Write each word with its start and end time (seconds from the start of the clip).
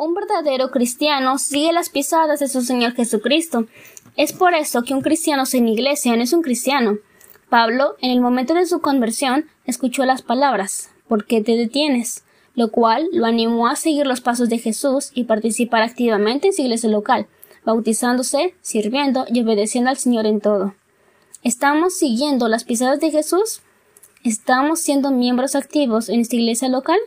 Un 0.00 0.14
verdadero 0.14 0.70
cristiano 0.70 1.38
sigue 1.38 1.72
las 1.72 1.88
pisadas 1.88 2.38
de 2.38 2.46
su 2.46 2.62
Señor 2.62 2.94
Jesucristo. 2.94 3.66
Es 4.14 4.32
por 4.32 4.54
eso 4.54 4.84
que 4.84 4.94
un 4.94 5.00
cristiano 5.00 5.44
sin 5.44 5.66
iglesia 5.66 6.14
no 6.14 6.22
es 6.22 6.32
un 6.32 6.42
cristiano. 6.42 6.98
Pablo, 7.48 7.96
en 8.00 8.12
el 8.12 8.20
momento 8.20 8.54
de 8.54 8.66
su 8.66 8.80
conversión, 8.80 9.46
escuchó 9.64 10.04
las 10.04 10.22
palabras 10.22 10.90
¿Por 11.08 11.26
qué 11.26 11.42
te 11.42 11.56
detienes? 11.56 12.22
lo 12.54 12.70
cual 12.70 13.08
lo 13.12 13.26
animó 13.26 13.66
a 13.66 13.74
seguir 13.74 14.06
los 14.06 14.20
pasos 14.20 14.48
de 14.48 14.58
Jesús 14.58 15.10
y 15.14 15.24
participar 15.24 15.82
activamente 15.82 16.46
en 16.46 16.52
su 16.52 16.62
iglesia 16.62 16.90
local, 16.90 17.26
bautizándose, 17.64 18.54
sirviendo 18.60 19.26
y 19.28 19.42
obedeciendo 19.42 19.90
al 19.90 19.96
Señor 19.96 20.26
en 20.26 20.40
todo. 20.40 20.76
¿Estamos 21.42 21.98
siguiendo 21.98 22.46
las 22.46 22.62
pisadas 22.62 23.00
de 23.00 23.10
Jesús? 23.10 23.62
¿Estamos 24.22 24.80
siendo 24.80 25.10
miembros 25.10 25.56
activos 25.56 26.08
en 26.08 26.20
esta 26.20 26.36
iglesia 26.36 26.68
local? 26.68 26.98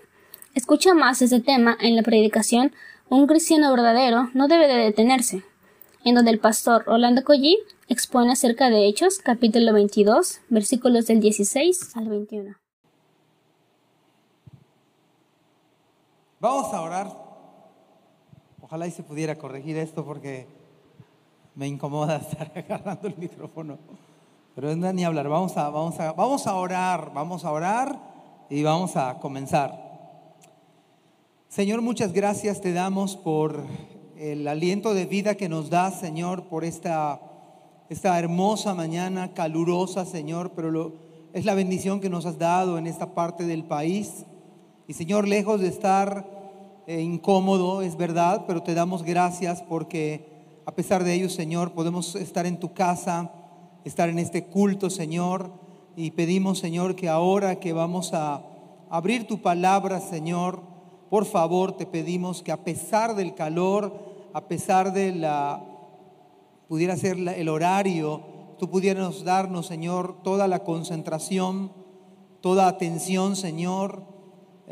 Escucha 0.53 0.93
más 0.93 1.21
este 1.21 1.39
tema 1.39 1.77
en 1.79 1.95
la 1.95 2.03
predicación 2.03 2.73
Un 3.07 3.25
cristiano 3.25 3.71
verdadero 3.71 4.29
no 4.33 4.49
debe 4.49 4.67
de 4.67 4.75
detenerse, 4.75 5.43
en 6.03 6.15
donde 6.15 6.31
el 6.31 6.39
pastor 6.39 6.83
Orlando 6.87 7.23
Collí 7.23 7.57
expone 7.87 8.33
acerca 8.33 8.69
de 8.69 8.85
Hechos, 8.85 9.19
capítulo 9.19 9.71
22, 9.71 10.41
versículos 10.49 11.07
del 11.07 11.21
16 11.21 11.95
al 11.95 12.09
21. 12.09 12.55
Vamos 16.41 16.73
a 16.73 16.81
orar. 16.81 17.07
Ojalá 18.61 18.87
y 18.87 18.91
se 18.91 19.03
pudiera 19.03 19.37
corregir 19.37 19.77
esto 19.77 20.03
porque 20.03 20.47
me 21.55 21.65
incomoda 21.65 22.17
estar 22.29 22.51
agarrando 22.53 23.07
el 23.07 23.15
micrófono. 23.15 23.77
Pero 24.55 24.75
no 24.75 24.91
ni 24.91 25.05
hablar. 25.05 25.29
Vamos 25.29 25.55
a, 25.55 25.69
vamos, 25.69 25.97
a, 26.01 26.11
vamos 26.11 26.45
a 26.45 26.55
orar, 26.55 27.13
vamos 27.13 27.45
a 27.45 27.51
orar 27.51 27.97
y 28.49 28.63
vamos 28.63 28.97
a 28.97 29.17
comenzar. 29.19 29.90
Señor, 31.51 31.81
muchas 31.81 32.13
gracias 32.13 32.61
te 32.61 32.71
damos 32.71 33.17
por 33.17 33.65
el 34.17 34.47
aliento 34.47 34.93
de 34.93 35.05
vida 35.05 35.35
que 35.35 35.49
nos 35.49 35.69
das, 35.69 35.99
Señor, 35.99 36.43
por 36.43 36.63
esta, 36.63 37.19
esta 37.89 38.17
hermosa 38.17 38.73
mañana 38.73 39.33
calurosa, 39.33 40.05
Señor, 40.05 40.53
pero 40.55 40.71
lo, 40.71 40.93
es 41.33 41.43
la 41.43 41.53
bendición 41.53 41.99
que 41.99 42.09
nos 42.09 42.25
has 42.25 42.39
dado 42.39 42.77
en 42.77 42.87
esta 42.87 43.13
parte 43.13 43.45
del 43.45 43.65
país. 43.65 44.25
Y 44.87 44.93
Señor, 44.93 45.27
lejos 45.27 45.59
de 45.59 45.67
estar 45.67 46.25
eh, 46.87 47.01
incómodo, 47.01 47.81
es 47.81 47.97
verdad, 47.97 48.45
pero 48.47 48.63
te 48.63 48.73
damos 48.73 49.03
gracias 49.03 49.61
porque 49.61 50.61
a 50.65 50.71
pesar 50.73 51.03
de 51.03 51.15
ello, 51.15 51.27
Señor, 51.29 51.73
podemos 51.73 52.15
estar 52.15 52.45
en 52.45 52.61
tu 52.61 52.73
casa, 52.73 53.29
estar 53.83 54.07
en 54.07 54.19
este 54.19 54.45
culto, 54.45 54.89
Señor. 54.89 55.51
Y 55.97 56.11
pedimos, 56.11 56.59
Señor, 56.59 56.95
que 56.95 57.09
ahora 57.09 57.59
que 57.59 57.73
vamos 57.73 58.13
a 58.13 58.41
abrir 58.89 59.27
tu 59.27 59.41
palabra, 59.41 59.99
Señor, 59.99 60.70
por 61.11 61.25
favor 61.25 61.73
te 61.73 61.85
pedimos 61.85 62.41
que 62.41 62.53
a 62.53 62.63
pesar 62.63 63.15
del 63.15 63.35
calor, 63.35 63.93
a 64.31 64.47
pesar 64.47 64.93
de 64.93 65.13
la, 65.13 65.61
pudiera 66.69 66.95
ser 66.95 67.17
el 67.17 67.49
horario, 67.49 68.21
tú 68.57 68.69
pudieras 68.69 69.25
darnos, 69.25 69.67
Señor, 69.67 70.23
toda 70.23 70.47
la 70.47 70.63
concentración, 70.63 71.73
toda 72.39 72.69
atención, 72.69 73.35
Señor 73.35 74.09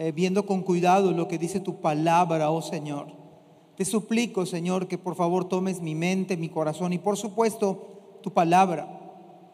eh, 0.02 0.14
viendo 0.14 0.46
con 0.46 0.62
cuidado 0.62 1.12
lo 1.12 1.28
que 1.28 1.38
dice 1.38 1.60
tu 1.60 1.82
palabra, 1.82 2.52
oh 2.52 2.62
Señor. 2.62 3.08
Te 3.76 3.84
suplico, 3.84 4.46
Señor, 4.46 4.88
que 4.88 4.98
por 4.98 5.16
favor 5.16 5.50
tomes 5.50 5.82
mi 5.82 5.94
mente, 5.94 6.38
mi 6.38 6.48
corazón 6.48 6.94
y 6.94 7.00
por 7.00 7.18
supuesto 7.18 8.20
tu 8.24 8.32
palabra 8.32 8.88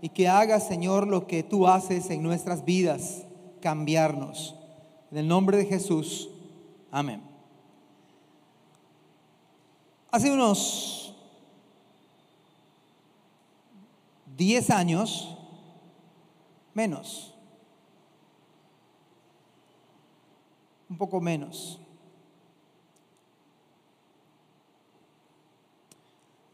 y 0.03 0.09
que 0.09 0.27
hagas, 0.27 0.67
Señor, 0.67 1.07
lo 1.07 1.25
que 1.25 1.41
tú 1.41 1.67
haces 1.67 2.11
en 2.11 2.21
nuestras 2.21 2.63
vidas, 2.63 3.25
cambiarnos. 3.59 4.53
En 5.09 5.17
el 5.17 5.27
nombre 5.27 5.57
de 5.57 5.65
Jesús, 5.65 6.29
amén. 6.95 7.21
Hace 10.09 10.31
unos 10.31 11.13
10 14.37 14.69
años, 14.69 15.37
menos, 16.73 17.33
un 20.89 20.97
poco 20.97 21.19
menos. 21.19 21.81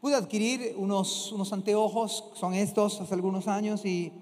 Pude 0.00 0.16
adquirir 0.16 0.74
unos, 0.76 1.30
unos 1.30 1.52
anteojos, 1.52 2.32
son 2.34 2.54
estos, 2.54 3.00
hace 3.00 3.14
algunos 3.14 3.46
años 3.46 3.84
y 3.84 4.12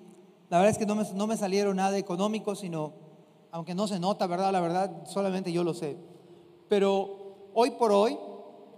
la 0.50 0.58
verdad 0.58 0.72
es 0.72 0.78
que 0.78 0.84
no 0.84 0.96
me, 0.96 1.10
no 1.14 1.26
me 1.26 1.38
salieron 1.38 1.76
nada 1.76 1.96
económicos, 1.96 2.58
sino, 2.58 2.92
aunque 3.52 3.74
no 3.74 3.88
se 3.88 3.98
nota, 3.98 4.26
¿verdad? 4.26 4.52
La 4.52 4.60
verdad, 4.60 5.06
solamente 5.06 5.50
yo 5.50 5.64
lo 5.64 5.72
sé. 5.72 6.09
Pero 6.70 7.50
hoy 7.52 7.72
por 7.72 7.90
hoy 7.90 8.16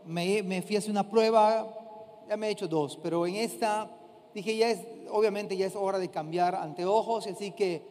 me, 0.07 0.43
me 0.43 0.63
fui 0.63 0.77
a 0.77 0.79
hacer 0.79 0.91
una 0.91 1.11
prueba, 1.11 2.25
ya 2.27 2.39
me 2.39 2.49
he 2.49 2.51
hecho 2.51 2.67
dos, 2.67 2.99
pero 3.03 3.27
en 3.27 3.37
esta 3.37 3.87
dije, 4.33 4.57
ya 4.57 4.71
es, 4.71 4.81
obviamente 5.11 5.59
ya 5.59 5.67
es 5.67 5.77
hora 5.77 5.99
de 5.99 6.09
cambiar 6.09 6.55
anteojos, 6.55 7.27
así 7.27 7.51
que 7.51 7.83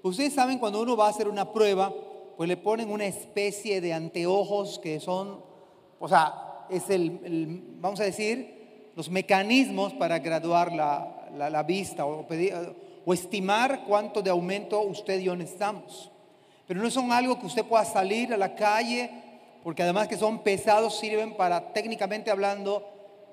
ustedes 0.00 0.32
saben 0.32 0.60
cuando 0.60 0.80
uno 0.80 0.96
va 0.96 1.06
a 1.06 1.10
hacer 1.10 1.26
una 1.26 1.52
prueba, 1.52 1.92
pues 2.36 2.46
le 2.46 2.56
ponen 2.56 2.88
una 2.88 3.06
especie 3.06 3.80
de 3.80 3.92
anteojos 3.92 4.78
que 4.78 5.00
son, 5.00 5.40
o 5.98 6.08
sea, 6.08 6.66
es 6.70 6.88
el, 6.88 7.60
vamos 7.80 7.98
a 7.98 8.04
decir, 8.04 8.92
los 8.94 9.10
mecanismos 9.10 9.92
para 9.94 10.20
graduar 10.20 10.72
la, 10.72 11.64
vista 11.64 12.06
o, 12.06 12.24
o 13.04 13.12
estimar 13.12 13.82
cuánto 13.88 14.22
de 14.22 14.30
aumento 14.30 14.80
usted 14.82 15.18
y 15.18 15.24
yo 15.24 15.34
necesitamos. 15.34 16.12
Pero 16.64 16.80
no 16.80 16.88
son 16.92 17.10
algo 17.10 17.40
que 17.40 17.46
usted 17.46 17.64
pueda 17.64 17.84
salir 17.84 18.32
a 18.32 18.36
la 18.36 18.54
calle, 18.54 19.27
porque 19.62 19.82
además 19.82 20.08
que 20.08 20.16
son 20.16 20.42
pesados, 20.42 20.98
sirven 20.98 21.36
para, 21.36 21.72
técnicamente 21.72 22.30
hablando, 22.30 22.86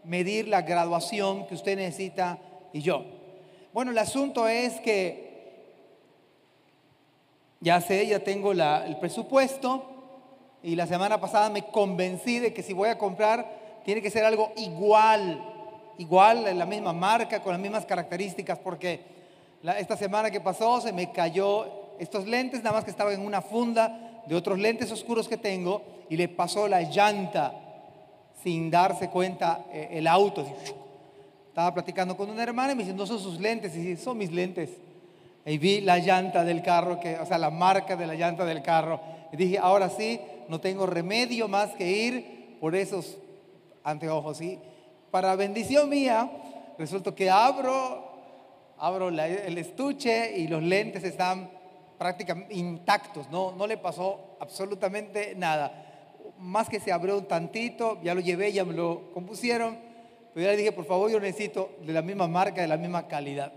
medir 0.04 0.48
la 0.48 0.62
graduación 0.62 1.48
que 1.48 1.56
usted 1.56 1.78
necesita 1.78 2.40
y 2.74 2.82
yo. 2.82 3.06
Bueno, 3.74 3.92
el 3.92 3.98
asunto 3.98 4.48
es 4.48 4.80
que 4.82 5.26
ya 7.60 7.82
sé, 7.82 8.06
ya 8.08 8.20
tengo 8.20 8.52
el 8.52 8.98
presupuesto 9.00 9.84
y 10.62 10.76
la 10.76 10.88
semana 10.88 11.20
pasada 11.20 11.50
me 11.50 11.64
convencí 11.64 12.40
de 12.40 12.54
que 12.54 12.64
si 12.64 12.74
voy 12.74 12.90
a 12.90 12.98
comprar 12.98 13.82
tiene 13.84 14.02
que 14.02 14.10
ser 14.10 14.26
algo 14.26 14.52
igual, 14.58 15.42
igual, 15.98 16.48
en 16.48 16.58
la 16.58 16.66
misma 16.66 16.92
marca, 16.92 17.42
con 17.42 17.52
las 17.54 17.62
mismas 17.62 17.86
características, 17.86 18.58
porque 18.60 19.00
esta 19.78 19.96
semana 19.96 20.32
que 20.32 20.42
pasó 20.42 20.82
se 20.82 20.92
me 20.92 21.12
cayó 21.12 21.98
estos 22.00 22.26
lentes, 22.26 22.64
nada 22.64 22.76
más 22.76 22.84
que 22.84 22.92
estaban 22.92 23.14
en 23.14 23.26
una 23.26 23.42
funda 23.42 24.15
de 24.28 24.36
otros 24.36 24.60
lentes 24.60 24.92
oscuros 24.92 25.28
que 25.28 25.38
tengo 25.38 25.82
y 26.10 26.18
le 26.18 26.28
pasó 26.28 26.68
la 26.68 26.82
llanta 26.82 27.54
sin 28.44 28.70
darse 28.70 29.10
cuenta 29.10 29.66
eh, 29.72 29.90
el 29.92 30.08
auto. 30.08 30.46
Estaba 31.48 31.74
platicando 31.74 32.16
con 32.18 32.30
una 32.30 32.44
hermana 32.44 32.74
y 32.74 32.76
me 32.76 32.84
dice, 32.84 32.96
no 32.96 33.06
son 33.06 33.20
sus 33.20 33.40
lentes, 33.40 33.76
y 33.76 33.80
dice, 33.80 34.04
son 34.04 34.18
mis 34.18 34.32
lentes. 34.32 34.70
Y 35.46 35.58
vi 35.58 35.82
la 35.82 36.00
llanta 36.00 36.44
del 36.44 36.62
carro, 36.62 37.00
que, 37.00 37.18
o 37.18 37.26
sea, 37.26 37.38
la 37.38 37.50
marca 37.50 37.96
de 37.96 38.06
la 38.06 38.16
llanta 38.16 38.46
del 38.46 38.62
carro. 38.62 39.00
Y 39.32 39.38
dije, 39.38 39.58
ahora 39.58 39.90
sí, 39.90 40.20
no 40.48 40.60
tengo 40.60 40.86
remedio 40.86 41.48
más 41.48 41.72
que 41.74 41.90
ir 41.90 42.58
por 42.60 42.76
esos 42.76 43.18
anteojos. 43.84 44.42
Y 44.42 44.60
para 45.12 45.36
bendición 45.36 45.90
mía, 45.90 46.30
resulta 46.78 47.16
que 47.16 47.30
abro, 47.30 48.04
abro 48.78 49.10
el 49.10 49.58
estuche 49.58 50.38
y 50.38 50.48
los 50.48 50.62
lentes 50.62 51.04
están 51.04 51.50
prácticamente 51.98 52.54
intactos. 52.54 53.30
No, 53.30 53.52
no 53.52 53.68
le 53.68 53.78
pasó 53.78 54.38
absolutamente 54.40 55.34
nada. 55.36 55.84
Más 56.38 56.70
que 56.70 56.80
se 56.80 56.92
abrió 56.92 57.18
un 57.18 57.28
tantito, 57.28 58.00
ya 58.04 58.14
lo 58.14 58.22
llevé, 58.22 58.52
ya 58.52 58.66
me 58.66 58.74
lo 58.74 59.12
compusieron. 59.14 59.78
Pero 60.34 60.46
ya 60.46 60.52
le 60.52 60.58
dije, 60.58 60.72
por 60.72 60.86
favor, 60.86 61.10
yo 61.10 61.20
necesito 61.20 61.72
de 61.82 61.94
la 61.94 62.02
misma 62.02 62.28
marca, 62.28 62.62
de 62.62 62.68
la 62.68 62.78
misma 62.78 63.08
calidad. 63.08 63.54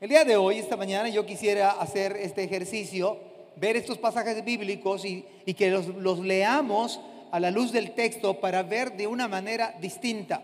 El 0.00 0.10
día 0.10 0.24
de 0.24 0.36
hoy, 0.36 0.58
esta 0.58 0.76
mañana, 0.76 1.08
yo 1.08 1.24
quisiera 1.24 1.70
hacer 1.70 2.16
este 2.16 2.44
ejercicio, 2.44 3.18
ver 3.56 3.76
estos 3.76 3.96
pasajes 3.96 4.44
bíblicos 4.44 5.04
y, 5.04 5.24
que 5.54 5.70
los, 5.70 6.18
leamos 6.18 7.00
a 7.30 7.40
la 7.40 7.50
luz 7.50 7.72
del 7.72 7.92
texto 7.92 8.40
para 8.40 8.62
ver 8.62 8.96
de 8.96 9.06
una 9.06 9.26
manera 9.26 9.74
distinta. 9.80 10.42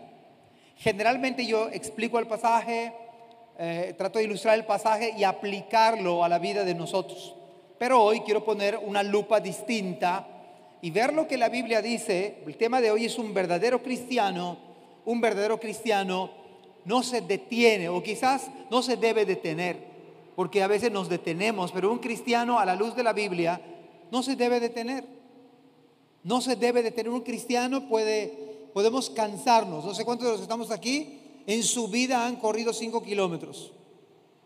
Generalmente 0.77 1.45
yo 1.45 1.69
explico 1.69 2.17
el 2.17 2.25
pasaje, 2.25 2.93
eh, 3.65 3.93
trato 3.97 4.19
de 4.19 4.25
ilustrar 4.25 4.55
el 4.55 4.65
pasaje 4.65 5.13
y 5.17 5.23
aplicarlo 5.23 6.21
a 6.21 6.27
la 6.27 6.37
vida 6.37 6.65
de 6.65 6.75
nosotros. 6.75 7.33
Pero 7.77 8.03
hoy 8.03 8.19
quiero 8.19 8.43
poner 8.43 8.77
una 8.77 9.03
lupa 9.03 9.39
distinta 9.39 10.27
y 10.81 10.91
ver 10.91 11.13
lo 11.13 11.29
que 11.29 11.37
la 11.37 11.47
Biblia 11.47 11.81
dice. 11.81 12.43
El 12.45 12.57
tema 12.57 12.81
de 12.81 12.91
hoy 12.91 13.05
es 13.05 13.17
un 13.17 13.33
verdadero 13.33 13.81
cristiano, 13.81 14.57
un 15.05 15.21
verdadero 15.21 15.61
cristiano 15.61 16.29
no 16.83 17.03
se 17.03 17.21
detiene 17.21 17.87
o 17.87 18.03
quizás 18.03 18.51
no 18.69 18.81
se 18.81 18.97
debe 18.97 19.25
detener, 19.25 19.77
porque 20.35 20.61
a 20.61 20.67
veces 20.67 20.91
nos 20.91 21.07
detenemos, 21.07 21.71
pero 21.71 21.89
un 21.89 21.99
cristiano 21.99 22.59
a 22.59 22.65
la 22.65 22.75
luz 22.75 22.97
de 22.97 23.03
la 23.03 23.13
Biblia 23.13 23.61
no 24.11 24.23
se 24.23 24.35
debe 24.35 24.59
detener. 24.59 25.05
No 26.21 26.41
se 26.41 26.57
debe 26.57 26.83
detener. 26.83 27.13
Un 27.13 27.21
cristiano 27.21 27.87
puede, 27.87 28.69
podemos 28.73 29.09
cansarnos. 29.09 29.85
No 29.85 29.93
sé 29.93 30.03
cuántos 30.03 30.25
de 30.25 30.31
los 30.31 30.41
que 30.41 30.43
estamos 30.43 30.69
aquí 30.69 31.22
en 31.45 31.63
su 31.63 31.87
vida 31.87 32.25
han 32.25 32.37
corrido 32.37 32.73
cinco 32.73 33.03
kilómetros. 33.03 33.73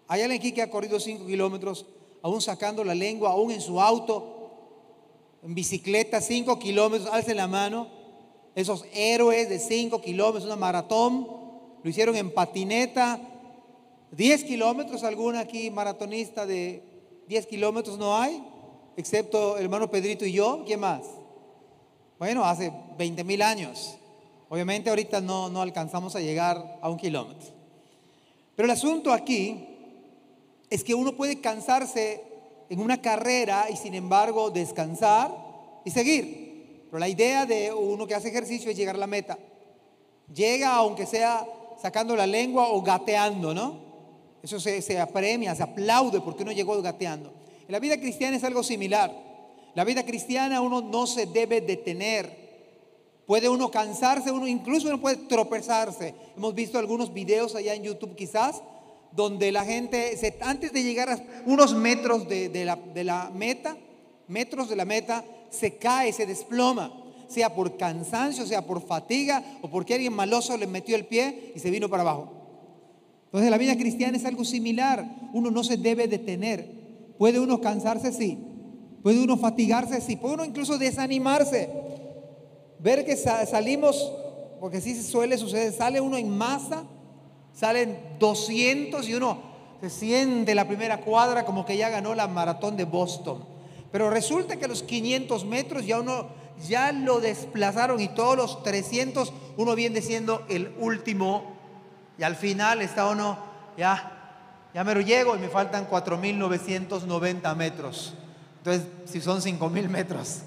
Hay 0.07 0.21
alguien 0.21 0.39
aquí 0.39 0.51
que 0.51 0.61
ha 0.61 0.69
corrido 0.69 0.99
cinco 0.99 1.25
kilómetros, 1.25 1.85
aún 2.21 2.41
sacando 2.41 2.83
la 2.83 2.95
lengua, 2.95 3.31
aún 3.31 3.51
en 3.51 3.61
su 3.61 3.81
auto. 3.81 4.33
en 5.44 5.53
bicicleta 5.53 6.19
5 6.19 6.59
kilómetros, 6.59 7.09
alcen 7.11 7.38
la 7.38 7.47
mano. 7.47 7.88
Esos 8.55 8.85
héroes 8.94 9.49
de 9.49 9.59
5 9.59 10.01
kilómetros, 10.01 10.45
una 10.45 10.55
maratón, 10.55 11.27
lo 11.83 11.89
hicieron 11.89 12.15
en 12.15 12.33
patineta. 12.33 13.21
10 14.11 14.44
kilómetros, 14.45 15.03
alguna 15.03 15.41
aquí 15.41 15.69
maratonista 15.69 16.45
de 16.45 16.83
10 17.27 17.45
kilómetros 17.47 17.97
no 17.97 18.17
hay, 18.17 18.41
excepto 18.95 19.57
el 19.57 19.63
hermano 19.63 19.91
Pedrito 19.91 20.25
y 20.25 20.31
yo. 20.31 20.63
¿Quién 20.65 20.79
más? 20.79 21.03
Bueno, 22.17 22.44
hace 22.44 22.71
20 22.97 23.23
mil 23.23 23.41
años. 23.41 23.97
Obviamente 24.49 24.89
ahorita 24.89 25.21
no, 25.21 25.49
no 25.49 25.61
alcanzamos 25.61 26.15
a 26.15 26.21
llegar 26.21 26.79
a 26.81 26.89
un 26.89 26.97
kilómetro. 26.97 27.49
Pero 28.55 28.65
el 28.65 28.71
asunto 28.71 29.11
aquí 29.11 29.67
es 30.69 30.83
que 30.83 30.95
uno 30.95 31.13
puede 31.13 31.39
cansarse 31.41 32.23
en 32.69 32.79
una 32.79 33.01
carrera 33.01 33.69
y 33.69 33.77
sin 33.77 33.94
embargo 33.94 34.49
descansar 34.49 35.31
y 35.85 35.91
seguir. 35.91 36.85
Pero 36.89 36.99
la 36.99 37.09
idea 37.09 37.45
de 37.45 37.73
uno 37.73 38.07
que 38.07 38.15
hace 38.15 38.29
ejercicio 38.29 38.71
es 38.71 38.77
llegar 38.77 38.95
a 38.95 38.99
la 38.99 39.07
meta. 39.07 39.38
Llega 40.33 40.75
aunque 40.75 41.05
sea 41.05 41.45
sacando 41.81 42.15
la 42.15 42.27
lengua 42.27 42.69
o 42.69 42.81
gateando, 42.81 43.53
¿no? 43.53 43.88
Eso 44.41 44.59
se, 44.59 44.81
se 44.81 44.99
apremia, 44.99 45.55
se 45.55 45.63
aplaude 45.63 46.21
porque 46.21 46.44
uno 46.44 46.51
llegó 46.51 46.81
gateando. 46.81 47.31
En 47.67 47.71
la 47.71 47.79
vida 47.79 47.99
cristiana 47.99 48.38
es 48.38 48.44
algo 48.44 48.63
similar. 48.63 49.13
La 49.75 49.83
vida 49.83 50.03
cristiana 50.03 50.61
uno 50.61 50.81
no 50.81 51.05
se 51.05 51.25
debe 51.25 51.61
detener. 51.61 52.46
Puede 53.27 53.50
uno 53.50 53.69
cansarse, 53.69 54.31
uno 54.31 54.47
incluso 54.47 54.88
uno 54.88 55.01
puede 55.01 55.18
tropezarse. 55.18 56.15
Hemos 56.38 56.56
visto 56.56 56.79
algunos 56.79 57.13
videos 57.13 57.56
allá 57.56 57.75
en 57.75 57.83
YouTube 57.83 58.15
quizás 58.15 58.63
donde 59.12 59.51
la 59.51 59.65
gente, 59.65 60.18
antes 60.41 60.71
de 60.71 60.83
llegar 60.83 61.09
a 61.09 61.19
unos 61.45 61.75
metros 61.75 62.27
de, 62.29 62.63
la, 62.63 62.77
de 62.77 63.03
la 63.03 63.29
meta, 63.35 63.75
metros 64.29 64.69
de 64.69 64.77
la 64.77 64.85
meta, 64.85 65.25
se 65.50 65.75
cae, 65.75 66.13
se 66.13 66.25
desploma, 66.25 66.94
sea 67.27 67.53
por 67.53 67.75
cansancio, 67.77 68.45
sea 68.45 68.65
por 68.65 68.81
fatiga 68.81 69.44
o 69.62 69.69
porque 69.69 69.95
alguien 69.95 70.13
maloso 70.13 70.56
le 70.57 70.68
metió 70.68 70.95
el 70.95 71.06
pie 71.06 71.51
y 71.53 71.59
se 71.59 71.69
vino 71.69 71.89
para 71.89 72.03
abajo. 72.03 72.31
Entonces 73.25 73.51
la 73.51 73.57
vida 73.57 73.75
cristiana 73.75 74.15
es 74.15 74.23
algo 74.23 74.45
similar, 74.45 75.06
uno 75.33 75.51
no 75.51 75.65
se 75.65 75.75
debe 75.75 76.07
detener. 76.07 76.65
Puede 77.18 77.39
uno 77.39 77.59
cansarse, 77.59 78.13
sí. 78.13 78.38
Puede 79.03 79.21
uno 79.21 79.35
fatigarse, 79.35 80.00
sí. 80.00 80.15
Puede 80.15 80.35
uno 80.35 80.45
incluso 80.45 80.77
desanimarse. 80.77 81.69
Ver 82.79 83.06
que 83.06 83.15
salimos, 83.18 84.12
porque 84.59 84.81
sí 84.81 84.95
se 84.95 85.03
suele 85.03 85.38
suceder, 85.38 85.74
sale 85.74 86.01
uno 86.01 86.18
en 86.18 86.35
masa 86.35 86.83
Salen 87.57 87.97
200 88.19 89.09
y 89.09 89.15
uno 89.15 89.39
se 89.81 89.89
siente 89.89 90.53
la 90.53 90.68
primera 90.68 91.01
cuadra 91.01 91.44
como 91.44 91.65
que 91.65 91.75
ya 91.75 91.89
ganó 91.89 92.13
la 92.13 92.27
maratón 92.27 92.77
de 92.77 92.83
Boston. 92.83 93.44
Pero 93.91 94.12
resulta 94.12 94.57
que 94.57 94.68
los 94.68 94.83
500 94.83 95.44
metros 95.45 95.88
ya 95.88 96.00
uno 96.00 96.27
ya 96.68 96.91
lo 96.91 97.19
desplazaron 97.19 98.00
y 98.00 98.09
todos 98.09 98.38
los 98.38 98.62
300 98.62 99.33
uno 99.57 99.73
viene 99.73 100.03
siendo 100.03 100.45
el 100.50 100.71
último 100.77 101.56
y 102.19 102.23
al 102.23 102.35
final 102.35 102.83
está 102.83 103.09
uno 103.09 103.39
ya 103.75 104.13
ya 104.75 104.83
me 104.83 104.94
lo 104.94 105.01
llego 105.01 105.35
y 105.35 105.39
me 105.39 105.50
faltan 105.50 105.89
4.990 105.89 107.56
metros. 107.56 108.13
Entonces, 108.59 108.85
si 109.06 109.19
son 109.19 109.41
5.000 109.41 109.89
metros. 109.89 110.41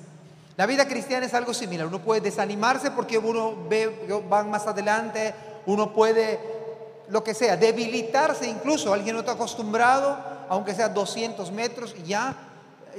La 0.61 0.67
vida 0.67 0.87
cristiana 0.87 1.25
es 1.25 1.33
algo 1.33 1.55
similar. 1.55 1.87
Uno 1.87 2.01
puede 2.01 2.21
desanimarse 2.21 2.91
porque 2.91 3.17
uno 3.17 3.57
ve, 3.71 4.21
van 4.29 4.51
más 4.51 4.67
adelante, 4.67 5.33
uno 5.65 5.95
puede 5.95 6.39
lo 7.09 7.25
que 7.25 7.33
sea, 7.33 7.57
debilitarse 7.57 8.47
incluso. 8.47 8.93
Alguien 8.93 9.15
no 9.15 9.21
está 9.21 9.33
acostumbrado, 9.33 10.19
aunque 10.51 10.75
sea 10.75 10.91
200 10.91 11.51
metros, 11.51 11.95
ya 12.05 12.37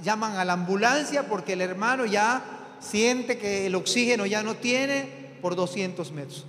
llaman 0.01 0.37
a 0.37 0.43
la 0.43 0.53
ambulancia 0.53 1.27
porque 1.27 1.53
el 1.53 1.61
hermano 1.61 2.07
ya 2.07 2.41
siente 2.79 3.37
que 3.37 3.67
el 3.67 3.75
oxígeno 3.75 4.25
ya 4.25 4.41
no 4.41 4.55
tiene 4.55 5.37
por 5.39 5.55
200 5.55 6.11
metros. 6.13 6.45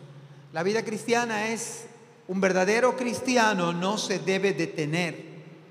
La 0.54 0.62
vida 0.62 0.82
cristiana 0.82 1.48
es, 1.48 1.84
un 2.26 2.40
verdadero 2.40 2.96
cristiano 2.96 3.74
no 3.74 3.98
se 3.98 4.18
debe 4.18 4.54
detener, 4.54 5.26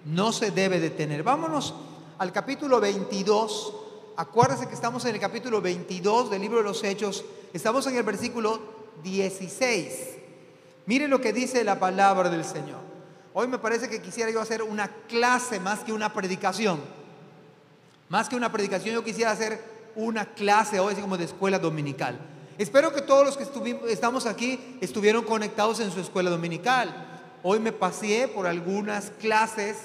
no 0.05 0.33
se 0.33 0.51
debe 0.51 0.79
detener. 0.79 1.23
Vámonos 1.23 1.73
al 2.19 2.31
capítulo 2.31 2.79
22. 2.79 3.80
Acuérdense 4.17 4.67
que 4.67 4.75
estamos 4.75 5.05
en 5.05 5.15
el 5.15 5.21
capítulo 5.21 5.61
22 5.61 6.29
del 6.29 6.41
libro 6.41 6.57
de 6.57 6.63
los 6.63 6.83
Hechos. 6.83 7.23
Estamos 7.53 7.87
en 7.87 7.95
el 7.95 8.03
versículo 8.03 8.59
16. 9.03 10.17
Mire 10.85 11.07
lo 11.07 11.21
que 11.21 11.31
dice 11.31 11.63
la 11.63 11.79
palabra 11.79 12.29
del 12.29 12.43
Señor. 12.43 12.79
Hoy 13.33 13.47
me 13.47 13.57
parece 13.57 13.89
que 13.89 14.01
quisiera 14.01 14.29
yo 14.29 14.41
hacer 14.41 14.61
una 14.63 14.89
clase 15.07 15.59
más 15.59 15.79
que 15.79 15.93
una 15.93 16.13
predicación. 16.13 16.81
Más 18.09 18.27
que 18.27 18.35
una 18.35 18.51
predicación, 18.51 18.93
yo 18.93 19.03
quisiera 19.03 19.31
hacer 19.31 19.63
una 19.95 20.25
clase 20.25 20.79
hoy, 20.81 20.93
así 20.93 21.01
como 21.01 21.17
de 21.17 21.25
escuela 21.25 21.57
dominical. 21.57 22.19
Espero 22.57 22.93
que 22.93 23.01
todos 23.01 23.25
los 23.25 23.37
que 23.37 23.45
estamos 23.89 24.25
aquí 24.25 24.77
estuvieron 24.81 25.23
conectados 25.23 25.79
en 25.79 25.91
su 25.91 26.01
escuela 26.01 26.29
dominical. 26.29 26.93
Hoy 27.43 27.59
me 27.59 27.71
pasé 27.71 28.27
por 28.27 28.45
algunas 28.45 29.11
clases, 29.21 29.77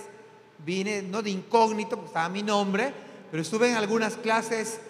vine 0.64 1.02
no 1.02 1.22
de 1.22 1.30
incógnito, 1.30 1.90
porque 1.90 2.08
estaba 2.08 2.28
mi 2.28 2.42
nombre, 2.42 2.92
pero 3.30 3.42
estuve 3.42 3.70
en 3.70 3.76
algunas 3.76 4.16
clases 4.16 4.80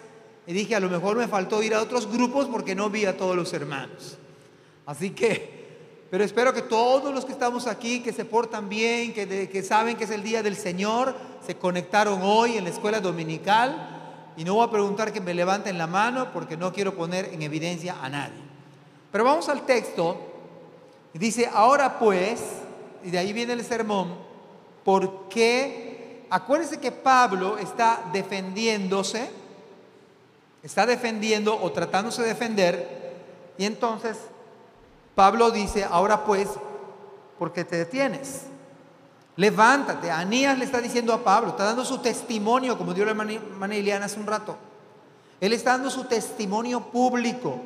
y 0.45 0.53
dije, 0.53 0.75
a 0.75 0.79
lo 0.79 0.89
mejor 0.89 1.17
me 1.17 1.27
faltó 1.27 1.61
ir 1.63 1.73
a 1.73 1.81
otros 1.81 2.11
grupos 2.11 2.47
porque 2.47 2.75
no 2.75 2.89
vi 2.89 3.05
a 3.05 3.17
todos 3.17 3.35
los 3.35 3.53
hermanos. 3.53 4.17
Así 4.85 5.09
que 5.09 5.57
pero 6.09 6.23
espero 6.23 6.53
que 6.53 6.61
todos 6.61 7.13
los 7.13 7.25
que 7.25 7.33
estamos 7.33 7.67
aquí, 7.67 7.99
que 7.99 8.13
se 8.13 8.23
portan 8.23 8.69
bien, 8.69 9.13
que, 9.13 9.49
que, 9.49 9.63
saben 9.63 9.97
que 9.97 10.05
es 10.05 10.09
el 10.11 10.23
día 10.23 10.41
del 10.41 10.55
Señor, 10.55 11.13
se 11.45 11.55
conectaron 11.55 12.21
hoy 12.23 12.57
en 12.57 12.63
la 12.63 12.69
escuela 12.69 13.01
dominical. 13.01 14.33
Y 14.37 14.45
no 14.45 14.53
voy 14.53 14.65
a 14.65 14.71
preguntar 14.71 15.11
que 15.11 15.19
me 15.19 15.33
levanten 15.33 15.77
la 15.77 15.87
mano 15.87 16.31
porque 16.31 16.55
no 16.55 16.71
quiero 16.71 16.95
poner 16.95 17.33
en 17.33 17.41
evidencia 17.41 17.97
a 18.01 18.07
nadie. 18.07 18.39
Pero 19.11 19.25
vamos 19.25 19.49
al 19.49 19.65
texto. 19.65 20.17
Dice, 21.13 21.49
ahora 21.51 21.99
pues, 21.99 22.41
y 23.03 23.09
de 23.09 23.17
ahí 23.17 23.33
viene 23.33 23.53
el 23.53 23.65
sermón, 23.65 24.15
¿por 24.85 25.27
qué? 25.27 25.86
Acuérdense 26.29 26.79
que 26.79 26.91
Pablo 26.91 27.57
está 27.57 28.01
defendiéndose, 28.11 29.29
está 30.61 30.85
defendiendo 30.85 31.57
o 31.61 31.71
tratándose 31.71 32.21
de 32.21 32.29
defender, 32.29 33.15
y 33.57 33.65
entonces 33.65 34.17
Pablo 35.15 35.51
dice, 35.51 35.83
ahora 35.83 36.25
pues, 36.25 36.49
¿por 37.39 37.53
qué 37.53 37.63
te 37.63 37.77
detienes? 37.77 38.43
Levántate. 39.37 40.11
Anías 40.11 40.57
le 40.57 40.65
está 40.65 40.81
diciendo 40.81 41.13
a 41.13 41.23
Pablo, 41.23 41.49
está 41.49 41.63
dando 41.63 41.85
su 41.85 41.99
testimonio, 41.99 42.77
como 42.77 42.93
dio 42.93 43.05
la 43.05 43.11
hermana 43.11 43.75
Iliana 43.75 44.05
hace 44.05 44.19
un 44.19 44.27
rato. 44.27 44.57
Él 45.39 45.53
está 45.53 45.71
dando 45.71 45.89
su 45.89 46.05
testimonio 46.05 46.81
público 46.81 47.61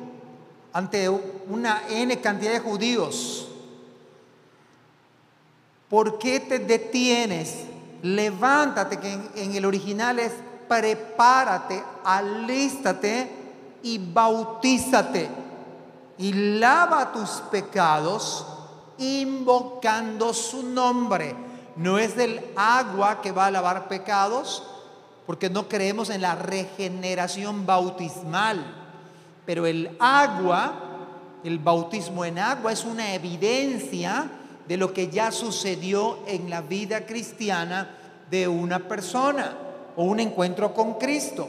ante 0.72 1.08
una 1.08 1.82
N 1.88 2.20
cantidad 2.20 2.52
de 2.52 2.60
judíos. 2.60 3.48
¿Por 5.88 6.18
qué 6.18 6.40
te 6.40 6.58
detienes? 6.58 7.66
Levántate, 8.02 8.98
que 8.98 9.12
en, 9.36 9.54
el 9.54 9.64
original 9.64 10.18
es 10.18 10.32
prepárate, 10.68 11.82
alístate 12.04 13.30
y 13.82 13.98
bautízate 13.98 15.28
y 16.18 16.32
lava 16.32 17.12
tus 17.12 17.30
pecados 17.50 18.46
invocando 18.98 20.34
su 20.34 20.62
nombre. 20.64 21.34
No 21.76 21.98
es 21.98 22.16
del 22.16 22.44
agua 22.56 23.20
que 23.22 23.32
va 23.32 23.46
a 23.46 23.50
lavar 23.50 23.88
pecados, 23.88 24.62
porque 25.26 25.48
no 25.48 25.68
creemos 25.68 26.10
en 26.10 26.22
la 26.22 26.34
regeneración 26.34 27.66
bautismal. 27.66 28.64
Pero 29.46 29.66
el 29.66 29.96
agua, 29.98 30.72
el 31.44 31.58
bautismo 31.58 32.24
en 32.24 32.38
agua 32.38 32.72
es 32.72 32.84
una 32.84 33.14
evidencia 33.14 34.30
de 34.66 34.76
lo 34.76 34.92
que 34.92 35.08
ya 35.08 35.32
sucedió 35.32 36.18
en 36.26 36.50
la 36.50 36.60
vida 36.60 37.06
cristiana 37.06 37.98
de 38.30 38.48
una 38.48 38.88
persona 38.88 39.56
o 39.96 40.04
un 40.04 40.20
encuentro 40.20 40.72
con 40.72 40.94
Cristo. 40.94 41.48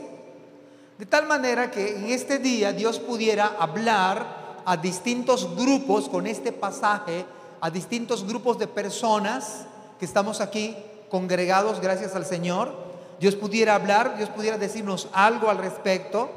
De 0.98 1.06
tal 1.06 1.28
manera 1.28 1.72
que 1.72 1.98
en 1.98 2.10
este 2.10 2.40
día 2.40 2.72
Dios 2.72 3.00
pudiera 3.00 3.56
hablar 3.60 4.62
a 4.66 4.78
distintos 4.78 5.56
grupos 5.56 6.08
con 6.08 6.28
este 6.28 6.52
pasaje, 6.52 7.26
a 7.62 7.70
distintos 7.70 8.26
grupos 8.26 8.60
de 8.60 8.68
personas 8.68 9.66
que 10.00 10.06
estamos 10.06 10.42
aquí 10.42 10.76
congregados 11.10 11.80
gracias 11.80 12.16
al 12.16 12.26
Señor. 12.26 12.74
Dios 13.20 13.36
pudiera 13.36 13.76
hablar, 13.76 14.18
Dios 14.18 14.30
pudiera 14.30 14.58
decirnos 14.58 15.08
algo 15.14 15.50
al 15.50 15.58
respecto. 15.58 16.30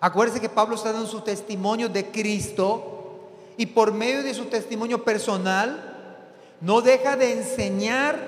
Acuérdense 0.00 0.40
que 0.40 0.48
Pablo 0.48 0.76
está 0.76 0.92
dando 0.92 1.08
su 1.08 1.22
testimonio 1.22 1.88
de 1.88 2.10
Cristo 2.10 2.93
y 3.56 3.66
por 3.66 3.92
medio 3.92 4.22
de 4.22 4.34
su 4.34 4.46
testimonio 4.46 5.04
personal 5.04 5.92
no 6.60 6.80
deja 6.80 7.16
de 7.16 7.32
enseñar 7.32 8.18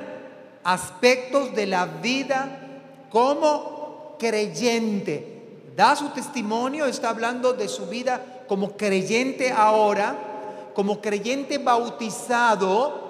aspectos 0.63 1.55
de 1.55 1.67
la 1.67 1.87
vida 1.87 2.61
como 3.11 4.17
creyente. 4.19 5.35
Da 5.77 5.95
su 5.95 6.09
testimonio, 6.11 6.87
está 6.87 7.11
hablando 7.11 7.53
de 7.53 7.69
su 7.69 7.87
vida 7.87 8.45
como 8.49 8.77
creyente 8.77 9.53
ahora, 9.53 10.17
como 10.75 11.01
creyente 11.01 11.59
bautizado 11.59 13.07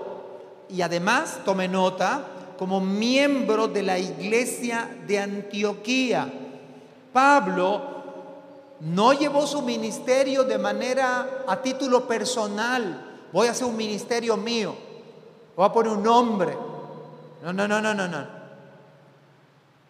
y 0.68 0.82
además, 0.82 1.40
tome 1.44 1.68
nota, 1.68 2.26
como 2.58 2.80
miembro 2.80 3.68
de 3.68 3.82
la 3.82 3.98
iglesia 3.98 4.88
de 5.06 5.18
Antioquía. 5.18 6.28
Pablo 7.12 7.95
no 8.80 9.12
llevó 9.12 9.46
su 9.46 9.62
ministerio 9.62 10.44
de 10.44 10.58
manera 10.58 11.44
a 11.46 11.60
título 11.62 12.06
personal. 12.06 13.26
Voy 13.32 13.48
a 13.48 13.52
hacer 13.52 13.66
un 13.66 13.76
ministerio 13.76 14.36
mío. 14.36 14.74
Voy 15.56 15.66
a 15.66 15.72
poner 15.72 15.92
un 15.92 16.02
nombre. 16.02 16.56
No, 17.42 17.52
no, 17.52 17.66
no, 17.66 17.80
no, 17.80 17.94
no, 17.94 18.08
no. 18.08 18.36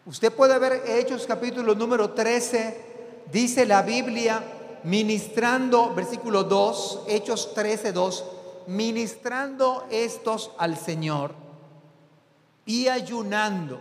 Usted 0.06 0.32
puede 0.32 0.58
ver 0.58 0.84
Hechos 0.86 1.26
capítulo 1.26 1.74
número 1.74 2.10
13. 2.10 3.24
Dice 3.32 3.66
la 3.66 3.82
Biblia, 3.82 4.42
ministrando, 4.84 5.92
versículo 5.94 6.44
2, 6.44 7.04
Hechos 7.08 7.54
13, 7.54 7.92
2, 7.92 8.24
ministrando 8.68 9.84
estos 9.90 10.52
al 10.58 10.76
Señor 10.76 11.34
y 12.64 12.86
ayunando. 12.86 13.80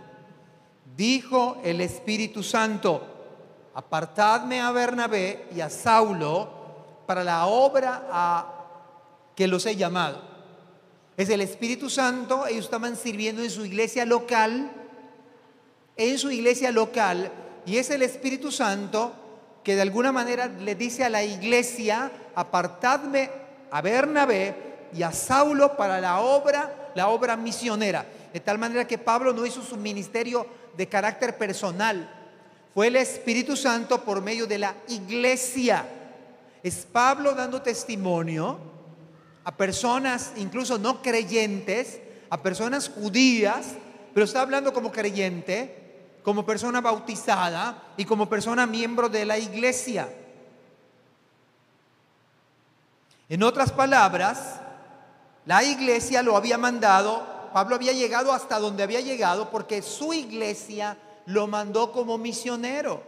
Dijo 0.96 1.58
el 1.62 1.80
Espíritu 1.80 2.42
Santo, 2.42 3.15
apartadme 3.76 4.62
a 4.62 4.72
Bernabé 4.72 5.48
y 5.54 5.60
a 5.60 5.68
Saulo 5.68 6.48
para 7.06 7.22
la 7.22 7.44
obra 7.44 8.08
a 8.10 8.46
que 9.36 9.46
los 9.46 9.66
he 9.66 9.76
llamado. 9.76 10.22
Es 11.18 11.28
el 11.28 11.42
Espíritu 11.42 11.90
Santo, 11.90 12.46
ellos 12.46 12.64
estaban 12.64 12.96
sirviendo 12.96 13.42
en 13.42 13.50
su 13.50 13.66
iglesia 13.66 14.06
local, 14.06 14.72
en 15.94 16.18
su 16.18 16.30
iglesia 16.30 16.72
local, 16.72 17.30
y 17.66 17.76
es 17.76 17.90
el 17.90 18.00
Espíritu 18.00 18.50
Santo 18.50 19.12
que 19.62 19.76
de 19.76 19.82
alguna 19.82 20.10
manera 20.10 20.46
le 20.46 20.74
dice 20.74 21.04
a 21.04 21.10
la 21.10 21.22
iglesia, 21.22 22.10
apartadme 22.34 23.30
a 23.70 23.82
Bernabé 23.82 24.88
y 24.94 25.02
a 25.02 25.12
Saulo 25.12 25.76
para 25.76 26.00
la 26.00 26.20
obra, 26.20 26.92
la 26.94 27.08
obra 27.08 27.36
misionera. 27.36 28.06
De 28.32 28.40
tal 28.40 28.56
manera 28.56 28.86
que 28.86 28.96
Pablo 28.96 29.34
no 29.34 29.44
hizo 29.44 29.60
su 29.62 29.76
ministerio 29.76 30.46
de 30.78 30.88
carácter 30.88 31.36
personal, 31.36 32.15
fue 32.76 32.88
el 32.88 32.96
Espíritu 32.96 33.56
Santo 33.56 34.04
por 34.04 34.20
medio 34.20 34.46
de 34.46 34.58
la 34.58 34.74
iglesia. 34.88 35.88
Es 36.62 36.86
Pablo 36.92 37.32
dando 37.32 37.62
testimonio 37.62 38.58
a 39.44 39.56
personas 39.56 40.32
incluso 40.36 40.76
no 40.76 41.00
creyentes, 41.00 41.98
a 42.28 42.42
personas 42.42 42.90
judías, 42.90 43.68
pero 44.12 44.26
está 44.26 44.42
hablando 44.42 44.74
como 44.74 44.92
creyente, 44.92 46.18
como 46.22 46.44
persona 46.44 46.82
bautizada 46.82 47.82
y 47.96 48.04
como 48.04 48.28
persona 48.28 48.66
miembro 48.66 49.08
de 49.08 49.24
la 49.24 49.38
iglesia. 49.38 50.10
En 53.30 53.42
otras 53.42 53.72
palabras, 53.72 54.60
la 55.46 55.64
iglesia 55.64 56.22
lo 56.22 56.36
había 56.36 56.58
mandado, 56.58 57.26
Pablo 57.54 57.76
había 57.76 57.92
llegado 57.94 58.34
hasta 58.34 58.58
donde 58.58 58.82
había 58.82 59.00
llegado 59.00 59.50
porque 59.50 59.80
su 59.80 60.12
iglesia 60.12 60.98
lo 61.26 61.46
mandó 61.46 61.92
como 61.92 62.18
misionero. 62.18 63.02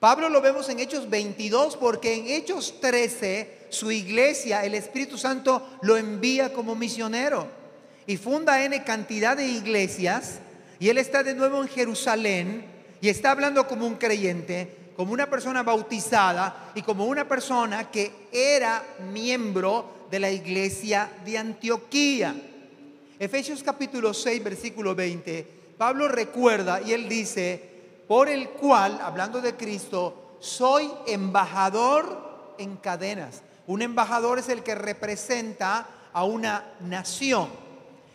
Pablo 0.00 0.28
lo 0.28 0.42
vemos 0.42 0.68
en 0.68 0.80
Hechos 0.80 1.08
22 1.08 1.76
porque 1.76 2.14
en 2.14 2.28
Hechos 2.28 2.74
13 2.80 3.68
su 3.70 3.90
iglesia, 3.90 4.64
el 4.64 4.74
Espíritu 4.74 5.16
Santo 5.16 5.66
lo 5.82 5.96
envía 5.96 6.52
como 6.52 6.74
misionero 6.74 7.48
y 8.06 8.18
funda 8.18 8.62
N 8.62 8.84
cantidad 8.84 9.36
de 9.36 9.46
iglesias 9.46 10.40
y 10.78 10.90
él 10.90 10.98
está 10.98 11.22
de 11.22 11.34
nuevo 11.34 11.62
en 11.62 11.68
Jerusalén 11.68 12.66
y 13.00 13.08
está 13.08 13.30
hablando 13.30 13.66
como 13.66 13.86
un 13.86 13.94
creyente, 13.94 14.92
como 14.94 15.12
una 15.12 15.28
persona 15.30 15.62
bautizada 15.62 16.72
y 16.74 16.82
como 16.82 17.06
una 17.06 17.26
persona 17.26 17.90
que 17.90 18.12
era 18.30 18.84
miembro 19.10 20.06
de 20.10 20.20
la 20.20 20.30
iglesia 20.30 21.10
de 21.24 21.38
Antioquía. 21.38 22.34
Efesios 23.18 23.62
capítulo 23.62 24.12
6, 24.12 24.44
versículo 24.44 24.94
20 24.94 25.63
Pablo 25.76 26.08
recuerda 26.08 26.80
y 26.80 26.92
él 26.92 27.08
dice, 27.08 27.74
por 28.06 28.28
el 28.28 28.50
cual, 28.50 29.00
hablando 29.02 29.40
de 29.40 29.56
Cristo, 29.56 30.36
soy 30.40 30.90
embajador 31.06 32.54
en 32.58 32.76
cadenas. 32.76 33.42
Un 33.66 33.82
embajador 33.82 34.38
es 34.38 34.48
el 34.48 34.62
que 34.62 34.74
representa 34.74 35.86
a 36.12 36.24
una 36.24 36.74
nación. 36.80 37.48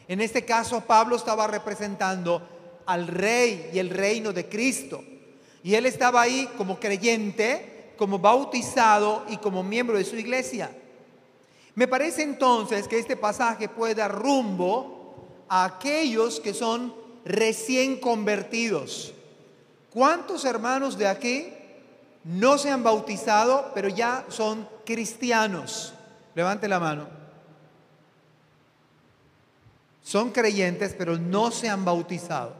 En 0.07 0.21
este 0.21 0.45
caso, 0.45 0.81
Pablo 0.81 1.15
estaba 1.15 1.47
representando 1.47 2.41
al 2.85 3.07
rey 3.07 3.69
y 3.73 3.79
el 3.79 3.89
reino 3.89 4.31
de 4.31 4.47
Cristo. 4.47 5.03
Y 5.63 5.75
él 5.75 5.85
estaba 5.85 6.21
ahí 6.21 6.49
como 6.57 6.79
creyente, 6.79 7.93
como 7.97 8.19
bautizado 8.19 9.25
y 9.29 9.37
como 9.37 9.61
miembro 9.63 9.97
de 9.97 10.05
su 10.05 10.15
iglesia. 10.15 10.71
Me 11.75 11.87
parece 11.87 12.23
entonces 12.23 12.87
que 12.87 12.97
este 12.97 13.17
pasaje 13.17 13.69
puede 13.69 13.95
dar 13.95 14.11
rumbo 14.11 15.45
a 15.47 15.65
aquellos 15.65 16.39
que 16.39 16.53
son 16.53 16.93
recién 17.25 17.99
convertidos. 17.99 19.13
¿Cuántos 19.91 20.45
hermanos 20.45 20.97
de 20.97 21.07
aquí 21.07 21.47
no 22.23 22.57
se 22.57 22.69
han 22.69 22.83
bautizado, 22.83 23.71
pero 23.73 23.88
ya 23.88 24.25
son 24.29 24.67
cristianos? 24.85 25.93
Levante 26.35 26.67
la 26.67 26.79
mano. 26.79 27.07
Son 30.01 30.31
creyentes, 30.31 30.95
pero 30.97 31.17
no 31.17 31.51
se 31.51 31.69
han 31.69 31.85
bautizado. 31.85 32.53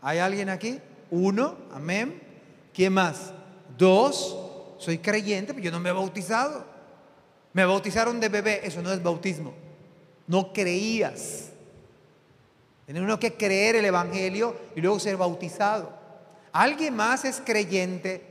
¿Hay 0.00 0.18
alguien 0.18 0.48
aquí? 0.48 0.78
Uno, 1.10 1.56
amén. 1.72 2.22
¿Quién 2.72 2.92
más? 2.92 3.32
Dos, 3.76 4.36
soy 4.78 4.98
creyente, 4.98 5.54
pero 5.54 5.64
yo 5.64 5.70
no 5.72 5.80
me 5.80 5.90
he 5.90 5.92
bautizado. 5.92 6.64
Me 7.52 7.64
bautizaron 7.64 8.20
de 8.20 8.28
bebé, 8.28 8.60
eso 8.64 8.82
no 8.82 8.92
es 8.92 9.02
bautismo. 9.02 9.54
No 10.26 10.52
creías. 10.52 11.50
Tiene 12.86 13.00
uno 13.00 13.18
que 13.18 13.34
creer 13.34 13.76
el 13.76 13.84
Evangelio 13.84 14.56
y 14.76 14.80
luego 14.80 15.00
ser 15.00 15.16
bautizado. 15.16 15.92
¿Alguien 16.52 16.94
más 16.94 17.24
es 17.24 17.42
creyente? 17.44 18.22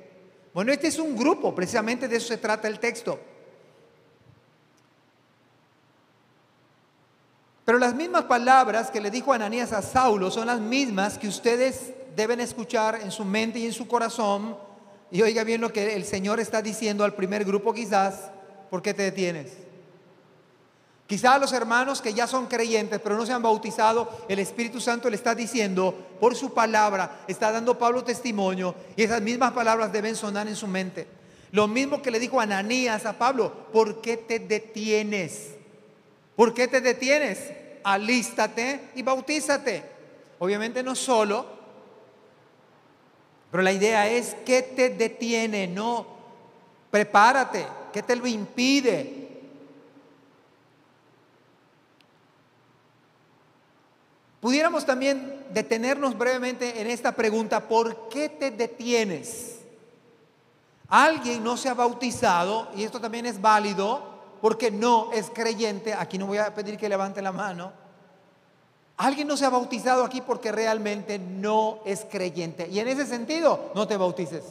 Bueno, 0.54 0.72
este 0.72 0.88
es 0.88 0.98
un 0.98 1.18
grupo, 1.18 1.54
precisamente 1.54 2.08
de 2.08 2.16
eso 2.16 2.30
se 2.30 2.38
trata 2.38 2.70
el 2.70 2.80
texto. 2.80 3.20
Pero 7.66 7.78
las 7.78 7.94
mismas 7.94 8.24
palabras 8.24 8.90
que 8.90 9.02
le 9.02 9.12
dijo 9.12 9.34
Ananías 9.34 9.74
a 9.74 9.82
Saulo 9.82 10.32
son 10.32 10.48
las 10.48 10.62
mismas 10.62 11.18
que 11.18 11.28
ustedes 11.28 11.92
deben 12.16 12.40
escuchar 12.40 13.02
en 13.02 13.12
su 13.12 13.26
mente 13.26 13.60
y 13.60 13.66
en 13.66 13.74
su 13.74 13.88
corazón. 13.88 14.56
Y 15.12 15.22
oiga 15.22 15.44
bien 15.44 15.60
lo 15.60 15.74
que 15.74 15.96
el 15.96 16.06
Señor 16.06 16.40
está 16.40 16.62
diciendo 16.62 17.04
al 17.04 17.16
primer 17.16 17.44
grupo 17.44 17.74
quizás, 17.74 18.32
¿por 18.70 18.82
qué 18.82 18.94
te 18.94 19.04
detienes? 19.04 19.65
Quizá 21.08 21.36
a 21.36 21.40
los 21.40 21.54
hermanos 21.54 22.02
que 22.02 22.14
ya 22.16 22.26
son 22.26 22.48
creyentes 22.48 23.00
pero 23.00 23.16
no 23.16 23.26
se 23.26 23.34
han 23.34 23.44
bautizado, 23.44 24.26
el 24.28 24.40
Espíritu 24.40 24.82
Santo 24.82 25.10
le 25.10 25.16
está 25.16 25.36
diciendo 25.36 25.94
por 26.20 26.36
su 26.36 26.54
palabra, 26.54 27.24
está 27.28 27.52
dando 27.52 27.78
Pablo 27.78 28.04
testimonio 28.04 28.74
y 28.96 29.04
esas 29.04 29.22
mismas 29.22 29.52
palabras 29.52 29.92
deben 29.92 30.16
sonar 30.16 30.48
en 30.48 30.56
su 30.56 30.68
mente. 30.68 31.08
Lo 31.52 31.68
mismo 31.68 32.02
que 32.02 32.12
le 32.12 32.20
dijo 32.20 32.42
Ananías 32.42 33.06
a 33.06 33.14
Pablo, 33.14 33.68
¿por 33.72 34.02
qué 34.02 34.18
te 34.18 34.40
detienes? 34.40 35.52
¿Por 36.36 36.54
qué 36.54 36.68
te 36.68 36.82
detienes? 36.82 37.52
Alístate 37.84 38.90
y 38.96 39.04
bautízate. 39.04 39.84
Obviamente 40.40 40.82
no 40.82 40.96
solo, 40.96 41.46
pero 43.52 43.64
la 43.64 43.72
idea 43.72 44.10
es 44.10 44.36
que 44.46 44.64
te 44.64 44.90
detiene, 44.90 45.68
no, 45.68 46.06
prepárate, 46.92 47.66
¿qué 47.94 48.04
te 48.04 48.16
lo 48.16 48.28
impide? 48.28 49.25
Pudiéramos 54.46 54.86
también 54.86 55.44
detenernos 55.50 56.16
brevemente 56.16 56.80
en 56.80 56.86
esta 56.86 57.14
pregunta, 57.14 57.68
¿por 57.68 58.10
qué 58.10 58.30
te 58.30 58.52
detienes? 58.52 59.56
Alguien 60.88 61.44
no 61.44 61.58
se 61.58 61.68
ha 61.68 61.74
bautizado, 61.74 62.68
y 62.76 62.84
esto 62.84 63.02
también 63.02 63.26
es 63.26 63.42
válido, 63.42 64.04
porque 64.42 64.70
no 64.70 65.12
es 65.12 65.32
creyente, 65.34 65.96
aquí 65.96 66.20
no 66.20 66.28
voy 66.28 66.38
a 66.38 66.54
pedir 66.54 66.78
que 66.78 66.88
levante 66.88 67.24
la 67.24 67.32
mano, 67.32 67.72
alguien 68.98 69.28
no 69.28 69.36
se 69.36 69.46
ha 69.46 69.50
bautizado 69.50 70.04
aquí 70.04 70.22
porque 70.22 70.52
realmente 70.52 71.18
no 71.18 71.80
es 71.84 72.06
creyente. 72.06 72.68
Y 72.70 72.78
en 72.78 72.88
ese 72.88 73.08
sentido, 73.08 73.72
no 73.74 73.88
te 73.88 73.98
bautices. 73.98 74.44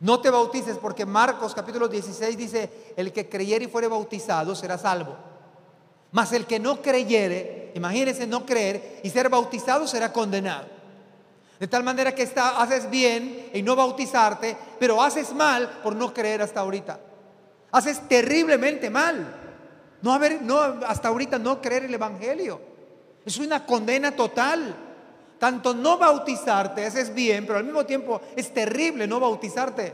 No 0.00 0.20
te 0.20 0.28
bautices 0.28 0.76
porque 0.76 1.06
Marcos 1.06 1.54
capítulo 1.54 1.88
16 1.88 2.36
dice, 2.36 2.92
el 2.94 3.10
que 3.10 3.26
creyere 3.26 3.64
y 3.64 3.68
fuere 3.68 3.88
bautizado 3.88 4.54
será 4.54 4.76
salvo. 4.76 5.29
Mas 6.12 6.32
el 6.32 6.46
que 6.46 6.58
no 6.58 6.82
creyere, 6.82 7.72
imagínense 7.74 8.26
no 8.26 8.44
creer 8.44 9.00
y 9.02 9.10
ser 9.10 9.28
bautizado 9.28 9.86
será 9.86 10.12
condenado. 10.12 10.66
De 11.60 11.68
tal 11.68 11.84
manera 11.84 12.14
que 12.14 12.22
está, 12.22 12.60
haces 12.60 12.88
bien 12.88 13.50
en 13.52 13.64
no 13.64 13.76
bautizarte, 13.76 14.56
pero 14.78 15.02
haces 15.02 15.32
mal 15.34 15.80
por 15.82 15.94
no 15.94 16.12
creer 16.12 16.40
hasta 16.40 16.60
ahorita. 16.60 16.98
Haces 17.70 18.08
terriblemente 18.08 18.88
mal. 18.88 19.36
No 20.00 20.14
haber, 20.14 20.40
no, 20.40 20.58
hasta 20.58 21.08
ahorita 21.08 21.38
no 21.38 21.60
creer 21.60 21.84
el 21.84 21.94
Evangelio. 21.94 22.60
Es 23.24 23.36
una 23.36 23.66
condena 23.66 24.12
total. 24.12 24.74
Tanto 25.38 25.74
no 25.74 25.98
bautizarte, 25.98 26.84
haces 26.84 27.14
bien, 27.14 27.46
pero 27.46 27.58
al 27.58 27.64
mismo 27.64 27.84
tiempo 27.84 28.20
es 28.34 28.52
terrible 28.52 29.06
no 29.06 29.20
bautizarte. 29.20 29.92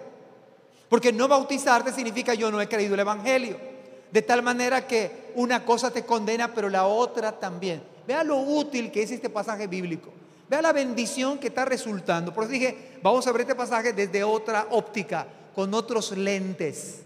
Porque 0.88 1.12
no 1.12 1.28
bautizarte 1.28 1.92
significa 1.92 2.34
yo 2.34 2.50
no 2.50 2.60
he 2.60 2.68
creído 2.68 2.94
el 2.94 3.00
Evangelio. 3.00 3.75
De 4.16 4.22
tal 4.22 4.42
manera 4.42 4.86
que 4.86 5.30
una 5.34 5.62
cosa 5.66 5.90
te 5.90 6.06
condena, 6.06 6.54
pero 6.54 6.70
la 6.70 6.86
otra 6.86 7.32
también. 7.38 7.82
Vea 8.06 8.24
lo 8.24 8.38
útil 8.38 8.90
que 8.90 9.02
es 9.02 9.10
este 9.10 9.28
pasaje 9.28 9.66
bíblico. 9.66 10.10
Vea 10.48 10.62
la 10.62 10.72
bendición 10.72 11.36
que 11.36 11.48
está 11.48 11.66
resultando. 11.66 12.32
Por 12.32 12.44
eso 12.44 12.52
dije, 12.52 12.98
vamos 13.02 13.26
a 13.26 13.32
ver 13.32 13.42
este 13.42 13.54
pasaje 13.54 13.92
desde 13.92 14.24
otra 14.24 14.68
óptica, 14.70 15.26
con 15.54 15.74
otros 15.74 16.12
lentes, 16.12 17.02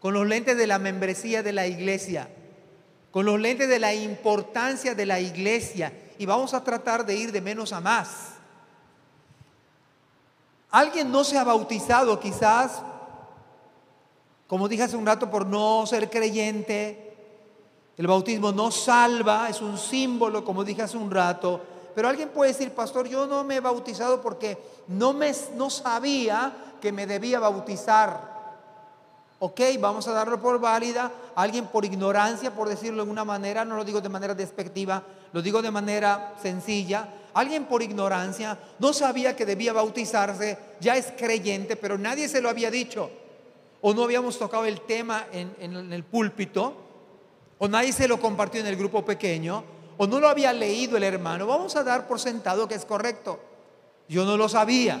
con 0.00 0.14
los 0.14 0.26
lentes 0.26 0.56
de 0.56 0.66
la 0.66 0.78
membresía 0.78 1.42
de 1.42 1.52
la 1.52 1.66
iglesia, 1.66 2.30
con 3.10 3.26
los 3.26 3.38
lentes 3.38 3.68
de 3.68 3.78
la 3.78 3.92
importancia 3.92 4.94
de 4.94 5.04
la 5.04 5.20
iglesia. 5.20 5.92
Y 6.16 6.24
vamos 6.24 6.54
a 6.54 6.64
tratar 6.64 7.04
de 7.04 7.16
ir 7.16 7.32
de 7.32 7.42
menos 7.42 7.74
a 7.74 7.82
más. 7.82 8.28
Alguien 10.70 11.12
no 11.12 11.22
se 11.22 11.36
ha 11.36 11.44
bautizado 11.44 12.18
quizás, 12.18 12.80
como 14.46 14.68
dije 14.68 14.84
hace 14.84 14.96
un 14.96 15.06
rato, 15.06 15.30
por 15.30 15.46
no 15.46 15.84
ser 15.86 16.08
creyente. 16.08 17.14
El 17.96 18.06
bautismo 18.06 18.52
no 18.52 18.70
salva, 18.70 19.48
es 19.48 19.60
un 19.60 19.78
símbolo, 19.78 20.44
como 20.44 20.64
dije 20.64 20.82
hace 20.82 20.96
un 20.96 21.10
rato. 21.10 21.60
Pero 21.94 22.08
alguien 22.08 22.28
puede 22.28 22.52
decir, 22.52 22.70
pastor, 22.72 23.08
yo 23.08 23.26
no 23.26 23.42
me 23.42 23.56
he 23.56 23.60
bautizado 23.60 24.20
porque 24.20 24.58
no, 24.88 25.14
me, 25.14 25.32
no 25.56 25.70
sabía 25.70 26.52
que 26.80 26.92
me 26.92 27.06
debía 27.06 27.40
bautizar. 27.40 28.36
Ok, 29.38 29.60
vamos 29.80 30.06
a 30.06 30.12
darlo 30.12 30.40
por 30.40 30.60
válida. 30.60 31.10
Alguien 31.34 31.66
por 31.66 31.84
ignorancia, 31.84 32.54
por 32.54 32.68
decirlo 32.68 33.04
de 33.04 33.10
una 33.10 33.24
manera, 33.24 33.64
no 33.64 33.76
lo 33.76 33.84
digo 33.84 34.00
de 34.00 34.08
manera 34.08 34.34
despectiva, 34.34 35.02
lo 35.32 35.42
digo 35.42 35.62
de 35.62 35.70
manera 35.70 36.34
sencilla. 36.40 37.08
Alguien 37.34 37.64
por 37.64 37.82
ignorancia 37.82 38.58
no 38.78 38.92
sabía 38.92 39.34
que 39.34 39.44
debía 39.44 39.72
bautizarse, 39.72 40.58
ya 40.80 40.96
es 40.96 41.12
creyente, 41.16 41.76
pero 41.76 41.98
nadie 41.98 42.28
se 42.28 42.40
lo 42.40 42.48
había 42.48 42.70
dicho. 42.70 43.10
O 43.88 43.94
no 43.94 44.02
habíamos 44.02 44.36
tocado 44.36 44.64
el 44.64 44.80
tema 44.80 45.28
en, 45.30 45.92
el 45.92 46.02
púlpito, 46.02 46.74
o 47.56 47.68
nadie 47.68 47.92
se 47.92 48.08
lo 48.08 48.18
compartió 48.18 48.60
en 48.60 48.66
el 48.66 48.74
grupo 48.74 49.04
pequeño, 49.04 49.62
o 49.96 50.08
no 50.08 50.18
lo 50.18 50.28
había 50.28 50.52
leído 50.52 50.96
el 50.96 51.04
hermano. 51.04 51.46
Vamos 51.46 51.76
a 51.76 51.84
dar 51.84 52.08
por 52.08 52.18
sentado 52.18 52.66
que 52.66 52.74
es 52.74 52.84
correcto. 52.84 53.38
Yo 54.08 54.24
no 54.24 54.36
lo 54.36 54.48
sabía. 54.48 55.00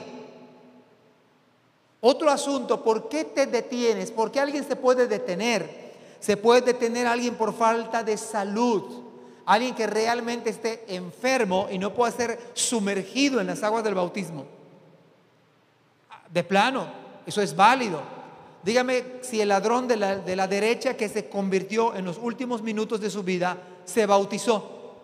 Otro 2.00 2.30
asunto, 2.30 2.84
¿por 2.84 3.08
qué 3.08 3.24
te 3.24 3.46
detienes? 3.46 4.12
¿Por 4.12 4.30
qué 4.30 4.38
alguien 4.38 4.62
se 4.62 4.76
puede 4.76 5.08
detener? 5.08 5.92
Se 6.20 6.36
puede 6.36 6.60
detener 6.60 7.08
a 7.08 7.12
alguien 7.14 7.34
por 7.34 7.52
falta 7.54 8.04
de 8.04 8.16
salud 8.16 9.02
alguien 9.46 9.74
que 9.74 9.88
realmente 9.88 10.50
esté 10.50 10.84
enfermo 10.94 11.66
y 11.72 11.78
no 11.78 11.92
pueda 11.92 12.12
ser 12.12 12.52
sumergido 12.54 13.40
en 13.40 13.48
las 13.48 13.64
aguas 13.64 13.82
del 13.82 13.96
bautismo. 13.96 14.44
De 16.30 16.44
plano, 16.44 16.86
eso 17.26 17.42
es 17.42 17.56
válido. 17.56 18.15
Dígame 18.66 19.04
si 19.22 19.40
el 19.40 19.50
ladrón 19.50 19.86
de 19.86 19.96
la, 19.96 20.16
de 20.16 20.34
la 20.34 20.48
derecha 20.48 20.96
que 20.96 21.08
se 21.08 21.28
convirtió 21.28 21.94
en 21.94 22.04
los 22.04 22.18
últimos 22.18 22.62
minutos 22.62 23.00
de 23.00 23.10
su 23.10 23.22
vida 23.22 23.58
se 23.84 24.06
bautizó. 24.06 24.96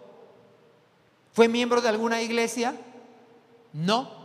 ¿Fue 1.33 1.47
miembro 1.47 1.81
de 1.81 1.89
alguna 1.89 2.21
iglesia? 2.21 2.75
No. 3.73 4.21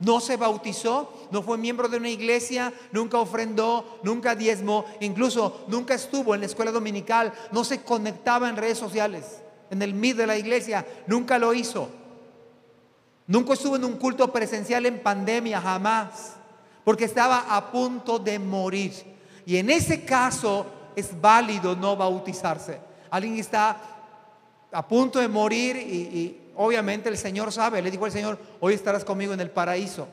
No 0.00 0.18
se 0.18 0.36
bautizó, 0.36 1.12
no 1.30 1.40
fue 1.40 1.56
miembro 1.56 1.88
de 1.88 1.98
una 1.98 2.08
iglesia, 2.08 2.72
nunca 2.90 3.18
ofrendó, 3.18 4.00
nunca 4.02 4.34
diezmó, 4.34 4.84
incluso 4.98 5.66
nunca 5.68 5.94
estuvo 5.94 6.34
en 6.34 6.40
la 6.40 6.46
escuela 6.46 6.72
dominical, 6.72 7.32
no 7.52 7.62
se 7.62 7.82
conectaba 7.82 8.48
en 8.48 8.56
redes 8.56 8.78
sociales 8.78 9.40
en 9.70 9.82
el 9.82 9.94
MID 9.94 10.16
de 10.16 10.26
la 10.26 10.36
iglesia, 10.36 10.84
nunca 11.06 11.38
lo 11.38 11.54
hizo. 11.54 11.88
Nunca 13.28 13.52
estuvo 13.52 13.76
en 13.76 13.84
un 13.84 13.98
culto 13.98 14.32
presencial 14.32 14.84
en 14.86 15.00
pandemia, 15.00 15.60
jamás, 15.60 16.39
porque 16.90 17.04
estaba 17.04 17.46
a 17.54 17.70
punto 17.70 18.18
de 18.18 18.36
morir. 18.40 18.92
Y 19.46 19.58
en 19.58 19.70
ese 19.70 20.04
caso 20.04 20.66
es 20.96 21.08
válido 21.20 21.76
no 21.76 21.94
bautizarse. 21.94 22.80
Alguien 23.10 23.36
está 23.36 23.80
a 24.72 24.88
punto 24.88 25.20
de 25.20 25.28
morir 25.28 25.76
y, 25.76 26.50
obviamente 26.56 27.08
el 27.08 27.16
Señor 27.16 27.52
sabe, 27.52 27.80
le 27.80 27.92
dijo 27.92 28.06
al 28.06 28.10
Señor, 28.10 28.36
hoy 28.58 28.74
estarás 28.74 29.04
conmigo 29.04 29.32
en 29.32 29.38
el 29.38 29.52
paraíso. 29.52 30.08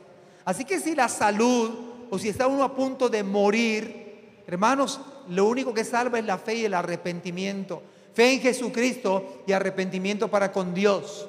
Así 0.46 0.66
que 0.66 0.80
si 0.80 0.94
la 0.94 1.10
salud 1.10 1.72
o 2.12 2.20
si 2.20 2.30
está 2.30 2.46
uno 2.46 2.64
a 2.64 2.76
punto 2.76 3.10
de 3.10 3.24
morir, 3.24 4.44
hermanos, 4.46 5.02
lo 5.30 5.46
único 5.46 5.74
que 5.74 5.84
salva 5.84 6.20
es 6.20 6.26
la 6.26 6.38
fe 6.38 6.58
y 6.58 6.66
el 6.66 6.76
arrepentimiento 6.76 7.82
fe 8.14 8.34
en 8.34 8.40
Jesucristo 8.40 9.42
y 9.48 9.52
arrepentimiento 9.52 10.28
para 10.28 10.52
con 10.52 10.76
Dios. 10.76 11.28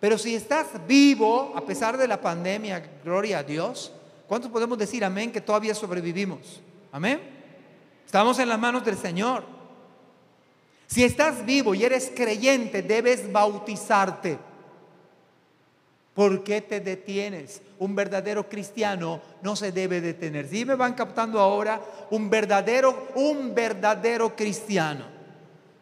Pero 0.00 0.18
si 0.18 0.34
estás 0.34 0.66
vivo, 0.88 1.52
a 1.54 1.60
pesar 1.60 1.96
de 1.96 2.08
la 2.08 2.20
pandemia, 2.20 2.82
gloria 3.04 3.38
a 3.38 3.42
Dios, 3.44 3.92
¿cuántos 4.32 4.50
podemos 4.50 4.78
decir 4.78 5.04
amén 5.04 5.30
que 5.30 5.42
todavía 5.42 5.74
sobrevivimos? 5.74 6.62
Amén. 6.90 7.20
Estamos 8.06 8.38
en 8.38 8.48
las 8.48 8.58
manos 8.58 8.82
del 8.82 8.96
Señor. 8.96 9.44
Si 10.86 11.04
estás 11.04 11.44
vivo 11.44 11.74
y 11.74 11.84
eres 11.84 12.10
creyente, 12.16 12.80
debes 12.80 13.30
bautizarte. 13.30 14.38
¿Por 16.14 16.42
qué 16.42 16.62
te 16.62 16.80
detienes? 16.80 17.60
Un 17.78 17.94
verdadero 17.94 18.48
cristiano 18.48 19.20
no 19.42 19.54
se 19.54 19.70
debe 19.70 20.00
detener. 20.00 20.48
Si 20.48 20.64
me 20.64 20.76
van 20.76 20.94
captando 20.94 21.38
ahora, 21.38 21.82
un 22.10 22.30
verdadero, 22.30 23.08
un 23.14 23.54
verdadero 23.54 24.34
cristiano 24.34 25.04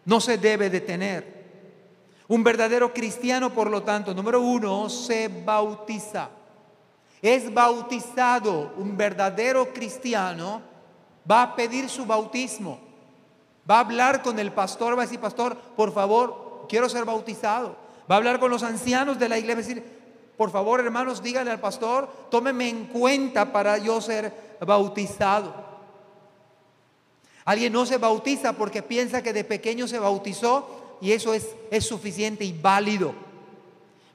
no 0.06 0.20
se 0.20 0.38
debe 0.38 0.70
detener. 0.70 1.38
Un 2.26 2.42
verdadero 2.42 2.92
cristiano, 2.92 3.54
por 3.54 3.70
lo 3.70 3.84
tanto, 3.84 4.12
número 4.12 4.40
uno, 4.40 4.88
se 4.88 5.28
bautiza. 5.28 6.30
Es 7.22 7.52
bautizado. 7.52 8.72
Un 8.76 8.96
verdadero 8.96 9.72
cristiano 9.72 10.62
va 11.30 11.42
a 11.42 11.56
pedir 11.56 11.88
su 11.88 12.06
bautismo. 12.06 12.78
Va 13.70 13.76
a 13.76 13.80
hablar 13.80 14.22
con 14.22 14.38
el 14.38 14.52
pastor, 14.52 14.96
va 14.96 15.02
a 15.02 15.06
decir, 15.06 15.20
pastor, 15.20 15.56
por 15.76 15.92
favor, 15.92 16.66
quiero 16.68 16.88
ser 16.88 17.04
bautizado. 17.04 17.76
Va 18.10 18.16
a 18.16 18.18
hablar 18.18 18.40
con 18.40 18.50
los 18.50 18.62
ancianos 18.62 19.18
de 19.18 19.28
la 19.28 19.38
iglesia, 19.38 19.54
va 19.54 19.64
a 19.64 19.68
decir, 19.68 20.00
por 20.36 20.50
favor, 20.50 20.80
hermanos, 20.80 21.22
díganle 21.22 21.50
al 21.50 21.60
pastor, 21.60 22.08
tómeme 22.30 22.68
en 22.68 22.86
cuenta 22.86 23.52
para 23.52 23.78
yo 23.78 24.00
ser 24.00 24.56
bautizado. 24.60 25.54
Alguien 27.44 27.72
no 27.72 27.86
se 27.86 27.98
bautiza 27.98 28.54
porque 28.54 28.82
piensa 28.82 29.22
que 29.22 29.32
de 29.32 29.44
pequeño 29.44 29.86
se 29.86 29.98
bautizó 29.98 30.96
y 31.00 31.12
eso 31.12 31.34
es, 31.34 31.54
es 31.70 31.86
suficiente 31.86 32.44
y 32.44 32.52
válido. 32.52 33.14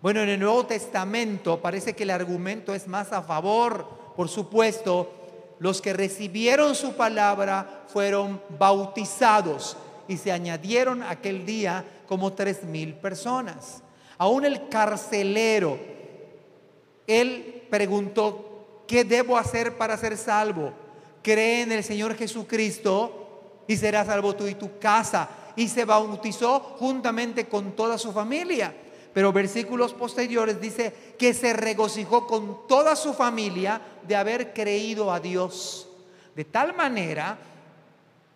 Bueno, 0.05 0.21
en 0.21 0.29
el 0.29 0.39
Nuevo 0.39 0.67
Testamento 0.67 1.59
parece 1.59 1.95
que 1.95 2.03
el 2.03 2.11
argumento 2.11 2.75
es 2.75 2.87
más 2.87 3.11
a 3.11 3.23
favor, 3.23 3.87
por 4.15 4.29
supuesto, 4.29 5.11
los 5.57 5.81
que 5.81 5.93
recibieron 5.93 6.75
su 6.75 6.93
palabra 6.93 7.85
fueron 7.87 8.39
bautizados 8.59 9.75
y 10.07 10.17
se 10.17 10.31
añadieron 10.31 11.01
aquel 11.01 11.43
día 11.43 11.83
como 12.07 12.33
tres 12.33 12.63
mil 12.65 12.93
personas. 12.93 13.81
Aún 14.19 14.45
el 14.45 14.69
carcelero, 14.69 15.79
él 17.07 17.63
preguntó, 17.71 18.83
¿qué 18.87 19.05
debo 19.05 19.39
hacer 19.39 19.75
para 19.75 19.97
ser 19.97 20.17
salvo? 20.17 20.71
Cree 21.23 21.63
en 21.63 21.71
el 21.71 21.83
Señor 21.83 22.13
Jesucristo 22.13 23.63
y 23.67 23.75
será 23.75 24.05
salvo 24.05 24.35
tú 24.35 24.45
y 24.45 24.53
tu 24.53 24.77
casa. 24.77 25.27
Y 25.55 25.67
se 25.67 25.83
bautizó 25.83 26.59
juntamente 26.77 27.47
con 27.47 27.71
toda 27.71 27.97
su 27.97 28.11
familia. 28.13 28.71
Pero 29.15 29.31
versículos 29.31 29.93
posteriores 29.93 30.59
dice 30.59 30.93
que 31.17 31.33
se 31.33 31.53
regocijó 31.53 32.27
con 32.27 32.67
toda 32.67 32.97
su 32.97 33.13
familia 33.13 33.79
de 34.05 34.13
haber 34.13 34.53
creído 34.53 35.09
a 35.09 35.21
Dios. 35.21 35.87
De 36.35 36.43
tal 36.43 36.75
manera 36.75 37.37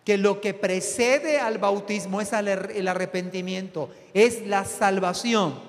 que 0.06 0.16
lo 0.16 0.40
que 0.40 0.54
precede 0.54 1.38
al 1.38 1.58
bautismo 1.58 2.22
es 2.22 2.32
el 2.32 2.88
arrepentimiento, 2.88 3.90
es 4.14 4.46
la 4.46 4.64
salvación. 4.64 5.60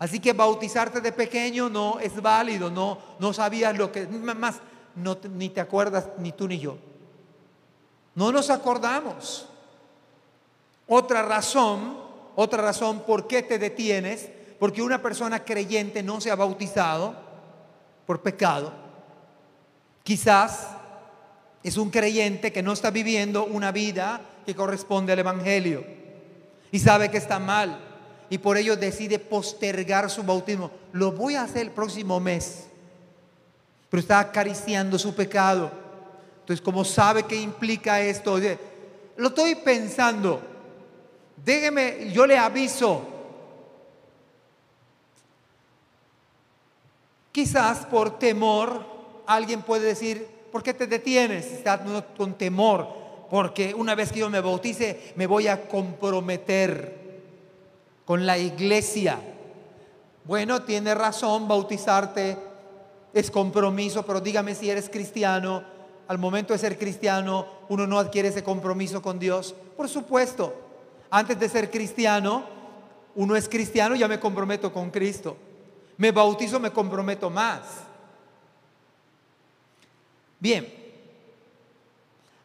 Así 0.00 0.18
que 0.18 0.32
bautizarte 0.32 1.00
de 1.00 1.12
pequeño 1.12 1.68
no 1.68 2.00
es 2.00 2.20
válido, 2.20 2.70
no, 2.70 2.98
no 3.20 3.32
sabías 3.32 3.78
lo 3.78 3.92
que, 3.92 4.08
más, 4.08 4.56
no, 4.96 5.16
ni 5.34 5.50
te 5.50 5.60
acuerdas 5.60 6.08
ni 6.18 6.32
tú 6.32 6.48
ni 6.48 6.58
yo. 6.58 6.78
No 8.16 8.32
nos 8.32 8.50
acordamos. 8.50 9.48
Otra 10.88 11.22
razón, 11.22 12.03
otra 12.36 12.62
razón 12.62 13.00
por 13.00 13.26
qué 13.26 13.42
te 13.42 13.58
detienes, 13.58 14.28
porque 14.58 14.82
una 14.82 15.02
persona 15.02 15.44
creyente 15.44 16.02
no 16.02 16.20
se 16.20 16.30
ha 16.30 16.36
bautizado 16.36 17.14
por 18.06 18.22
pecado. 18.22 18.72
Quizás 20.02 20.68
es 21.62 21.76
un 21.76 21.90
creyente 21.90 22.52
que 22.52 22.62
no 22.62 22.72
está 22.72 22.90
viviendo 22.90 23.44
una 23.44 23.72
vida 23.72 24.20
que 24.44 24.54
corresponde 24.54 25.12
al 25.12 25.18
Evangelio 25.18 25.84
y 26.70 26.78
sabe 26.78 27.10
que 27.10 27.18
está 27.18 27.38
mal 27.38 27.78
y 28.28 28.38
por 28.38 28.56
ello 28.56 28.76
decide 28.76 29.18
postergar 29.18 30.10
su 30.10 30.22
bautismo. 30.22 30.70
Lo 30.92 31.12
voy 31.12 31.36
a 31.36 31.42
hacer 31.42 31.62
el 31.62 31.70
próximo 31.70 32.20
mes, 32.20 32.66
pero 33.88 34.00
está 34.00 34.20
acariciando 34.20 34.98
su 34.98 35.14
pecado 35.14 35.84
entonces, 36.44 36.62
como 36.62 36.84
sabe 36.84 37.22
qué 37.22 37.36
implica 37.36 38.02
esto? 38.02 38.38
Lo 39.16 39.28
estoy 39.28 39.54
pensando. 39.54 40.42
Déjeme, 41.44 42.10
yo 42.12 42.26
le 42.26 42.38
aviso. 42.38 43.02
Quizás 47.32 47.84
por 47.86 48.18
temor, 48.18 48.84
alguien 49.26 49.62
puede 49.62 49.86
decir, 49.86 50.26
¿por 50.50 50.62
qué 50.62 50.72
te 50.72 50.86
detienes? 50.86 51.46
Estás 51.46 51.80
con 52.16 52.34
temor, 52.34 52.88
porque 53.28 53.74
una 53.74 53.94
vez 53.94 54.12
que 54.12 54.20
yo 54.20 54.30
me 54.30 54.40
bautice, 54.40 55.12
me 55.16 55.26
voy 55.26 55.48
a 55.48 55.68
comprometer 55.68 57.22
con 58.04 58.24
la 58.24 58.38
iglesia. 58.38 59.18
Bueno, 60.24 60.62
tiene 60.62 60.94
razón, 60.94 61.48
bautizarte 61.48 62.38
es 63.12 63.30
compromiso, 63.30 64.04
pero 64.04 64.20
dígame 64.20 64.54
si 64.54 64.70
eres 64.70 64.88
cristiano, 64.88 65.62
al 66.08 66.18
momento 66.18 66.52
de 66.52 66.58
ser 66.58 66.78
cristiano, 66.78 67.46
uno 67.68 67.86
no 67.86 67.98
adquiere 67.98 68.28
ese 68.28 68.42
compromiso 68.42 69.00
con 69.00 69.18
Dios. 69.18 69.54
Por 69.76 69.88
supuesto, 69.88 70.63
antes 71.14 71.38
de 71.38 71.48
ser 71.48 71.70
cristiano, 71.70 72.42
uno 73.14 73.36
es 73.36 73.48
cristiano, 73.48 73.94
ya 73.94 74.08
me 74.08 74.18
comprometo 74.18 74.72
con 74.72 74.90
Cristo. 74.90 75.36
Me 75.96 76.10
bautizo, 76.10 76.58
me 76.58 76.72
comprometo 76.72 77.30
más. 77.30 77.60
Bien, 80.40 80.66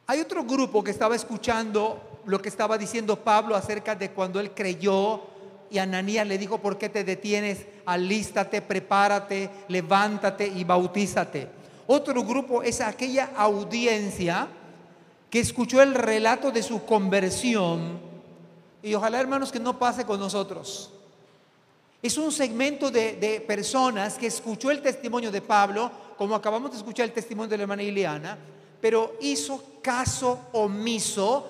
hay 0.05 0.19
otro 0.19 0.43
grupo 0.43 0.83
que 0.83 0.91
estaba 0.91 1.15
escuchando 1.15 2.19
lo 2.25 2.39
que 2.39 2.49
estaba 2.49 2.77
diciendo 2.77 3.15
Pablo 3.15 3.55
acerca 3.55 3.95
de 3.95 4.11
cuando 4.11 4.39
él 4.39 4.51
creyó 4.51 5.23
y 5.71 5.79
Ananías 5.79 6.27
le 6.27 6.37
dijo, 6.37 6.59
¿por 6.59 6.77
qué 6.77 6.89
te 6.89 7.03
detienes? 7.03 7.65
Alístate, 7.87 8.61
prepárate, 8.61 9.49
levántate 9.67 10.45
y 10.45 10.63
bautízate. 10.63 11.47
Otro 11.87 12.23
grupo 12.23 12.61
es 12.61 12.81
aquella 12.81 13.31
audiencia 13.35 14.47
que 15.31 15.39
escuchó 15.39 15.81
el 15.81 15.95
relato 15.95 16.51
de 16.51 16.61
su 16.61 16.85
conversión 16.85 18.08
y 18.81 18.93
ojalá 18.93 19.19
hermanos 19.19 19.51
que 19.51 19.59
no 19.59 19.77
pase 19.77 20.05
con 20.05 20.19
nosotros. 20.19 20.91
Es 22.01 22.17
un 22.17 22.31
segmento 22.31 22.89
de, 22.89 23.43
personas 23.45 24.17
que 24.17 24.27
escuchó 24.27 24.71
el 24.71 24.81
testimonio 24.81 25.31
de 25.31 25.41
Pablo, 25.41 25.91
como 26.17 26.35
acabamos 26.35 26.71
de 26.71 26.77
escuchar 26.77 27.05
el 27.05 27.11
testimonio 27.11 27.49
de 27.49 27.57
la 27.57 27.63
hermana 27.63 27.83
Ileana, 27.83 28.37
pero 28.79 29.17
hizo 29.21 29.61
caso 29.81 30.47
omiso 30.53 31.49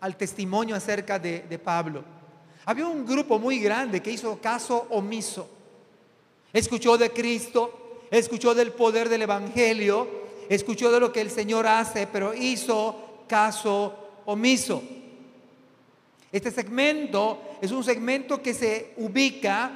al 0.00 0.16
testimonio 0.16 0.76
acerca 0.76 1.18
de 1.18 1.60
Pablo. 1.62 2.16
Había 2.66 2.88
un 2.88 3.06
grupo 3.06 3.38
muy 3.38 3.60
grande 3.60 4.02
que 4.02 4.10
hizo 4.10 4.40
caso 4.40 4.88
omiso. 4.90 5.48
Escuchó 6.52 6.98
de 6.98 7.10
Cristo, 7.10 8.00
escuchó 8.10 8.54
del 8.56 8.72
poder 8.72 9.08
del 9.08 9.22
Evangelio, 9.22 10.08
escuchó 10.48 10.90
de 10.90 10.98
lo 10.98 11.12
que 11.12 11.20
el 11.20 11.30
Señor 11.30 11.66
hace, 11.66 12.08
pero 12.08 12.34
hizo 12.34 13.24
caso 13.28 13.94
omiso. 14.26 14.82
Este 16.36 16.50
segmento 16.50 17.38
es 17.62 17.70
un 17.72 17.82
segmento 17.82 18.42
que 18.42 18.52
se 18.52 18.92
ubica 18.98 19.70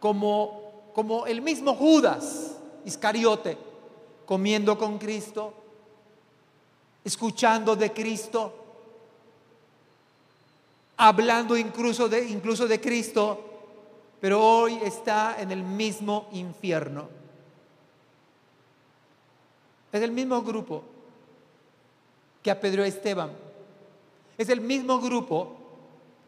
como, 0.00 0.88
como 0.94 1.26
el 1.26 1.42
mismo 1.42 1.74
Judas 1.74 2.56
Iscariote, 2.86 3.58
comiendo 4.24 4.78
con 4.78 4.96
Cristo, 4.98 5.52
escuchando 7.04 7.76
de 7.76 7.92
Cristo, 7.92 8.54
hablando 10.96 11.58
incluso 11.58 12.08
de, 12.08 12.26
incluso 12.26 12.66
de 12.66 12.80
Cristo, 12.80 13.44
pero 14.18 14.42
hoy 14.42 14.78
está 14.82 15.36
en 15.38 15.52
el 15.52 15.62
mismo 15.62 16.26
infierno. 16.32 17.06
Es 19.92 20.00
el 20.00 20.12
mismo 20.12 20.40
grupo 20.40 20.84
que 22.42 22.50
apedreó 22.50 22.82
a 22.82 22.88
Esteban. 22.88 23.30
Es 24.38 24.48
el 24.48 24.62
mismo 24.62 24.98
grupo 24.98 25.58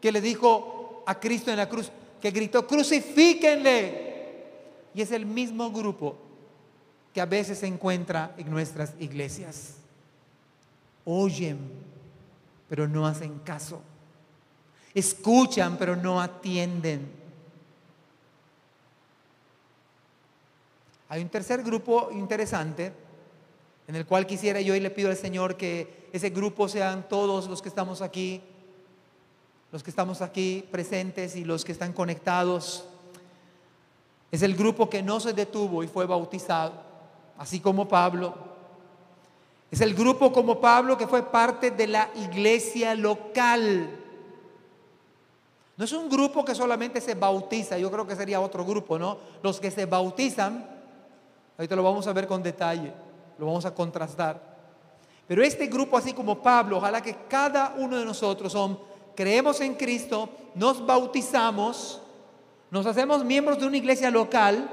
que 0.05 0.11
le 0.11 0.21
dijo 0.21 1.01
a 1.07 1.19
Cristo 1.19 1.49
en 1.49 1.57
la 1.57 1.67
cruz, 1.67 1.91
que 2.21 2.29
gritó, 2.29 2.67
crucifíquenle. 2.67 4.43
Y 4.93 5.01
es 5.01 5.11
el 5.11 5.25
mismo 5.25 5.71
grupo 5.71 6.15
que 7.11 7.21
a 7.21 7.25
veces 7.25 7.57
se 7.57 7.65
encuentra 7.65 8.35
en 8.37 8.51
nuestras 8.51 8.93
iglesias. 8.99 9.77
Oyen, 11.05 11.57
pero 12.69 12.87
no 12.87 13.07
hacen 13.07 13.39
caso. 13.39 13.81
Escuchan, 14.93 15.75
pero 15.75 15.95
no 15.95 16.21
atienden. 16.21 17.09
Hay 21.09 21.23
un 21.23 21.29
tercer 21.29 21.63
grupo 21.63 22.11
interesante 22.11 22.93
en 23.87 23.95
el 23.95 24.05
cual 24.05 24.27
quisiera 24.27 24.61
yo 24.61 24.75
y 24.75 24.81
le 24.81 24.91
pido 24.91 25.09
al 25.09 25.17
Señor 25.17 25.57
que 25.57 26.09
ese 26.13 26.29
grupo 26.29 26.69
sean 26.69 27.09
todos 27.09 27.47
los 27.47 27.63
que 27.63 27.69
estamos 27.69 28.03
aquí, 28.03 28.43
los 29.75 29.83
que 29.83 29.89
estamos 29.89 30.21
aquí 30.21 30.65
presentes 30.71 31.35
y 31.35 31.43
los 31.43 31.65
que 31.65 31.73
están 31.73 31.91
conectados. 31.91 32.85
Es 34.31 34.41
el 34.41 34.55
grupo 34.55 34.89
que 34.89 35.03
no 35.03 35.19
se 35.19 35.33
detuvo 35.33 35.83
y 35.83 35.87
fue 35.89 36.05
bautizado, 36.05 36.71
así 37.37 37.59
como 37.59 37.85
Pablo. 37.85 38.33
Es 39.69 39.81
el 39.81 39.93
grupo 39.93 40.31
como 40.31 40.61
Pablo 40.61 40.97
que 40.97 41.07
fue 41.07 41.23
parte 41.23 41.71
de 41.71 41.87
la 41.87 42.09
iglesia 42.15 42.95
local. 42.95 43.89
No 45.75 45.83
es 45.83 45.91
un 45.91 46.09
grupo 46.09 46.45
que 46.45 46.55
solamente 46.55 47.01
se 47.01 47.13
bautiza, 47.13 47.77
yo 47.77 47.91
creo 47.91 48.07
que 48.07 48.15
sería 48.15 48.39
otro 48.39 48.63
grupo, 48.63 48.97
¿no? 48.97 49.17
Los 49.43 49.59
que 49.59 49.71
se 49.71 49.85
bautizan, 49.85 50.69
ahorita 51.57 51.75
lo 51.75 51.83
vamos 51.83 52.07
a 52.07 52.13
ver 52.13 52.27
con 52.27 52.41
detalle, 52.41 52.93
lo 53.37 53.45
vamos 53.45 53.65
a 53.65 53.75
contrastar. 53.75 54.55
Pero 55.27 55.43
este 55.43 55.67
grupo, 55.67 55.97
así 55.97 56.13
como 56.13 56.41
Pablo, 56.41 56.77
ojalá 56.77 57.01
que 57.01 57.17
cada 57.27 57.73
uno 57.77 57.97
de 57.97 58.05
nosotros 58.05 58.53
creemos 59.15 59.61
en 59.61 59.75
Cristo, 59.75 60.29
nos 60.53 60.85
bautizamos, 60.85 62.01
nos 62.71 62.85
hacemos 62.85 63.23
miembros 63.23 63.59
de 63.59 63.67
una 63.67 63.77
iglesia 63.77 64.11
local, 64.11 64.69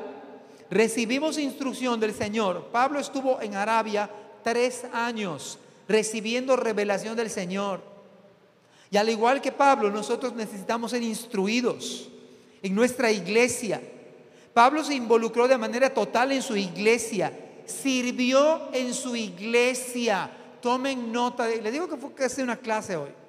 recibimos 0.70 1.38
instrucción 1.38 2.00
del 2.00 2.14
Señor. 2.14 2.68
Pablo 2.72 2.98
estuvo 2.98 3.40
en 3.40 3.54
Arabia 3.54 4.10
tres 4.42 4.84
años 4.92 5.58
recibiendo 5.88 6.56
revelación 6.56 7.16
del 7.16 7.30
Señor. 7.30 7.82
Y 8.90 8.96
al 8.96 9.08
igual 9.08 9.40
que 9.40 9.52
Pablo, 9.52 9.90
nosotros 9.90 10.34
necesitamos 10.34 10.90
ser 10.90 11.02
instruidos 11.02 12.08
en 12.62 12.74
nuestra 12.74 13.10
iglesia. 13.10 13.80
Pablo 14.52 14.84
se 14.84 14.94
involucró 14.94 15.48
de 15.48 15.56
manera 15.56 15.92
total 15.92 16.32
en 16.32 16.42
su 16.42 16.56
iglesia, 16.56 17.32
sirvió 17.64 18.68
en 18.72 18.92
su 18.92 19.16
iglesia. 19.16 20.30
Tomen 20.60 21.10
nota, 21.10 21.48
le 21.48 21.70
digo 21.70 21.88
que 21.88 21.96
fue 21.96 22.12
casi 22.12 22.42
una 22.42 22.56
clase 22.56 22.96
hoy. 22.96 23.21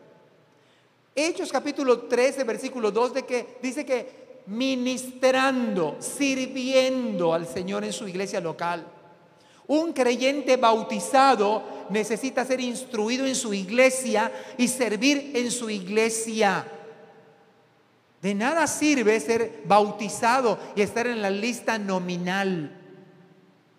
Hechos 1.15 1.51
capítulo 1.51 2.01
13, 2.01 2.43
versículo 2.43 2.91
2, 2.91 3.13
de 3.13 3.25
que 3.25 3.57
dice 3.61 3.85
que 3.85 4.41
ministrando, 4.47 5.97
sirviendo 5.99 7.33
al 7.33 7.47
Señor 7.47 7.83
en 7.83 7.93
su 7.93 8.07
iglesia 8.07 8.41
local. 8.41 8.85
Un 9.67 9.93
creyente 9.93 10.57
bautizado 10.57 11.63
necesita 11.89 12.43
ser 12.43 12.59
instruido 12.59 13.25
en 13.25 13.35
su 13.35 13.53
iglesia 13.53 14.31
y 14.57 14.67
servir 14.67 15.31
en 15.35 15.51
su 15.51 15.69
iglesia. 15.69 16.65
De 18.21 18.33
nada 18.33 18.67
sirve 18.67 19.19
ser 19.19 19.61
bautizado 19.65 20.57
y 20.75 20.81
estar 20.81 21.07
en 21.07 21.21
la 21.21 21.29
lista 21.29 21.77
nominal. 21.77 22.79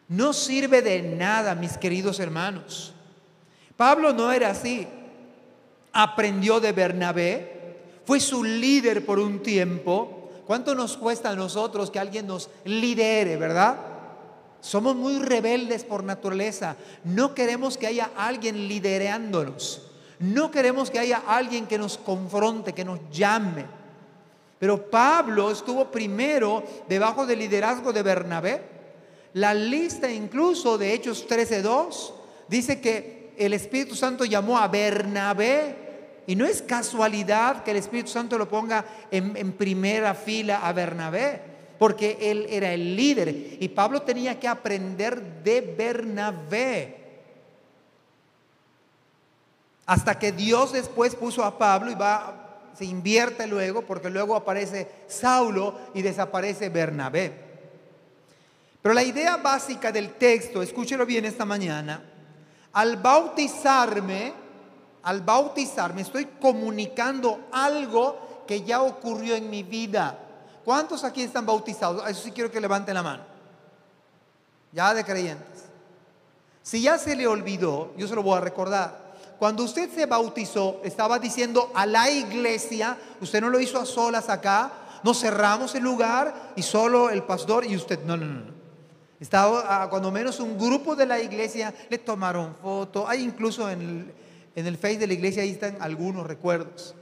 No 0.08 0.32
sirve 0.32 0.82
de 0.82 1.02
nada, 1.02 1.54
mis 1.54 1.76
queridos 1.76 2.20
hermanos. 2.20 2.94
Pablo 3.76 4.12
no 4.12 4.30
era 4.32 4.50
así. 4.50 4.86
Aprendió 5.94 6.60
de 6.60 6.72
Bernabé, 6.72 7.54
fue 8.04 8.20
su 8.20 8.44
líder 8.44 9.06
por 9.06 9.18
un 9.18 9.42
tiempo. 9.42 10.30
¿Cuánto 10.46 10.74
nos 10.74 10.96
cuesta 10.96 11.30
a 11.30 11.36
nosotros 11.36 11.90
que 11.90 11.98
alguien 11.98 12.26
nos 12.26 12.50
lidere, 12.64 13.36
verdad? 13.36 13.76
Somos 14.60 14.96
muy 14.96 15.18
rebeldes 15.18 15.84
por 15.84 16.04
naturaleza. 16.04 16.76
No 17.04 17.34
queremos 17.34 17.78
que 17.78 17.86
haya 17.86 18.10
alguien 18.16 18.66
liderándonos. 18.66 19.90
No 20.18 20.50
queremos 20.50 20.90
que 20.90 20.98
haya 20.98 21.22
alguien 21.26 21.66
que 21.66 21.78
nos 21.78 21.98
confronte, 21.98 22.72
que 22.72 22.84
nos 22.84 22.98
llame. 23.10 23.64
Pero 24.58 24.90
Pablo 24.90 25.50
estuvo 25.50 25.90
primero 25.90 26.64
debajo 26.88 27.26
del 27.26 27.40
liderazgo 27.40 27.92
de 27.92 28.02
Bernabé. 28.02 28.62
La 29.34 29.52
lista 29.52 30.10
incluso 30.10 30.78
de 30.78 30.94
Hechos 30.94 31.28
13.2 31.28 32.12
dice 32.48 32.80
que 32.80 33.34
el 33.36 33.52
Espíritu 33.52 33.94
Santo 33.94 34.24
llamó 34.24 34.58
a 34.58 34.68
Bernabé. 34.68 35.83
Y 36.26 36.36
no 36.36 36.46
es 36.46 36.62
casualidad 36.62 37.62
que 37.62 37.72
el 37.72 37.76
Espíritu 37.76 38.10
Santo 38.10 38.38
lo 38.38 38.48
ponga 38.48 38.84
en, 39.10 39.52
primera 39.52 40.14
fila 40.14 40.66
a 40.66 40.72
Bernabé 40.72 41.54
porque 41.78 42.16
él 42.20 42.46
era 42.48 42.72
el 42.72 42.96
líder 42.96 43.28
y 43.60 43.68
Pablo 43.68 44.02
tenía 44.02 44.38
que 44.38 44.48
aprender 44.48 45.20
de 45.42 45.60
Bernabé. 45.60 47.04
Hasta 49.86 50.18
que 50.18 50.32
Dios 50.32 50.72
después 50.72 51.14
puso 51.14 51.44
a 51.44 51.58
Pablo 51.58 51.90
y 51.90 51.94
va, 51.94 52.70
se 52.74 52.86
invierte 52.86 53.46
luego, 53.46 53.82
porque 53.82 54.08
luego 54.08 54.34
aparece 54.34 54.88
Saulo 55.08 55.78
y 55.92 56.00
desaparece 56.00 56.70
Bernabé. 56.70 57.32
Pero 58.80 58.94
la 58.94 59.02
idea 59.02 59.36
básica 59.36 59.92
del 59.92 60.14
texto, 60.14 60.62
escúchelo 60.62 61.04
bien 61.04 61.24
esta 61.24 61.44
mañana, 61.44 62.02
al 62.72 62.96
bautizarme, 62.96 64.43
al 65.04 65.20
bautizarme 65.20 66.02
estoy 66.02 66.26
comunicando 66.40 67.48
algo 67.52 68.42
que 68.46 68.62
ya 68.62 68.82
ocurrió 68.82 69.34
en 69.34 69.48
mi 69.50 69.62
vida. 69.62 70.18
¿Cuántos 70.64 71.04
aquí 71.04 71.22
están 71.22 71.44
bautizados? 71.44 72.08
Eso 72.08 72.22
sí 72.22 72.32
quiero 72.32 72.50
que 72.50 72.60
levanten 72.60 72.94
la 72.94 73.02
mano. 73.02 73.22
Ya 74.72 74.94
de 74.94 75.04
creyentes. 75.04 75.64
Si 76.62 76.80
ya 76.80 76.98
se 76.98 77.14
le 77.14 77.26
olvidó, 77.26 77.92
yo 77.96 78.08
se 78.08 78.14
lo 78.14 78.22
voy 78.22 78.38
a 78.38 78.40
recordar. 78.40 79.04
Cuando 79.38 79.62
usted 79.62 79.90
se 79.94 80.06
bautizó, 80.06 80.80
estaba 80.82 81.18
diciendo 81.18 81.70
a 81.74 81.84
la 81.84 82.10
iglesia, 82.10 82.96
usted 83.20 83.42
no 83.42 83.50
lo 83.50 83.60
hizo 83.60 83.78
a 83.78 83.84
solas 83.84 84.30
acá, 84.30 84.72
nos 85.02 85.20
cerramos 85.20 85.74
el 85.74 85.82
lugar 85.82 86.52
y 86.56 86.62
solo 86.62 87.10
el 87.10 87.22
pastor 87.24 87.66
y 87.66 87.76
usted. 87.76 88.02
No, 88.04 88.16
no, 88.16 88.24
no. 88.24 88.54
Estaba, 89.20 89.82
ah, 89.82 89.90
cuando 89.90 90.10
menos 90.10 90.40
un 90.40 90.58
grupo 90.58 90.96
de 90.96 91.04
la 91.04 91.20
iglesia 91.20 91.74
le 91.90 91.98
tomaron 91.98 92.54
foto. 92.54 93.06
Hay 93.06 93.22
incluso 93.22 93.68
en 93.68 93.80
el, 93.82 94.14
en 94.56 94.66
el 94.66 94.76
Face 94.76 94.98
de 94.98 95.06
la 95.06 95.14
iglesia, 95.14 95.42
ahí 95.42 95.50
están 95.50 95.76
algunos 95.80 96.26
recuerdos. 96.26 96.94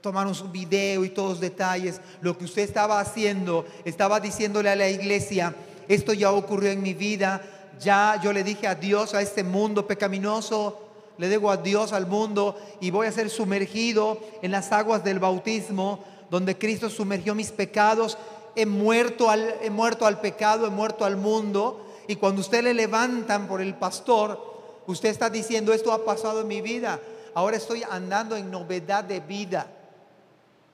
Tomaron 0.00 0.34
su 0.34 0.48
video 0.50 1.04
y 1.04 1.08
todos 1.08 1.30
los 1.30 1.40
detalles. 1.40 2.00
Lo 2.20 2.36
que 2.36 2.44
usted 2.44 2.62
estaba 2.62 3.00
haciendo, 3.00 3.64
estaba 3.84 4.20
diciéndole 4.20 4.70
a 4.70 4.76
la 4.76 4.88
iglesia, 4.88 5.54
esto 5.88 6.12
ya 6.12 6.30
ocurrió 6.30 6.70
en 6.70 6.82
mi 6.82 6.94
vida, 6.94 7.42
ya 7.80 8.20
yo 8.22 8.32
le 8.32 8.44
dije 8.44 8.66
adiós 8.66 9.14
a 9.14 9.22
este 9.22 9.42
mundo 9.42 9.86
pecaminoso, 9.86 10.80
le 11.18 11.28
digo 11.28 11.50
adiós 11.50 11.92
al 11.92 12.06
mundo 12.06 12.56
y 12.80 12.90
voy 12.90 13.06
a 13.06 13.12
ser 13.12 13.30
sumergido 13.30 14.18
en 14.42 14.50
las 14.50 14.72
aguas 14.72 15.04
del 15.04 15.18
bautismo, 15.18 16.04
donde 16.30 16.58
Cristo 16.58 16.90
sumergió 16.90 17.34
mis 17.34 17.50
pecados. 17.50 18.18
He 18.56 18.66
muerto 18.66 19.30
al, 19.30 19.54
he 19.62 19.70
muerto 19.70 20.06
al 20.06 20.20
pecado, 20.20 20.66
he 20.66 20.70
muerto 20.70 21.04
al 21.04 21.16
mundo. 21.16 21.86
Y 22.08 22.16
cuando 22.16 22.40
usted 22.40 22.62
le 22.62 22.74
levantan 22.74 23.46
por 23.46 23.60
el 23.60 23.74
pastor, 23.74 24.53
Usted 24.86 25.08
está 25.08 25.30
diciendo, 25.30 25.72
esto 25.72 25.92
ha 25.92 26.04
pasado 26.04 26.42
en 26.42 26.48
mi 26.48 26.60
vida. 26.60 27.00
Ahora 27.34 27.56
estoy 27.56 27.82
andando 27.88 28.36
en 28.36 28.50
novedad 28.50 29.04
de 29.04 29.20
vida. 29.20 29.66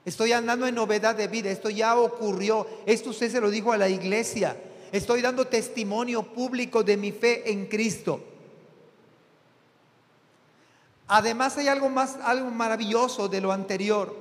Estoy 0.03 0.33
andando 0.33 0.67
en 0.67 0.75
novedad 0.75 1.15
de 1.15 1.27
vida. 1.27 1.49
Esto 1.49 1.69
ya 1.69 1.95
ocurrió. 1.95 2.67
Esto 2.85 3.11
usted 3.11 3.31
se 3.31 3.39
lo 3.39 3.49
dijo 3.49 3.71
a 3.71 3.77
la 3.77 3.87
iglesia. 3.87 4.57
Estoy 4.91 5.21
dando 5.21 5.47
testimonio 5.47 6.23
público 6.23 6.83
de 6.83 6.97
mi 6.97 7.11
fe 7.11 7.49
en 7.51 7.67
Cristo. 7.67 8.19
Además 11.07 11.57
hay 11.57 11.67
algo 11.67 11.89
más, 11.89 12.17
algo 12.23 12.49
maravilloso 12.51 13.27
de 13.29 13.41
lo 13.41 13.51
anterior. 13.51 14.13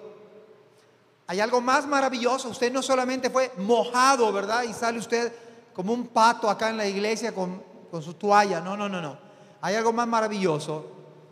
Hay 1.27 1.41
algo 1.41 1.61
más 1.61 1.87
maravilloso. 1.87 2.49
Usted 2.49 2.73
no 2.73 2.83
solamente 2.83 3.29
fue 3.31 3.53
mojado, 3.59 4.33
¿verdad? 4.33 4.63
Y 4.65 4.73
sale 4.73 4.99
usted 4.99 5.33
como 5.75 5.93
un 5.93 6.09
pato 6.09 6.49
acá 6.49 6.71
en 6.71 6.77
la 6.77 6.87
iglesia 6.87 7.35
con, 7.35 7.63
con 7.91 8.03
su 8.03 8.15
toalla. 8.15 8.61
No, 8.61 8.77
no, 8.77 8.89
no, 8.89 9.01
no 9.01 9.30
hay 9.61 9.75
algo 9.75 9.93
más 9.93 10.09
maravilloso. 10.09 10.87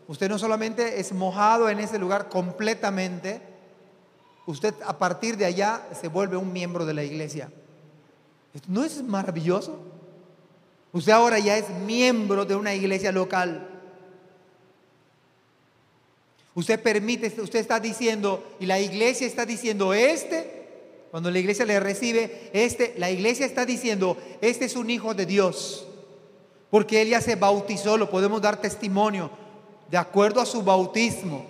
Usted 0.06 0.28
no 0.28 0.38
solamente 0.38 1.00
es 1.00 1.12
mojado 1.12 1.68
en 1.68 1.80
ese 1.80 1.98
lugar 1.98 2.28
completamente, 2.28 3.42
usted 4.46 4.74
a 4.86 4.96
partir 4.98 5.36
de 5.36 5.44
allá 5.44 5.86
se 5.98 6.08
vuelve 6.08 6.36
un 6.36 6.52
miembro 6.52 6.86
de 6.86 6.94
la 6.94 7.04
iglesia. 7.04 7.50
¿No 8.66 8.84
es 8.84 9.02
maravilloso? 9.02 9.78
Usted 10.92 11.12
ahora 11.12 11.38
ya 11.38 11.56
es 11.56 11.68
miembro 11.70 12.44
de 12.44 12.56
una 12.56 12.74
iglesia 12.74 13.12
local. 13.12 13.68
Usted 16.54 16.82
permite, 16.82 17.40
usted 17.40 17.60
está 17.60 17.78
diciendo, 17.78 18.56
y 18.58 18.66
la 18.66 18.80
iglesia 18.80 19.26
está 19.26 19.46
diciendo, 19.46 19.94
este, 19.94 20.66
cuando 21.10 21.30
la 21.30 21.38
iglesia 21.38 21.64
le 21.64 21.78
recibe, 21.78 22.50
este, 22.52 22.94
la 22.98 23.10
iglesia 23.10 23.46
está 23.46 23.64
diciendo, 23.64 24.16
este 24.40 24.64
es 24.64 24.74
un 24.74 24.90
hijo 24.90 25.14
de 25.14 25.26
Dios. 25.26 25.87
Porque 26.70 27.02
él 27.02 27.08
ya 27.08 27.20
se 27.20 27.36
bautizó, 27.36 27.96
lo 27.96 28.10
podemos 28.10 28.42
dar 28.42 28.60
testimonio 28.60 29.30
de 29.90 29.96
acuerdo 29.96 30.40
a 30.40 30.46
su 30.46 30.62
bautismo. 30.62 31.46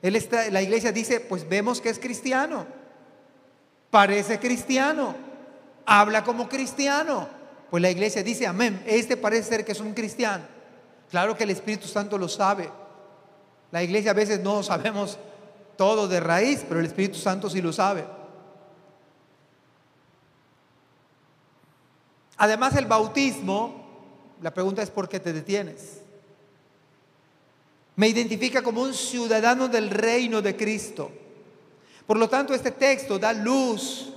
Él 0.00 0.14
está, 0.16 0.48
la 0.50 0.62
iglesia 0.62 0.92
dice, 0.92 1.20
pues 1.20 1.48
vemos 1.48 1.80
que 1.80 1.88
es 1.88 1.98
cristiano, 1.98 2.66
parece 3.90 4.38
cristiano, 4.38 5.14
habla 5.84 6.22
como 6.22 6.48
cristiano. 6.48 7.28
Pues 7.70 7.82
la 7.82 7.90
iglesia 7.90 8.22
dice, 8.22 8.46
amén, 8.46 8.82
este 8.86 9.16
parece 9.16 9.48
ser 9.48 9.64
que 9.64 9.72
es 9.72 9.80
un 9.80 9.92
cristiano. 9.92 10.44
Claro 11.10 11.36
que 11.36 11.44
el 11.44 11.50
Espíritu 11.50 11.88
Santo 11.88 12.16
lo 12.16 12.28
sabe. 12.28 12.70
La 13.70 13.82
iglesia 13.82 14.12
a 14.12 14.14
veces 14.14 14.40
no 14.40 14.62
sabemos 14.62 15.18
todo 15.76 16.08
de 16.08 16.20
raíz, 16.20 16.64
pero 16.66 16.80
el 16.80 16.86
Espíritu 16.86 17.18
Santo 17.18 17.50
sí 17.50 17.60
lo 17.60 17.72
sabe. 17.72 18.04
Además 22.38 22.76
el 22.76 22.86
bautismo 22.86 23.77
la 24.40 24.52
pregunta 24.52 24.82
es 24.82 24.90
¿por 24.90 25.08
qué 25.08 25.20
te 25.20 25.32
detienes? 25.32 26.00
Me 27.96 28.08
identifica 28.08 28.62
como 28.62 28.82
un 28.82 28.94
ciudadano 28.94 29.66
del 29.66 29.90
reino 29.90 30.40
de 30.40 30.56
Cristo. 30.56 31.10
Por 32.06 32.16
lo 32.16 32.28
tanto, 32.28 32.54
este 32.54 32.70
texto 32.70 33.18
da 33.18 33.32
luz 33.32 34.12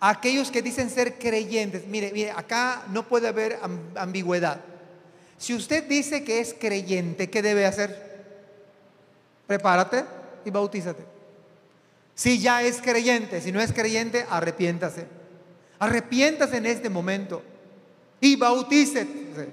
a 0.00 0.08
aquellos 0.08 0.50
que 0.50 0.62
dicen 0.62 0.88
ser 0.88 1.18
creyentes. 1.18 1.86
Mire, 1.86 2.10
mire, 2.12 2.30
acá 2.30 2.84
no 2.88 3.06
puede 3.06 3.28
haber 3.28 3.58
ambigüedad. 3.94 4.60
Si 5.36 5.54
usted 5.54 5.86
dice 5.86 6.24
que 6.24 6.40
es 6.40 6.54
creyente, 6.54 7.28
¿qué 7.28 7.42
debe 7.42 7.66
hacer? 7.66 8.24
Prepárate 9.46 10.04
y 10.44 10.50
bautízate. 10.50 11.04
Si 12.14 12.38
ya 12.38 12.62
es 12.62 12.80
creyente, 12.80 13.42
si 13.42 13.52
no 13.52 13.60
es 13.60 13.72
creyente, 13.72 14.24
arrepiéntase. 14.30 15.06
Arrepiéntase 15.78 16.56
en 16.56 16.66
este 16.66 16.88
momento 16.88 17.42
y 18.22 18.36
bautícese. 18.36 19.52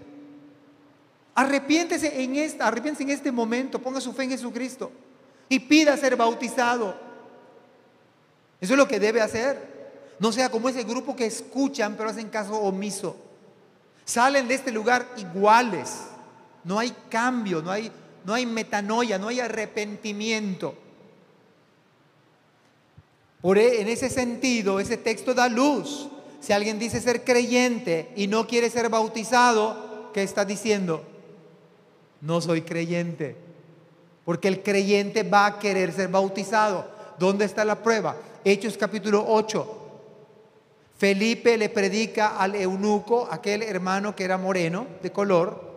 Arrepiéntese 1.33 2.23
en 2.23 2.35
esta, 2.35 2.67
arrepiéntese 2.67 3.03
en 3.03 3.09
este 3.09 3.31
momento, 3.31 3.79
ponga 3.79 3.99
su 3.99 4.13
fe 4.13 4.23
en 4.23 4.29
Jesucristo 4.29 4.91
y 5.49 5.59
pida 5.59 5.97
ser 5.97 6.15
bautizado. 6.15 6.95
Eso 8.61 8.73
es 8.73 8.77
lo 8.77 8.87
que 8.87 8.99
debe 8.99 9.21
hacer. 9.21 9.79
No 10.19 10.31
sea 10.31 10.49
como 10.49 10.69
ese 10.69 10.83
grupo 10.83 11.15
que 11.15 11.25
escuchan 11.25 11.95
pero 11.97 12.09
hacen 12.09 12.29
caso 12.29 12.53
omiso. 12.53 13.17
Salen 14.05 14.47
de 14.47 14.53
este 14.53 14.71
lugar 14.71 15.07
iguales. 15.17 16.01
No 16.63 16.77
hay 16.77 16.93
cambio, 17.09 17.61
no 17.63 17.71
hay, 17.71 17.91
no 18.23 18.33
hay 18.33 18.45
metanoia, 18.45 19.17
no 19.17 19.29
hay 19.29 19.39
arrepentimiento. 19.39 20.75
Por 23.41 23.57
e, 23.57 23.81
en 23.81 23.87
ese 23.87 24.09
sentido, 24.09 24.79
ese 24.79 24.97
texto 24.97 25.33
da 25.33 25.47
luz 25.47 26.09
si 26.39 26.53
alguien 26.53 26.79
dice 26.79 27.01
ser 27.01 27.23
creyente 27.23 28.11
y 28.15 28.27
no 28.27 28.47
quiere 28.47 28.69
ser 28.69 28.89
bautizado, 28.89 30.11
¿qué 30.13 30.23
está 30.23 30.45
diciendo? 30.45 31.03
No 32.21 32.41
soy 32.41 32.61
creyente. 32.61 33.35
Porque 34.25 34.47
el 34.47 34.61
creyente 34.61 35.23
va 35.23 35.45
a 35.45 35.59
querer 35.59 35.91
ser 35.91 36.09
bautizado. 36.09 36.87
¿Dónde 37.17 37.45
está 37.45 37.65
la 37.65 37.81
prueba? 37.81 38.15
Hechos 38.43 38.77
capítulo 38.77 39.25
8. 39.27 39.75
Felipe 40.97 41.57
le 41.57 41.69
predica 41.69 42.37
al 42.37 42.55
eunuco, 42.55 43.27
aquel 43.31 43.63
hermano 43.63 44.15
que 44.15 44.25
era 44.25 44.37
moreno, 44.37 44.85
de 45.01 45.11
color, 45.11 45.69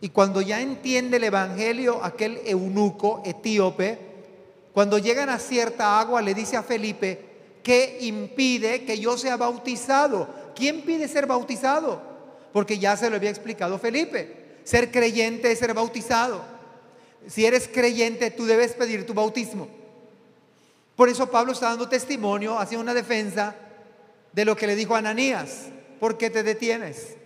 y 0.00 0.08
cuando 0.08 0.40
ya 0.40 0.60
entiende 0.60 1.18
el 1.18 1.24
evangelio, 1.24 2.02
aquel 2.02 2.40
eunuco 2.44 3.22
etíope, 3.24 3.98
cuando 4.72 4.98
llegan 4.98 5.28
a 5.28 5.38
cierta 5.38 6.00
agua, 6.00 6.22
le 6.22 6.34
dice 6.34 6.56
a 6.56 6.62
Felipe, 6.62 7.31
¿Qué 7.62 7.98
impide 8.00 8.84
que 8.84 8.98
yo 8.98 9.16
sea 9.16 9.36
bautizado? 9.36 10.28
¿Quién 10.54 10.82
pide 10.82 11.08
ser 11.08 11.26
bautizado? 11.26 12.02
Porque 12.52 12.78
ya 12.78 12.96
se 12.96 13.08
lo 13.08 13.16
había 13.16 13.30
explicado 13.30 13.78
Felipe. 13.78 14.60
Ser 14.64 14.90
creyente 14.90 15.50
es 15.50 15.58
ser 15.58 15.72
bautizado. 15.74 16.42
Si 17.26 17.46
eres 17.46 17.68
creyente, 17.68 18.30
tú 18.30 18.46
debes 18.46 18.72
pedir 18.72 19.06
tu 19.06 19.14
bautismo. 19.14 19.68
Por 20.96 21.08
eso 21.08 21.30
Pablo 21.30 21.52
está 21.52 21.68
dando 21.68 21.88
testimonio, 21.88 22.58
haciendo 22.58 22.82
una 22.82 22.94
defensa 22.94 23.54
de 24.32 24.44
lo 24.44 24.56
que 24.56 24.66
le 24.66 24.76
dijo 24.76 24.94
a 24.94 24.98
Ananías. 24.98 25.66
¿Por 26.00 26.18
qué 26.18 26.30
te 26.30 26.42
detienes? 26.42 27.16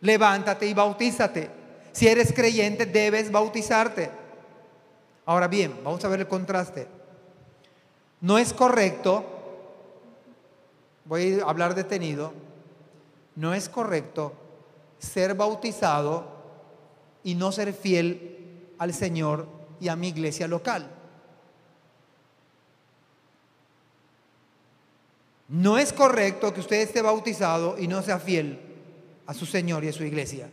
Levántate 0.00 0.66
y 0.66 0.74
bautízate. 0.74 1.50
Si 1.92 2.08
eres 2.08 2.32
creyente, 2.32 2.86
debes 2.86 3.30
bautizarte. 3.30 4.10
Ahora 5.24 5.48
bien, 5.48 5.74
vamos 5.82 6.04
a 6.04 6.08
ver 6.08 6.20
el 6.20 6.28
contraste. 6.28 6.86
No 8.20 8.38
es 8.38 8.52
correcto 8.52 9.41
voy 11.12 11.40
a 11.40 11.44
hablar 11.44 11.74
detenido, 11.74 12.32
no 13.36 13.52
es 13.52 13.68
correcto 13.68 14.32
ser 14.98 15.34
bautizado 15.34 16.24
y 17.22 17.34
no 17.34 17.52
ser 17.52 17.74
fiel 17.74 18.72
al 18.78 18.94
Señor 18.94 19.46
y 19.78 19.88
a 19.88 19.96
mi 19.96 20.08
iglesia 20.08 20.48
local. 20.48 20.88
No 25.48 25.76
es 25.76 25.92
correcto 25.92 26.54
que 26.54 26.60
usted 26.60 26.80
esté 26.80 27.02
bautizado 27.02 27.78
y 27.78 27.88
no 27.88 28.00
sea 28.00 28.18
fiel 28.18 28.58
a 29.26 29.34
su 29.34 29.44
Señor 29.44 29.84
y 29.84 29.88
a 29.88 29.92
su 29.92 30.04
iglesia. 30.04 30.48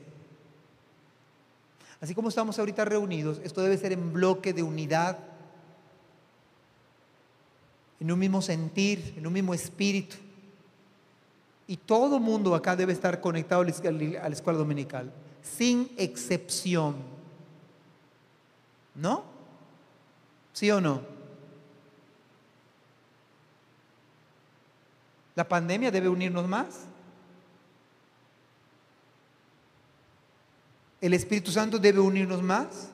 Así 2.02 2.14
como 2.14 2.28
estamos 2.28 2.60
ahorita 2.60 2.84
reunidos, 2.84 3.40
esto 3.46 3.62
debe 3.62 3.78
ser 3.78 3.94
en 3.94 4.12
bloque 4.12 4.52
de 4.52 4.62
unidad, 4.62 5.20
en 8.02 8.12
un 8.12 8.20
mismo 8.20 8.42
sentir, 8.42 9.14
en 9.16 9.26
un 9.26 9.32
mismo 9.32 9.54
espíritu. 9.54 10.18
Y 11.70 11.78
todo 11.78 12.20
mundo 12.20 12.56
acá 12.56 12.76
debe 12.76 12.94
estar 12.94 13.22
conectado 13.22 13.62
a 13.62 13.64
la 13.64 14.34
escuela 14.34 14.58
dominical, 14.58 15.14
sin 15.44 15.92
excepción. 15.98 16.96
¿No? 18.96 19.24
¿Sí 20.52 20.72
o 20.72 20.82
no? 20.82 21.04
La 25.36 25.48
pandemia 25.48 25.92
debe 25.92 26.10
unirnos 26.10 26.48
más. 26.48 26.86
El 31.00 31.14
Espíritu 31.14 31.52
Santo 31.52 31.78
debe 31.78 32.00
unirnos 32.00 32.42
más. 32.42 32.90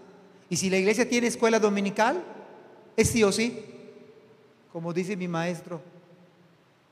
Y 0.50 0.58
si 0.58 0.70
la 0.70 0.76
iglesia 0.76 1.08
tiene 1.08 1.28
escuela 1.28 1.62
dominical, 1.62 2.22
es 2.98 3.10
sí 3.10 3.24
o 3.24 3.32
sí. 3.32 3.64
como 4.74 4.92
dice 4.92 5.16
mi 5.16 5.30
maestro. 5.30 5.82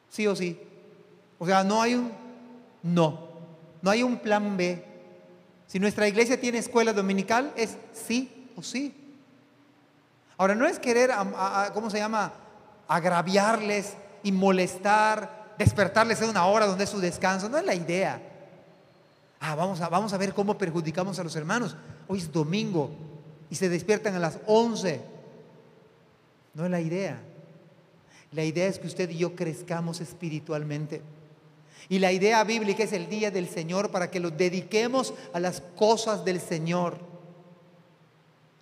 Sí 0.10 0.26
o 0.28 0.34
sí. 0.34 0.58
O 1.44 1.46
sea, 1.46 1.62
no 1.62 1.82
hay 1.82 1.96
un 1.96 2.10
no. 2.84 3.20
No 3.82 3.92
hay 3.92 4.02
un 4.02 4.18
plan 4.20 4.56
B. 4.56 4.82
Si 5.68 5.78
nuestra 5.78 6.08
iglesia 6.08 6.40
tiene 6.40 6.58
escuela 6.58 6.94
dominical, 6.94 7.52
es 7.58 7.76
sí 7.92 8.50
o 8.56 8.64
sí. 8.64 8.96
Ahora, 10.38 10.56
no 10.56 10.66
es 10.66 10.80
querer, 10.80 11.12
¿cómo 11.74 11.90
se 11.90 11.98
llama? 11.98 12.32
Agraviarles 12.88 13.94
y 14.24 14.32
molestar, 14.32 15.56
despertarles 15.58 16.22
en 16.22 16.30
una 16.30 16.46
hora 16.46 16.66
donde 16.66 16.86
es 16.86 16.90
su 16.90 17.02
descanso. 17.02 17.50
No 17.50 17.58
es 17.58 17.66
la 17.66 17.76
idea. 17.76 18.22
Ah, 19.42 19.56
vamos 19.56 19.82
a, 19.82 19.90
vamos 19.90 20.14
a 20.14 20.18
ver 20.18 20.34
cómo 20.34 20.58
perjudicamos 20.58 21.20
a 21.20 21.26
los 21.26 21.36
hermanos. 21.36 21.76
Hoy 22.08 22.20
es 22.20 22.32
domingo 22.32 22.90
y 23.50 23.56
se 23.56 23.68
despiertan 23.68 24.16
a 24.16 24.20
las 24.20 24.40
11. 24.46 25.02
No 26.54 26.64
es 26.64 26.72
la 26.72 26.80
idea. 26.80 27.20
La 28.32 28.46
idea 28.46 28.68
es 28.68 28.80
que 28.80 28.88
usted 28.88 29.10
y 29.10 29.18
yo 29.18 29.36
crezcamos 29.36 30.00
espiritualmente. 30.00 31.02
Y 31.90 32.00
la 32.00 32.12
idea 32.12 32.44
bíblica 32.44 32.84
es 32.84 32.94
el 32.94 33.10
día 33.10 33.32
del 33.32 33.50
Señor 33.50 33.92
para 33.92 34.10
que 34.10 34.20
lo 34.20 34.32
dediquemos 34.32 35.14
a 35.34 35.40
las 35.40 35.62
cosas 35.76 36.24
del 36.26 36.40
Señor. 36.40 36.98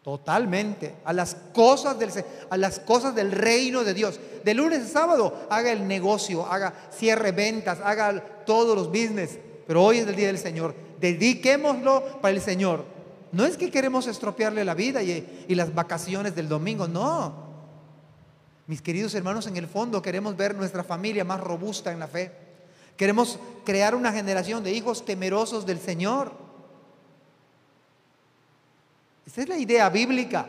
Totalmente, 0.04 0.96
a 1.06 1.14
las 1.14 1.36
cosas 1.54 2.00
del 2.00 2.12
a 2.50 2.58
las 2.58 2.80
cosas 2.80 3.14
del 3.14 3.32
reino 3.32 3.84
de 3.84 3.94
Dios. 3.94 4.20
De 4.44 4.56
lunes 4.56 4.82
a 4.82 4.88
sábado 4.88 5.46
haga 5.50 5.72
el 5.72 5.88
negocio, 5.88 6.48
haga 6.48 6.74
cierre 6.92 7.32
ventas, 7.32 7.80
haga 7.84 8.20
todos 8.46 8.76
los 8.76 8.88
business, 8.88 9.38
pero 9.68 9.84
hoy 9.84 10.00
es 10.00 10.08
el 10.08 10.16
día 10.16 10.28
del 10.28 10.40
Señor. 10.40 10.74
Dediquémoslo 11.00 12.20
para 12.20 12.34
el 12.34 12.42
Señor. 12.42 12.84
No 13.32 13.46
es 13.46 13.58
que 13.58 13.70
queremos 13.70 14.08
estropearle 14.08 14.66
la 14.66 14.74
vida 14.74 15.04
y, 15.04 15.46
y 15.48 15.54
las 15.54 15.74
vacaciones 15.74 16.36
del 16.36 16.50
domingo, 16.50 16.88
no. 16.88 17.52
Mis 18.66 18.82
queridos 18.82 19.14
hermanos, 19.14 19.46
en 19.46 19.58
el 19.58 19.68
fondo 19.68 20.02
queremos 20.02 20.36
ver 20.36 20.56
nuestra 20.56 20.84
familia 20.84 21.24
más 21.24 21.40
robusta 21.40 21.92
en 21.92 22.00
la 22.00 22.08
fe. 22.08 22.51
Queremos 23.02 23.40
crear 23.66 23.96
una 23.96 24.12
generación 24.12 24.64
de 24.64 24.74
hijos 24.74 25.04
temerosos 25.04 25.66
del 25.66 25.80
Señor. 25.80 26.34
Esa 29.26 29.42
es 29.42 29.50
la 29.50 29.58
idea 29.58 29.90
bíblica. 29.90 30.46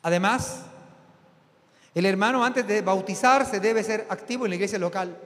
Además, 0.00 0.60
el 1.92 2.06
hermano 2.06 2.44
antes 2.44 2.64
de 2.68 2.82
bautizarse 2.82 3.58
debe 3.58 3.82
ser 3.82 4.06
activo 4.08 4.46
en 4.46 4.50
la 4.50 4.54
iglesia 4.54 4.78
local. 4.78 5.18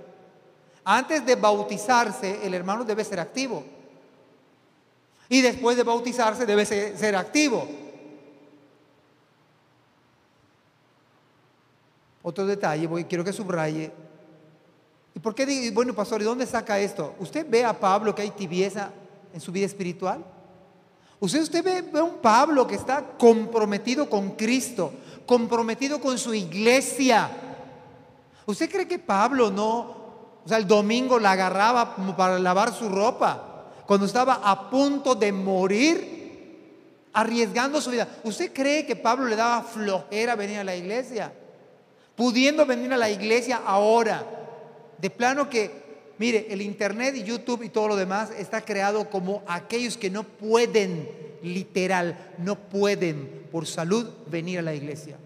Antes 0.82 1.26
de 1.26 1.34
bautizarse, 1.34 2.40
el 2.42 2.54
hermano 2.54 2.84
debe 2.84 3.04
ser 3.04 3.20
activo. 3.20 3.64
Y 5.28 5.42
después 5.42 5.76
de 5.76 5.82
bautizarse 5.82 6.46
debe 6.46 6.64
ser, 6.64 7.16
activo. 7.16 7.68
Otro 12.28 12.44
detalle, 12.44 12.86
voy, 12.86 13.06
quiero 13.06 13.24
que 13.24 13.32
subraye. 13.32 13.90
¿Y 15.14 15.18
por 15.18 15.34
qué? 15.34 15.70
Bueno, 15.72 15.94
pastor, 15.94 16.20
¿y 16.20 16.26
dónde 16.26 16.44
saca 16.44 16.78
esto? 16.78 17.14
¿Usted 17.20 17.46
ve 17.48 17.64
a 17.64 17.72
Pablo 17.72 18.14
que 18.14 18.20
hay 18.20 18.32
tibieza 18.32 18.90
en 19.32 19.40
su 19.40 19.50
vida 19.50 19.64
espiritual? 19.64 20.22
Usted, 21.20 21.40
usted 21.40 21.64
ve, 21.64 21.80
ve 21.80 22.00
a 22.00 22.04
un 22.04 22.18
Pablo 22.18 22.66
que 22.66 22.74
está 22.74 23.02
comprometido 23.16 24.10
con 24.10 24.32
Cristo, 24.32 24.92
comprometido 25.24 26.02
con 26.02 26.18
su 26.18 26.34
iglesia. 26.34 27.30
¿Usted 28.44 28.70
cree 28.70 28.86
que 28.86 28.98
Pablo 28.98 29.50
no, 29.50 29.78
o 30.44 30.48
sea, 30.48 30.58
el 30.58 30.66
domingo 30.66 31.18
la 31.18 31.30
agarraba 31.30 31.94
como 31.94 32.14
para 32.14 32.38
lavar 32.38 32.74
su 32.74 32.90
ropa, 32.90 33.70
cuando 33.86 34.04
estaba 34.04 34.42
a 34.44 34.68
punto 34.68 35.14
de 35.14 35.32
morir, 35.32 37.08
arriesgando 37.14 37.80
su 37.80 37.88
vida? 37.88 38.06
¿Usted 38.22 38.52
cree 38.52 38.84
que 38.84 38.96
Pablo 38.96 39.24
le 39.24 39.36
daba 39.36 39.62
flojera 39.62 40.36
venir 40.36 40.58
a 40.58 40.64
la 40.64 40.76
iglesia? 40.76 41.32
Pudiendo 42.18 42.66
venir 42.66 42.92
a 42.92 42.96
la 42.96 43.08
iglesia 43.08 43.62
ahora. 43.64 44.26
De 44.98 45.08
plano 45.08 45.48
que, 45.48 45.70
mire, 46.18 46.48
el 46.50 46.60
Internet 46.60 47.14
y 47.14 47.22
YouTube 47.22 47.62
y 47.62 47.68
todo 47.68 47.86
lo 47.86 47.96
demás 47.96 48.30
está 48.36 48.60
creado 48.60 49.08
como 49.08 49.44
aquellos 49.46 49.96
que 49.96 50.10
no 50.10 50.24
pueden, 50.24 51.08
literal, 51.44 52.34
no 52.38 52.56
pueden 52.56 53.46
por 53.52 53.68
salud 53.68 54.10
venir 54.26 54.58
a 54.58 54.62
la 54.62 54.74
iglesia. 54.74 55.16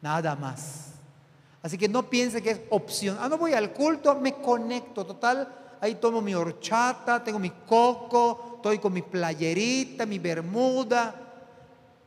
Nada 0.00 0.36
más. 0.36 0.92
Así 1.64 1.76
que 1.76 1.88
no 1.88 2.08
piense 2.08 2.40
que 2.40 2.52
es 2.52 2.60
opción. 2.70 3.18
Ah, 3.20 3.28
no 3.28 3.36
voy 3.36 3.52
al 3.52 3.72
culto, 3.72 4.14
me 4.14 4.34
conecto. 4.34 5.04
Total, 5.04 5.48
ahí 5.80 5.96
tomo 5.96 6.22
mi 6.22 6.32
horchata, 6.32 7.24
tengo 7.24 7.40
mi 7.40 7.50
coco, 7.50 8.52
estoy 8.54 8.78
con 8.78 8.92
mi 8.92 9.02
playerita, 9.02 10.06
mi 10.06 10.20
bermuda 10.20 11.29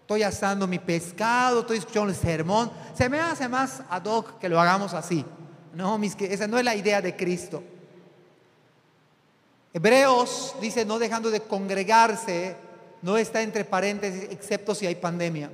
estoy 0.04 0.22
asando 0.24 0.68
mi 0.68 0.80
pescado, 0.80 1.62
estoy 1.62 1.78
escuchando 1.78 2.10
el 2.10 2.16
sermón. 2.16 2.70
Se 2.94 3.08
me 3.08 3.22
hace 3.22 3.48
más 3.48 3.82
ad 3.90 4.04
hoc 4.06 4.38
que 4.38 4.50
lo 4.50 4.60
hagamos 4.60 4.94
así. 4.94 5.26
No, 5.74 5.98
mis, 5.98 6.16
esa 6.20 6.46
no 6.46 6.60
es 6.60 6.66
la 6.66 6.76
idea 6.76 7.02
de 7.02 7.16
Cristo. 7.16 7.64
Hebreos 9.74 10.56
dice, 10.60 10.84
no 10.84 11.00
dejando 11.00 11.32
de 11.32 11.40
congregarse, 11.40 12.58
no 13.02 13.18
está 13.18 13.42
entre 13.42 13.64
paréntesis, 13.64 14.28
excepto 14.30 14.76
si 14.76 14.86
hay 14.86 14.96
pandemia. 14.96 15.50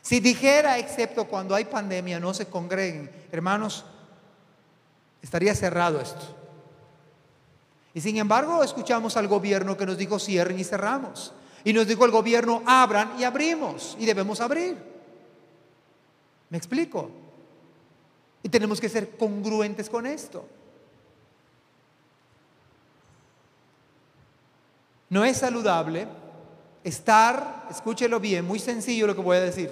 Si 0.00 0.20
dijera, 0.20 0.78
excepto 0.78 1.26
cuando 1.26 1.56
hay 1.56 1.64
pandemia, 1.64 2.20
no 2.20 2.32
se 2.32 2.46
congreguen, 2.46 3.10
hermanos, 3.32 3.84
estaría 5.20 5.54
cerrado 5.54 6.00
esto. 6.00 6.36
Y 7.92 8.00
sin 8.00 8.16
embargo, 8.18 8.62
escuchamos 8.62 9.16
al 9.16 9.26
gobierno 9.26 9.76
que 9.76 9.84
nos 9.84 9.98
dijo 9.98 10.20
cierren 10.20 10.60
y 10.60 10.64
cerramos. 10.64 11.34
Y 11.64 11.72
nos 11.72 11.86
dijo 11.86 12.04
el 12.04 12.10
gobierno, 12.10 12.62
abran 12.66 13.12
y 13.18 13.24
abrimos. 13.24 13.96
Y 13.98 14.06
debemos 14.06 14.40
abrir. 14.40 14.76
¿Me 16.50 16.58
explico? 16.58 17.10
Y 18.42 18.48
tenemos 18.48 18.80
que 18.80 18.88
ser 18.88 19.16
congruentes 19.16 19.90
con 19.90 20.06
esto. 20.06 20.46
No 25.10 25.24
es 25.24 25.38
saludable 25.38 26.06
estar, 26.84 27.66
escúchelo 27.70 28.20
bien, 28.20 28.44
muy 28.44 28.58
sencillo 28.58 29.06
lo 29.06 29.14
que 29.14 29.22
voy 29.22 29.38
a 29.38 29.40
decir. 29.40 29.70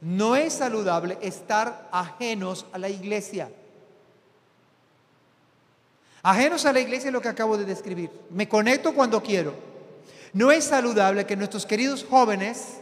No 0.00 0.36
es 0.36 0.52
saludable 0.52 1.18
estar 1.20 1.88
ajenos 1.90 2.66
a 2.72 2.78
la 2.78 2.88
iglesia. 2.88 3.50
Ajenos 6.22 6.66
a 6.66 6.72
la 6.72 6.80
iglesia 6.80 7.08
es 7.08 7.12
lo 7.12 7.20
que 7.20 7.28
acabo 7.28 7.56
de 7.56 7.64
describir. 7.64 8.10
Me 8.30 8.48
conecto 8.48 8.94
cuando 8.94 9.22
quiero. 9.22 9.67
No 10.32 10.52
es 10.52 10.64
saludable 10.64 11.26
que 11.26 11.36
nuestros 11.36 11.66
queridos 11.66 12.04
jóvenes 12.08 12.78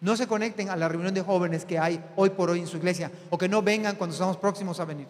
no 0.00 0.16
se 0.16 0.26
conecten 0.26 0.70
a 0.70 0.76
la 0.76 0.88
reunión 0.88 1.12
de 1.14 1.22
jóvenes 1.22 1.64
que 1.64 1.78
hay 1.78 2.02
hoy 2.16 2.30
por 2.30 2.50
hoy 2.50 2.60
en 2.60 2.66
su 2.66 2.76
iglesia 2.76 3.10
o 3.30 3.38
que 3.38 3.48
no 3.48 3.62
vengan 3.62 3.96
cuando 3.96 4.14
estamos 4.14 4.36
próximos 4.36 4.78
a 4.78 4.84
venir. 4.84 5.08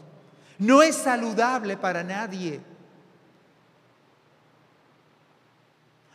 No 0.58 0.82
es 0.82 0.96
saludable 0.96 1.76
para 1.76 2.02
nadie. 2.02 2.60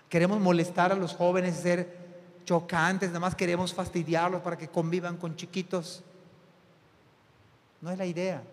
Queremos 0.10 0.40
molestar 0.40 0.92
a 0.92 0.96
los 0.96 1.16
jóvenes, 1.16 1.56
ser 1.56 2.04
chocantes, 2.46 3.10
nada 3.10 3.20
más 3.20 3.36
queremos 3.36 3.74
fastidiarlos 3.74 4.42
para 4.42 4.58
que 4.58 4.68
convivan 4.68 5.18
con 5.18 5.36
chiquitos. 5.36 6.04
No 7.82 7.92
es 7.92 7.98
la 7.98 8.06
idea. 8.06 8.44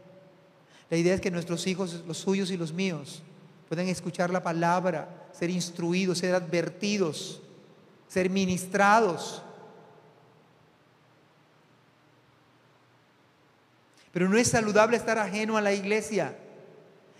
La 0.89 0.97
idea 0.97 1.15
es 1.15 1.21
que 1.21 1.31
nuestros 1.31 1.67
hijos, 1.67 2.05
los 2.07 2.19
suyos 2.19 2.51
y 2.51 2.57
los 2.57 2.73
míos, 2.73 3.23
puedan 3.71 3.87
escuchar 3.87 4.31
la 4.31 4.43
palabra, 4.43 5.29
ser 5.31 5.49
instruidos, 5.49 6.19
ser 6.19 6.35
advertidos, 6.35 7.41
ser 8.09 8.29
ministrados. 8.29 9.45
Pero 14.11 14.29
no 14.29 14.37
es 14.37 14.49
saludable 14.49 14.97
estar 14.97 15.19
ajeno 15.19 15.57
a 15.57 15.61
la 15.61 15.73
iglesia. 15.73 16.37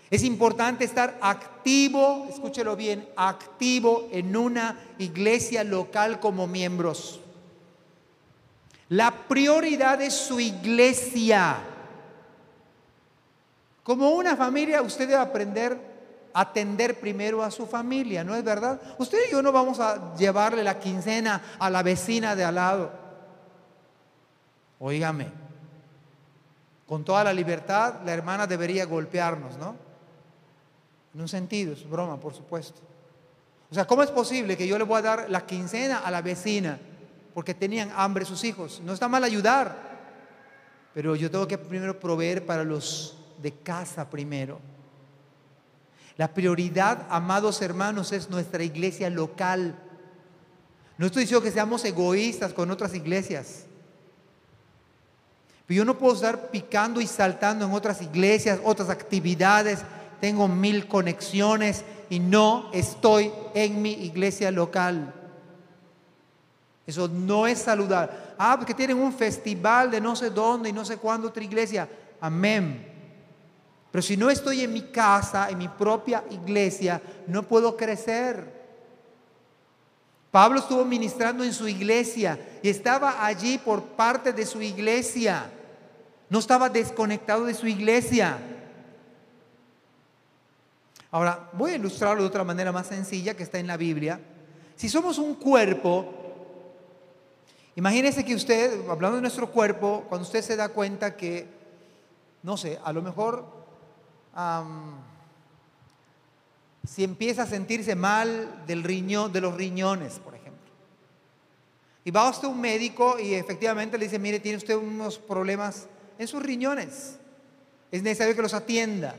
Es 0.09 0.25
importante 0.25 0.83
estar 0.83 1.17
activo, 1.21 2.27
escúchelo 2.29 2.75
bien, 2.75 3.07
activo 3.15 4.09
en 4.11 4.35
una 4.35 4.77
iglesia 4.97 5.63
local 5.63 6.19
como 6.19 6.47
miembros. 6.47 7.21
La 8.89 9.09
prioridad 9.29 10.01
es 10.01 10.13
su 10.13 10.41
iglesia. 10.41 11.59
Como 13.83 14.09
una 14.09 14.35
familia, 14.35 14.81
usted 14.81 15.07
debe 15.07 15.21
aprender 15.21 15.90
atender 16.33 16.99
primero 16.99 17.43
a 17.43 17.51
su 17.51 17.65
familia, 17.65 18.23
¿no 18.23 18.35
es 18.35 18.43
verdad? 18.43 18.79
Usted 18.97 19.17
y 19.27 19.31
yo 19.31 19.41
no 19.41 19.51
vamos 19.51 19.79
a 19.79 20.15
llevarle 20.15 20.63
la 20.63 20.79
quincena 20.79 21.41
a 21.59 21.69
la 21.69 21.83
vecina 21.83 22.35
de 22.35 22.43
al 22.43 22.55
lado. 22.55 22.91
Óigame, 24.79 25.27
con 26.87 27.03
toda 27.03 27.23
la 27.23 27.33
libertad, 27.33 28.01
la 28.05 28.13
hermana 28.13 28.47
debería 28.47 28.85
golpearnos, 28.85 29.57
¿no? 29.57 29.75
En 31.13 31.21
un 31.21 31.27
sentido, 31.27 31.73
es 31.73 31.87
broma, 31.89 32.19
por 32.19 32.33
supuesto. 32.33 32.81
O 33.69 33.73
sea, 33.73 33.85
¿cómo 33.85 34.03
es 34.03 34.11
posible 34.11 34.57
que 34.57 34.67
yo 34.67 34.77
le 34.77 34.83
voy 34.83 34.99
a 34.99 35.01
dar 35.01 35.29
la 35.29 35.45
quincena 35.45 35.99
a 35.99 36.11
la 36.11 36.21
vecina 36.21 36.79
porque 37.33 37.53
tenían 37.53 37.91
hambre 37.95 38.25
sus 38.25 38.43
hijos? 38.43 38.81
No 38.83 38.93
está 38.93 39.07
mal 39.07 39.23
ayudar, 39.23 39.73
pero 40.93 41.15
yo 41.15 41.31
tengo 41.31 41.47
que 41.47 41.57
primero 41.57 41.97
proveer 41.99 42.45
para 42.45 42.63
los 42.63 43.17
de 43.41 43.53
casa 43.53 44.09
primero. 44.09 44.59
La 46.21 46.31
prioridad, 46.31 47.07
amados 47.09 47.63
hermanos, 47.63 48.11
es 48.11 48.29
nuestra 48.29 48.63
iglesia 48.63 49.09
local. 49.09 49.75
No 50.99 51.07
estoy 51.07 51.23
diciendo 51.23 51.43
que 51.43 51.49
seamos 51.49 51.83
egoístas 51.83 52.53
con 52.53 52.69
otras 52.69 52.93
iglesias. 52.93 53.63
Pero 55.65 55.79
yo 55.79 55.83
no 55.83 55.97
puedo 55.97 56.13
estar 56.13 56.51
picando 56.51 57.01
y 57.01 57.07
saltando 57.07 57.65
en 57.65 57.71
otras 57.71 58.03
iglesias, 58.03 58.59
otras 58.63 58.91
actividades. 58.91 59.79
Tengo 60.19 60.47
mil 60.47 60.87
conexiones 60.87 61.83
y 62.07 62.19
no 62.19 62.69
estoy 62.71 63.31
en 63.55 63.81
mi 63.81 63.93
iglesia 63.93 64.51
local. 64.51 65.11
Eso 66.85 67.07
no 67.07 67.47
es 67.47 67.57
saludar. 67.57 68.35
Ah, 68.37 68.57
porque 68.59 68.75
tienen 68.75 68.99
un 68.99 69.11
festival 69.11 69.89
de 69.89 69.99
no 69.99 70.15
sé 70.15 70.29
dónde 70.29 70.69
y 70.69 70.73
no 70.73 70.85
sé 70.85 70.97
cuándo 70.97 71.29
otra 71.29 71.43
iglesia. 71.43 71.89
Amén. 72.19 72.90
Pero 73.91 74.01
si 74.01 74.15
no 74.15 74.29
estoy 74.29 74.61
en 74.61 74.71
mi 74.71 74.83
casa, 74.83 75.49
en 75.49 75.57
mi 75.57 75.67
propia 75.67 76.23
iglesia, 76.29 77.01
no 77.27 77.43
puedo 77.43 77.75
crecer. 77.75 78.61
Pablo 80.31 80.61
estuvo 80.61 80.85
ministrando 80.85 81.43
en 81.43 81.53
su 81.53 81.67
iglesia 81.67 82.39
y 82.63 82.69
estaba 82.69 83.25
allí 83.25 83.57
por 83.57 83.83
parte 83.83 84.31
de 84.31 84.45
su 84.45 84.61
iglesia. 84.61 85.51
No 86.29 86.39
estaba 86.39 86.69
desconectado 86.69 87.43
de 87.43 87.53
su 87.53 87.67
iglesia. 87.67 88.37
Ahora, 91.11 91.49
voy 91.51 91.71
a 91.71 91.75
ilustrarlo 91.75 92.21
de 92.21 92.29
otra 92.29 92.45
manera 92.45 92.71
más 92.71 92.87
sencilla 92.87 93.35
que 93.35 93.43
está 93.43 93.59
en 93.59 93.67
la 93.67 93.75
Biblia. 93.75 94.21
Si 94.77 94.87
somos 94.87 95.17
un 95.17 95.35
cuerpo, 95.35 96.05
imagínese 97.75 98.23
que 98.23 98.33
usted, 98.33 98.89
hablando 98.89 99.17
de 99.17 99.21
nuestro 99.21 99.51
cuerpo, 99.51 100.05
cuando 100.07 100.25
usted 100.25 100.41
se 100.41 100.55
da 100.55 100.69
cuenta 100.69 101.17
que, 101.17 101.45
no 102.41 102.55
sé, 102.55 102.79
a 102.81 102.93
lo 102.93 103.01
mejor 103.01 103.60
si 106.83 107.03
empieza 107.03 107.43
a 107.43 107.47
sentirse 107.47 107.95
mal 107.95 108.63
del 108.65 108.83
riñón, 108.83 109.31
de 109.31 109.41
los 109.41 109.53
riñones, 109.53 110.19
por 110.19 110.35
ejemplo. 110.35 110.71
Y 112.03 112.11
va 112.11 112.29
usted 112.29 112.47
a 112.47 112.51
un 112.51 112.59
médico 112.59 113.19
y 113.19 113.33
efectivamente 113.35 113.97
le 113.97 114.05
dice, 114.05 114.17
mire, 114.17 114.39
tiene 114.39 114.57
usted 114.57 114.75
unos 114.75 115.19
problemas 115.19 115.87
en 116.17 116.27
sus 116.27 116.41
riñones. 116.41 117.17
Es 117.91 118.01
necesario 118.01 118.35
que 118.35 118.41
los 118.41 118.53
atienda. 118.53 119.15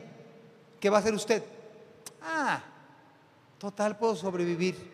¿Qué 0.80 0.90
va 0.90 0.96
a 0.96 1.00
hacer 1.00 1.14
usted? 1.14 1.44
Ah, 2.20 2.62
total, 3.58 3.96
puedo 3.96 4.16
sobrevivir. 4.16 4.92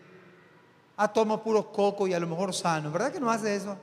Ah, 0.96 1.10
tomo 1.12 1.42
puro 1.42 1.72
coco 1.72 2.06
y 2.06 2.12
a 2.12 2.20
lo 2.20 2.26
mejor 2.26 2.52
sano. 2.52 2.90
¿Verdad 2.90 3.12
que 3.12 3.20
no 3.20 3.30
hace 3.30 3.54
eso? 3.54 3.76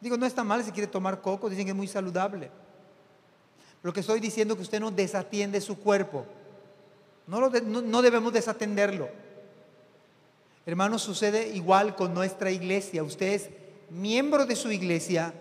Digo, 0.00 0.16
no 0.16 0.26
está 0.26 0.42
mal 0.42 0.64
si 0.64 0.72
quiere 0.72 0.86
tomar 0.86 1.20
coco, 1.20 1.50
dicen 1.50 1.66
que 1.66 1.70
es 1.70 1.76
muy 1.76 1.86
saludable. 1.86 2.50
Lo 3.82 3.92
que 3.92 4.00
estoy 4.00 4.20
diciendo 4.20 4.54
es 4.54 4.58
que 4.58 4.64
usted 4.64 4.80
no 4.80 4.90
desatiende 4.90 5.60
su 5.60 5.78
cuerpo. 5.78 6.26
No, 7.26 7.48
no, 7.48 8.02
debemos 8.02 8.32
desatenderlo. 8.32 9.08
Hermanos, 10.66 11.02
sucede 11.02 11.48
igual 11.48 11.96
con 11.96 12.12
nuestra 12.12 12.50
iglesia. 12.50 13.02
Usted 13.02 13.32
es 13.32 13.50
miembro 13.88 14.46
de 14.46 14.56
su 14.56 14.70
iglesia 14.70 15.32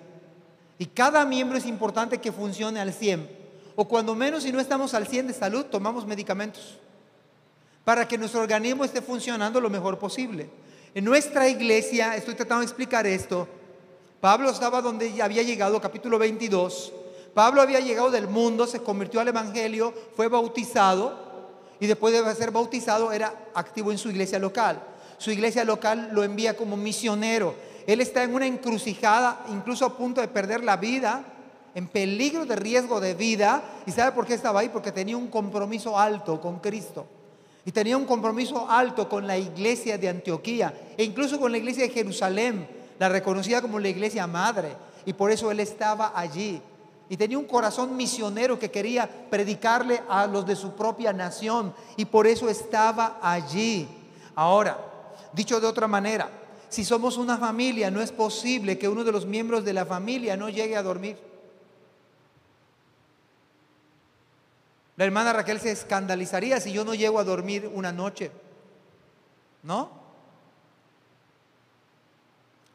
y 0.77 0.85
cada 0.85 1.25
miembro 1.25 1.57
es 1.57 1.65
importante 1.65 2.19
que 2.19 2.31
funcione 2.31 2.79
al 2.79 2.93
100. 2.93 3.37
O 3.75 3.87
cuando 3.87 4.15
menos 4.15 4.43
si 4.43 4.51
no 4.51 4.59
estamos 4.59 4.93
al 4.93 5.07
100 5.07 5.27
de 5.27 5.33
salud, 5.33 5.65
tomamos 5.65 6.05
medicamentos 6.05 6.79
para 7.89 8.07
que 8.07 8.19
nuestro 8.19 8.41
organismo 8.41 8.85
esté 8.85 9.01
funcionando 9.01 9.59
lo 9.59 9.67
mejor 9.67 9.97
posible. 9.97 10.47
En 10.93 11.03
nuestra 11.03 11.49
iglesia, 11.49 12.15
estoy 12.15 12.35
tratando 12.35 12.59
de 12.59 12.65
explicar 12.65 13.07
esto, 13.07 13.47
Pablo 14.21 14.51
estaba 14.51 14.79
donde 14.79 15.19
había 15.23 15.41
llegado, 15.41 15.81
capítulo 15.81 16.19
22, 16.19 16.93
Pablo 17.39 17.61
había 17.61 17.79
llegado 17.79 18.11
del 18.11 18.27
mundo, 18.27 18.67
se 18.67 18.81
convirtió 18.81 19.21
al 19.21 19.29
Evangelio, 19.29 19.93
fue 20.13 20.27
bautizado 20.27 21.17
y 21.79 21.87
después 21.87 22.13
de 22.13 22.35
ser 22.35 22.51
bautizado 22.51 23.13
era 23.13 23.33
activo 23.53 23.93
en 23.93 23.97
su 23.97 24.09
iglesia 24.09 24.37
local. 24.39 24.83
Su 25.17 25.31
iglesia 25.31 25.63
local 25.63 26.09
lo 26.11 26.25
envía 26.25 26.57
como 26.57 26.75
misionero. 26.75 27.55
Él 27.87 28.01
está 28.01 28.23
en 28.23 28.35
una 28.35 28.45
encrucijada, 28.45 29.45
incluso 29.53 29.85
a 29.85 29.95
punto 29.95 30.19
de 30.19 30.27
perder 30.27 30.65
la 30.65 30.75
vida, 30.75 31.23
en 31.75 31.87
peligro 31.87 32.45
de 32.45 32.57
riesgo 32.57 32.99
de 32.99 33.13
vida. 33.13 33.63
¿Y 33.85 33.91
sabe 33.91 34.11
por 34.11 34.25
qué 34.25 34.33
estaba 34.33 34.59
ahí? 34.59 34.67
Porque 34.67 34.91
tenía 34.91 35.15
un 35.15 35.27
compromiso 35.27 35.97
alto 35.97 36.41
con 36.41 36.59
Cristo. 36.59 37.07
Y 37.63 37.71
tenía 37.71 37.95
un 37.95 38.03
compromiso 38.03 38.69
alto 38.69 39.07
con 39.07 39.25
la 39.25 39.37
iglesia 39.37 39.97
de 39.97 40.09
Antioquía 40.09 40.73
e 40.97 41.05
incluso 41.05 41.39
con 41.39 41.53
la 41.53 41.57
iglesia 41.57 41.83
de 41.83 41.93
Jerusalén, 41.93 42.67
la 42.99 43.07
reconocida 43.07 43.61
como 43.61 43.79
la 43.79 43.87
iglesia 43.87 44.27
madre. 44.27 44.75
Y 45.05 45.13
por 45.13 45.31
eso 45.31 45.49
él 45.51 45.61
estaba 45.61 46.11
allí 46.13 46.61
y 47.09 47.17
tenía 47.17 47.39
un 47.39 47.45
corazón 47.45 47.97
misionero 47.97 48.59
que 48.59 48.69
quería 48.69 49.09
predicarle 49.29 50.03
a 50.07 50.27
los 50.27 50.45
de 50.45 50.55
su 50.55 50.75
propia 50.75 51.11
nación 51.11 51.73
y 51.97 52.05
por 52.05 52.27
eso 52.27 52.47
estaba 52.47 53.17
allí. 53.21 53.89
Ahora, 54.35 54.77
dicho 55.33 55.59
de 55.59 55.65
otra 55.65 55.87
manera, 55.87 56.29
si 56.69 56.85
somos 56.85 57.17
una 57.17 57.37
familia, 57.37 57.89
no 57.89 57.99
es 57.99 58.11
posible 58.11 58.77
que 58.77 58.87
uno 58.87 59.03
de 59.03 59.11
los 59.11 59.25
miembros 59.25 59.65
de 59.65 59.73
la 59.73 59.87
familia 59.87 60.37
no 60.37 60.49
llegue 60.49 60.77
a 60.77 60.83
dormir. 60.83 61.17
La 64.95 65.05
hermana 65.05 65.33
Raquel 65.33 65.59
se 65.59 65.71
escandalizaría 65.71 66.61
si 66.61 66.71
yo 66.71 66.85
no 66.85 66.93
llego 66.93 67.19
a 67.19 67.23
dormir 67.23 67.71
una 67.73 67.91
noche. 67.91 68.29
¿No? 69.63 69.97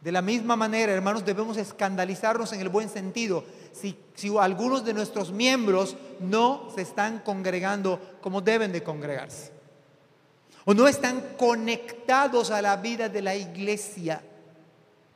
De 0.00 0.10
la 0.12 0.20
misma 0.22 0.56
manera, 0.56 0.92
hermanos, 0.92 1.24
debemos 1.24 1.56
escandalizarnos 1.56 2.52
en 2.52 2.60
el 2.60 2.68
buen 2.68 2.90
sentido 2.90 3.44
si, 3.74 3.96
algunos 4.38 4.84
de 4.84 4.94
nuestros 4.94 5.32
miembros 5.32 5.96
no 6.20 6.68
se 6.74 6.82
están 6.82 7.18
congregando 7.18 8.00
como 8.20 8.40
deben 8.40 8.72
de 8.72 8.82
congregarse. 8.82 9.52
O 10.64 10.72
no 10.72 10.88
están 10.88 11.34
conectados 11.36 12.50
a 12.50 12.62
la 12.62 12.76
vida 12.76 13.08
de 13.08 13.20
la 13.20 13.34
iglesia, 13.34 14.22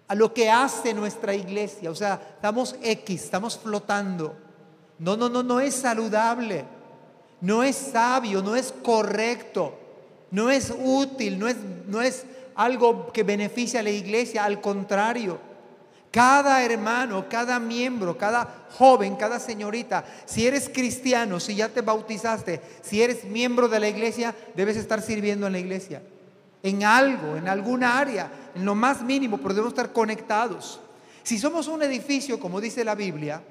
a 0.09 0.15
lo 0.15 0.35
que 0.35 0.51
hace 0.51 0.93
nuestra 0.93 1.35
iglesia. 1.35 1.91
O 1.91 1.95
sea, 1.95 2.21
estamos 2.35 2.77
X, 2.83 3.25
estamos 3.25 3.57
flotando. 3.57 4.37
No, 4.99 5.17
no, 5.17 5.29
no, 5.29 5.43
no 5.43 5.61
es 5.61 5.75
saludable, 5.75 6.65
no 7.41 7.63
es 7.63 7.77
sabio, 7.77 8.43
no 8.43 8.57
es 8.57 8.75
correcto, 8.83 9.79
no 10.33 10.51
es 10.51 10.75
útil, 10.77 11.39
no 11.39 11.47
es, 11.49 11.57
no 11.87 12.03
es 12.03 12.27
algo 12.57 13.13
que 13.13 13.23
beneficia 13.23 13.81
a 13.81 13.85
la 13.85 13.91
iglesia, 13.91 14.45
al 14.45 14.61
contrario. 14.61 15.48
Cada 16.11 16.63
hermano, 16.65 17.29
cada 17.29 17.59
miembro, 17.59 18.17
cada 18.17 18.67
joven, 18.79 19.17
cada 19.17 19.39
señorita, 19.39 20.05
si 20.25 20.47
eres 20.47 20.69
cristiano, 20.69 21.39
si 21.39 21.55
ya 21.55 21.69
te 21.69 21.83
bautizaste, 21.83 22.63
si 22.81 23.03
eres 23.03 23.25
miembro 23.25 23.69
de 23.69 23.79
la 23.79 23.89
iglesia, 23.89 24.35
debes 24.55 24.77
estar 24.77 25.03
sirviendo 25.03 25.47
en 25.47 25.53
la 25.53 25.59
iglesia. 25.59 26.03
En 26.63 26.83
algo, 26.83 27.37
en 27.37 27.47
alguna 27.47 27.99
área, 27.99 28.31
en 28.55 28.65
lo 28.65 28.75
más 28.75 29.03
mínimo, 29.03 29.37
pero 29.37 29.51
debemos 29.51 29.73
estar 29.73 29.93
conectados. 29.93 30.81
Si 31.23 31.39
somos 31.39 31.69
un 31.69 31.83
edificio, 31.83 32.41
como 32.41 32.61
dice 32.61 32.85
la 32.85 32.95
Biblia, 32.95 33.43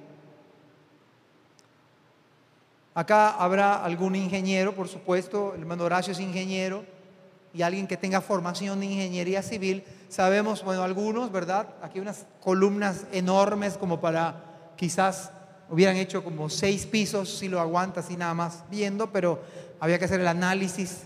acá 2.96 3.36
habrá 3.36 3.84
algún 3.86 4.16
ingeniero, 4.16 4.74
por 4.74 4.88
supuesto, 4.88 5.54
el 5.54 5.62
hermano 5.62 5.84
Horacio 5.84 6.14
es 6.14 6.20
ingeniero, 6.20 6.84
y 7.54 7.62
alguien 7.62 7.88
que 7.88 7.98
tenga 7.98 8.20
formación 8.20 8.80
de 8.80 8.88
ingeniería 8.88 9.44
civil, 9.44 9.84
sabemos, 10.10 10.64
bueno, 10.64 10.84
algunos, 10.84 11.32
¿verdad? 11.32 11.68
Aquí 11.82 12.00
unas 12.00 12.26
columnas 12.42 13.06
enormes 13.12 13.78
como 13.78 14.00
para 14.00 14.74
quizás 14.76 15.32
hubieran 15.70 15.98
hecho 15.98 16.24
como 16.24 16.50
seis 16.50 16.86
pisos 16.86 17.38
si 17.38 17.48
lo 17.48 17.60
aguantas 17.60 18.10
y 18.10 18.18
nada 18.18 18.34
más 18.34 18.64
viendo, 18.70 19.12
pero 19.12 19.42
había 19.80 20.00
que 20.00 20.06
hacer 20.06 20.22
el 20.22 20.28
análisis. 20.28 21.04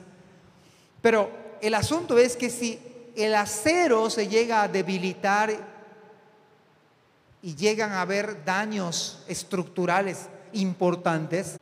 Pero 1.02 1.30
el 1.62 1.74
asunto 1.74 2.18
es 2.18 2.36
que 2.36 2.50
si 2.50 2.80
el 3.16 3.34
acero 3.36 4.10
se 4.10 4.28
llega 4.28 4.64
a 4.64 4.68
debilitar 4.68 5.52
y 7.42 7.56
llegan 7.56 7.92
a 7.92 8.02
haber 8.02 8.46
daños 8.46 9.24
estructurales 9.28 10.28
importantes, 10.54 11.58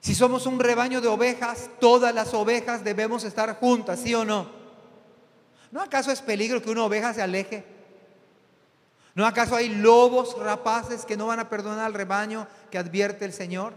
si 0.00 0.14
somos 0.14 0.46
un 0.46 0.60
rebaño 0.60 1.00
de 1.00 1.08
ovejas, 1.08 1.70
todas 1.80 2.14
las 2.14 2.34
ovejas 2.34 2.84
debemos 2.84 3.24
estar 3.24 3.58
juntas, 3.58 4.00
¿sí 4.00 4.14
o 4.14 4.24
no? 4.24 4.63
¿No 5.74 5.82
acaso 5.82 6.12
es 6.12 6.22
peligro 6.22 6.62
que 6.62 6.70
una 6.70 6.84
oveja 6.84 7.12
se 7.12 7.20
aleje? 7.20 7.64
¿No 9.16 9.26
acaso 9.26 9.56
hay 9.56 9.70
lobos 9.70 10.38
rapaces 10.38 11.04
que 11.04 11.16
no 11.16 11.26
van 11.26 11.40
a 11.40 11.50
perdonar 11.50 11.84
al 11.84 11.94
rebaño 11.94 12.46
que 12.70 12.78
advierte 12.78 13.24
el 13.24 13.32
Señor? 13.32 13.72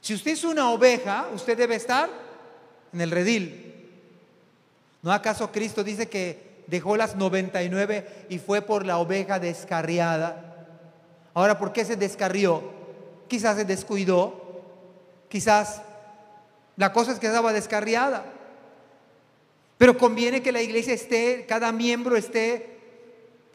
Si 0.00 0.14
usted 0.14 0.30
es 0.30 0.44
una 0.44 0.70
oveja, 0.70 1.26
usted 1.34 1.58
debe 1.58 1.74
estar 1.74 2.08
en 2.94 3.02
el 3.02 3.10
redil. 3.10 3.86
¿No 5.02 5.12
acaso 5.12 5.52
Cristo 5.52 5.84
dice 5.84 6.08
que 6.08 6.64
dejó 6.68 6.96
las 6.96 7.16
99 7.16 8.26
y 8.30 8.38
fue 8.38 8.62
por 8.62 8.86
la 8.86 8.96
oveja 8.96 9.38
descarriada? 9.38 10.56
Ahora, 11.34 11.58
¿por 11.58 11.74
qué 11.74 11.84
se 11.84 11.96
descarrió? 11.96 12.62
Quizás 13.28 13.56
se 13.56 13.66
descuidó, 13.66 14.48
Quizás 15.28 15.82
la 16.78 16.94
cosa 16.94 17.12
es 17.12 17.18
que 17.18 17.26
estaba 17.26 17.52
descarriada. 17.52 18.37
Pero 19.78 19.96
conviene 19.96 20.42
que 20.42 20.52
la 20.52 20.60
iglesia 20.60 20.92
esté, 20.92 21.46
cada 21.46 21.70
miembro 21.70 22.16
esté 22.16 22.78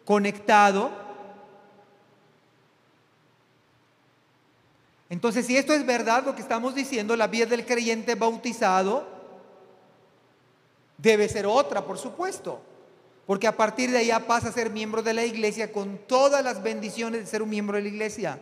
conectado. 0.06 0.90
Entonces, 5.10 5.46
si 5.46 5.58
esto 5.58 5.74
es 5.74 5.86
verdad 5.86 6.26
lo 6.26 6.34
que 6.34 6.42
estamos 6.42 6.74
diciendo, 6.74 7.16
la 7.18 7.28
vida 7.28 7.46
del 7.46 7.66
creyente 7.66 8.16
bautizado 8.16 9.06
debe 10.98 11.28
ser 11.28 11.46
otra, 11.46 11.86
por 11.86 11.98
supuesto. 11.98 12.62
Porque 13.28 13.48
a 13.48 13.56
partir 13.56 13.92
de 13.92 14.00
allá 14.00 14.26
pasa 14.26 14.50
a 14.50 14.54
ser 14.54 14.70
miembro 14.70 15.04
de 15.04 15.14
la 15.14 15.26
iglesia 15.26 15.72
con 15.72 15.98
todas 16.08 16.44
las 16.44 16.64
bendiciones 16.64 17.22
de 17.22 17.28
ser 17.28 17.42
un 17.42 17.50
miembro 17.50 17.76
de 17.76 17.84
la 17.84 17.90
iglesia 17.90 18.40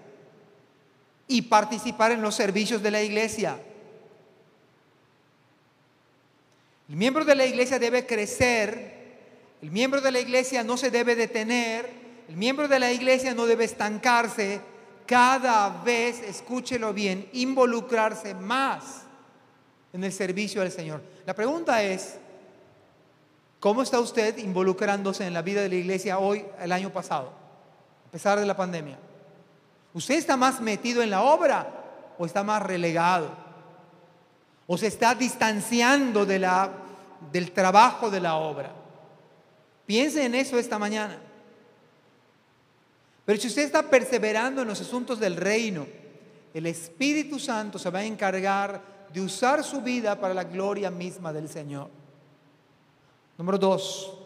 y 1.28 1.44
participar 1.44 2.12
en 2.12 2.22
los 2.22 2.36
servicios 2.36 2.82
de 2.84 2.92
la 2.92 3.02
iglesia. 3.02 3.60
El 6.92 6.98
miembro 6.98 7.24
de 7.24 7.36
la 7.36 7.46
iglesia 7.46 7.80
debe 7.80 8.06
crecer, 8.06 8.92
el 9.62 9.72
miembro 9.72 10.02
de 10.02 10.12
la 10.12 10.20
iglesia 10.20 10.62
no 10.62 10.76
se 10.76 10.92
debe 10.92 11.16
detener, 11.16 11.89
el 12.28 12.36
miembro 12.36 12.68
de 12.68 12.80
la 12.80 12.92
iglesia 12.92 13.34
no 13.34 13.46
debe 13.46 13.64
estancarse, 13.64 14.60
cada 15.06 15.70
vez, 15.70 16.20
escúchelo 16.20 16.94
bien, 16.94 17.30
involucrarse 17.32 18.34
más 18.34 19.04
en 19.94 20.04
el 20.04 20.12
servicio 20.12 20.62
al 20.62 20.70
Señor. 20.70 21.02
La 21.26 21.34
pregunta 21.34 21.82
es, 21.82 22.18
¿cómo 23.62 23.84
está 23.84 23.98
usted 24.02 24.38
involucrándose 24.39 25.26
en 25.26 25.34
la 25.34 25.42
vida 25.44 25.62
de 25.62 25.70
la 25.70 25.76
iglesia 25.76 26.20
hoy, 26.20 26.46
el 26.60 26.74
año 26.74 26.92
pasado, 26.92 27.32
a 28.06 28.12
pesar 28.12 28.38
de 28.38 28.46
la 28.46 28.58
pandemia? 28.58 29.00
¿Usted 29.94 30.16
está 30.16 30.36
más 30.36 30.60
metido 30.60 31.02
en 31.02 31.10
la 31.10 31.22
obra 31.22 32.14
o 32.18 32.26
está 32.26 32.44
más 32.44 32.62
relegado? 32.62 33.30
¿O 34.68 34.78
se 34.78 34.88
está 34.88 35.16
distanciando 35.16 36.26
de 36.26 36.39
la, 36.39 36.81
del 37.32 37.51
trabajo 37.51 38.09
de 38.09 38.19
la 38.19 38.36
obra? 38.36 38.74
Piense 39.86 40.26
en 40.26 40.36
eso 40.36 40.57
esta 40.57 40.80
mañana. 40.80 41.19
Pero 43.26 43.39
si 43.39 43.47
usted 43.47 43.63
está 43.63 43.89
perseverando 43.89 44.61
en 44.61 44.67
los 44.67 44.82
asuntos 44.82 45.19
del 45.19 45.36
reino, 45.36 45.86
el 46.53 46.65
Espíritu 46.65 47.39
Santo 47.39 47.78
se 47.78 47.89
va 47.89 47.99
a 47.99 48.05
encargar 48.05 48.82
de 49.13 49.22
usar 49.22 49.63
su 49.63 49.82
vida 49.82 50.19
para 50.19 50.34
la 50.34 50.43
gloria 50.43 50.89
misma 50.89 51.32
del 51.32 51.49
Señor. 51.49 51.89
Número 53.38 53.57
dos, 53.57 54.17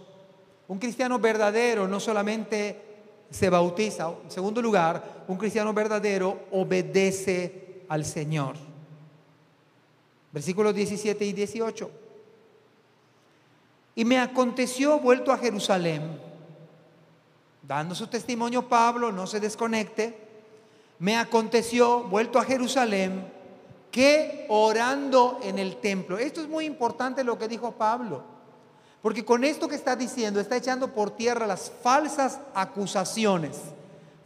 un 0.67 0.79
cristiano 0.79 1.19
verdadero 1.19 1.87
no 1.87 1.99
solamente 1.99 2.81
se 3.29 3.49
bautiza. 3.49 4.13
En 4.23 4.31
segundo 4.31 4.61
lugar, 4.61 5.25
un 5.27 5.37
cristiano 5.37 5.73
verdadero 5.73 6.45
obedece 6.51 7.83
al 7.89 8.05
Señor. 8.05 8.55
Versículos 10.31 10.73
17 10.73 11.25
y 11.25 11.33
18. 11.33 11.91
Y 13.95 14.03
me 14.05 14.19
aconteció 14.19 14.99
vuelto 14.99 15.31
a 15.31 15.37
Jerusalén, 15.37 16.19
dando 17.63 17.95
su 17.95 18.07
testimonio 18.07 18.67
Pablo, 18.67 19.11
no 19.11 19.25
se 19.25 19.39
desconecte, 19.39 20.17
me 20.99 21.17
aconteció 21.17 22.03
vuelto 22.03 22.37
a 22.37 22.43
Jerusalén 22.43 23.31
que 23.91 24.45
orando 24.49 25.39
en 25.41 25.57
el 25.57 25.77
templo. 25.77 26.17
Esto 26.17 26.41
es 26.41 26.49
muy 26.49 26.65
importante 26.65 27.23
lo 27.23 27.37
que 27.37 27.47
dijo 27.47 27.71
Pablo. 27.71 28.23
Porque 29.01 29.23
con 29.23 29.43
esto 29.43 29.67
que 29.67 29.75
está 29.75 29.95
diciendo, 29.95 30.39
está 30.39 30.57
echando 30.57 30.91
por 30.91 31.11
tierra 31.11 31.47
las 31.47 31.71
falsas 31.81 32.39
acusaciones, 32.53 33.57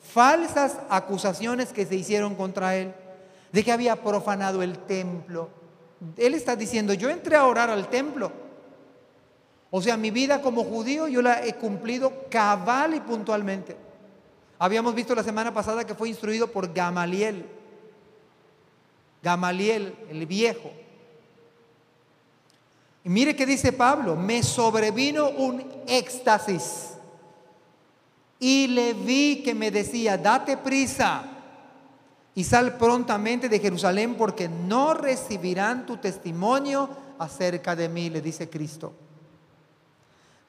falsas 0.02 0.78
acusaciones 0.90 1.74
que 1.74 1.86
se 1.86 1.96
hicieron 1.96 2.34
contra 2.34 2.76
él, 2.78 2.94
de 3.52 3.64
que 3.64 3.72
había 3.72 4.02
profanado 4.02 4.64
el 4.64 4.80
templo. 4.80 5.50
Él 6.18 6.34
está 6.34 6.56
diciendo, 6.56 6.94
yo 6.94 7.10
entré 7.10 7.36
a 7.36 7.46
orar 7.46 7.70
al 7.70 7.90
templo. 7.90 8.32
O 9.72 9.82
sea, 9.82 9.98
mi 9.98 10.10
vida 10.10 10.42
como 10.42 10.64
judío 10.64 11.08
yo 11.08 11.22
la 11.22 11.46
he 11.46 11.54
cumplido 11.56 12.26
cabal 12.30 12.96
y 12.96 13.00
puntualmente. 13.00 13.78
Habíamos 14.58 14.96
visto 14.96 15.14
la 15.16 15.24
semana 15.24 15.54
pasada 15.54 15.86
que 15.86 15.96
fue 15.96 16.10
instruido 16.10 16.52
por 16.52 16.74
Gamaliel. 16.74 17.46
Gamaliel, 19.22 19.96
el 20.10 20.26
viejo. 20.26 20.72
Y 23.04 23.10
mire 23.10 23.36
que 23.36 23.46
dice 23.46 23.72
Pablo, 23.72 24.16
me 24.16 24.44
sobrevino 24.44 25.30
un 25.30 25.64
éxtasis. 25.88 26.96
Y 28.40 28.68
le 28.68 28.94
vi 28.94 29.44
que 29.44 29.54
me 29.54 29.70
decía, 29.70 30.18
date 30.18 30.58
prisa 30.58 31.24
y 32.36 32.44
sal 32.44 32.78
prontamente 32.78 33.50
de 33.50 33.60
Jerusalén 33.60 34.16
porque 34.16 34.48
no 34.48 34.94
recibirán 34.94 35.86
tu 35.86 35.98
testimonio 35.98 36.90
acerca 37.18 37.76
de 37.76 37.90
mí, 37.90 38.10
le 38.10 38.22
dice 38.22 38.50
Cristo. 38.50 38.94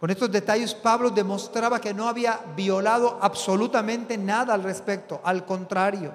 Con 0.01 0.09
estos 0.09 0.33
detalles 0.33 0.75
Pablo 0.75 1.11
demostraba 1.11 1.79
que 1.79 1.93
no 1.93 2.09
había 2.09 2.41
violado 2.57 3.19
absolutamente 3.21 4.17
nada 4.17 4.55
al 4.55 4.63
respecto, 4.63 5.21
al 5.23 5.45
contrario, 5.45 6.15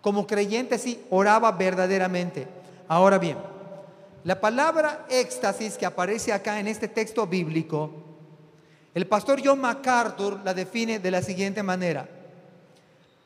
como 0.00 0.24
creyente 0.24 0.78
sí 0.78 1.04
oraba 1.10 1.50
verdaderamente. 1.50 2.46
Ahora 2.86 3.18
bien, 3.18 3.38
la 4.22 4.40
palabra 4.40 5.04
éxtasis 5.10 5.76
que 5.76 5.84
aparece 5.84 6.32
acá 6.32 6.60
en 6.60 6.68
este 6.68 6.86
texto 6.86 7.26
bíblico, 7.26 7.90
el 8.94 9.08
pastor 9.08 9.40
John 9.44 9.60
MacArthur 9.60 10.38
la 10.44 10.54
define 10.54 11.00
de 11.00 11.10
la 11.10 11.22
siguiente 11.22 11.64
manera. 11.64 12.08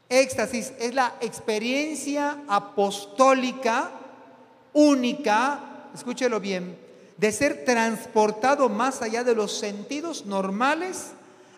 Éxtasis 0.08 0.72
es 0.78 0.94
la 0.94 1.16
experiencia 1.20 2.44
apostólica 2.48 3.90
única, 4.72 5.90
escúchelo 5.94 6.40
bien, 6.40 6.85
de 7.16 7.32
ser 7.32 7.64
transportado 7.64 8.68
más 8.68 9.02
allá 9.02 9.24
de 9.24 9.34
los 9.34 9.58
sentidos 9.58 10.26
normales 10.26 11.12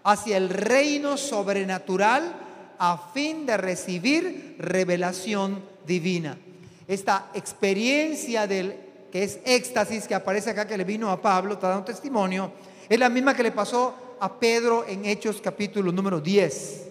hacia 0.04 0.36
el 0.36 0.48
reino 0.48 1.16
sobrenatural 1.16 2.34
a 2.78 3.10
fin 3.12 3.44
de 3.44 3.56
recibir 3.56 4.56
revelación 4.58 5.62
divina. 5.86 6.38
Esta 6.86 7.30
experiencia 7.34 8.46
del 8.46 8.76
que 9.10 9.24
es 9.24 9.40
éxtasis, 9.44 10.06
que 10.06 10.14
aparece 10.14 10.50
acá, 10.50 10.66
que 10.66 10.76
le 10.76 10.84
vino 10.84 11.10
a 11.10 11.20
Pablo, 11.20 11.54
está 11.54 11.68
dando 11.68 11.84
testimonio, 11.84 12.52
es 12.88 12.98
la 12.98 13.08
misma 13.08 13.34
que 13.34 13.42
le 13.42 13.52
pasó 13.52 14.16
a 14.20 14.38
Pedro 14.38 14.84
en 14.86 15.04
Hechos 15.04 15.40
capítulo 15.42 15.92
número 15.92 16.20
10. 16.20 16.87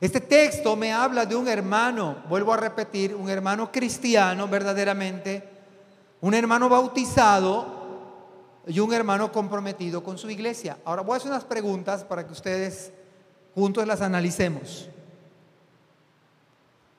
Este 0.00 0.20
texto 0.20 0.76
me 0.76 0.92
habla 0.92 1.26
de 1.26 1.36
un 1.36 1.46
hermano, 1.46 2.22
vuelvo 2.28 2.54
a 2.54 2.56
repetir, 2.56 3.14
un 3.14 3.28
hermano 3.28 3.70
cristiano 3.70 4.48
verdaderamente, 4.48 5.46
un 6.22 6.32
hermano 6.32 6.70
bautizado 6.70 7.80
y 8.66 8.80
un 8.80 8.94
hermano 8.94 9.30
comprometido 9.30 10.02
con 10.02 10.16
su 10.16 10.30
iglesia. 10.30 10.78
Ahora 10.86 11.02
voy 11.02 11.14
a 11.14 11.16
hacer 11.18 11.30
unas 11.30 11.44
preguntas 11.44 12.02
para 12.04 12.26
que 12.26 12.32
ustedes 12.32 12.92
juntos 13.54 13.86
las 13.86 14.00
analicemos. 14.00 14.88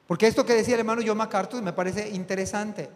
Porque 0.05 0.27
esto 0.27 0.45
que 0.45 0.53
decía 0.53 0.75
el 0.75 0.81
hermano 0.81 1.01
John 1.03 1.17
MacArthur 1.17 1.63
me 1.63 1.73
parece 1.73 2.09
interesante. 2.09 2.87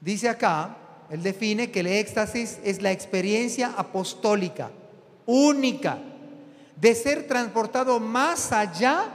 Dice 0.00 0.30
acá, 0.30 0.76
él 1.10 1.22
define 1.22 1.70
que 1.70 1.80
el 1.80 1.88
éxtasis 1.88 2.58
es 2.64 2.80
la 2.80 2.92
experiencia 2.92 3.74
apostólica, 3.76 4.70
única, 5.26 5.98
de 6.80 6.94
ser 6.94 7.26
transportado 7.26 7.98
más 8.00 8.52
allá 8.52 9.06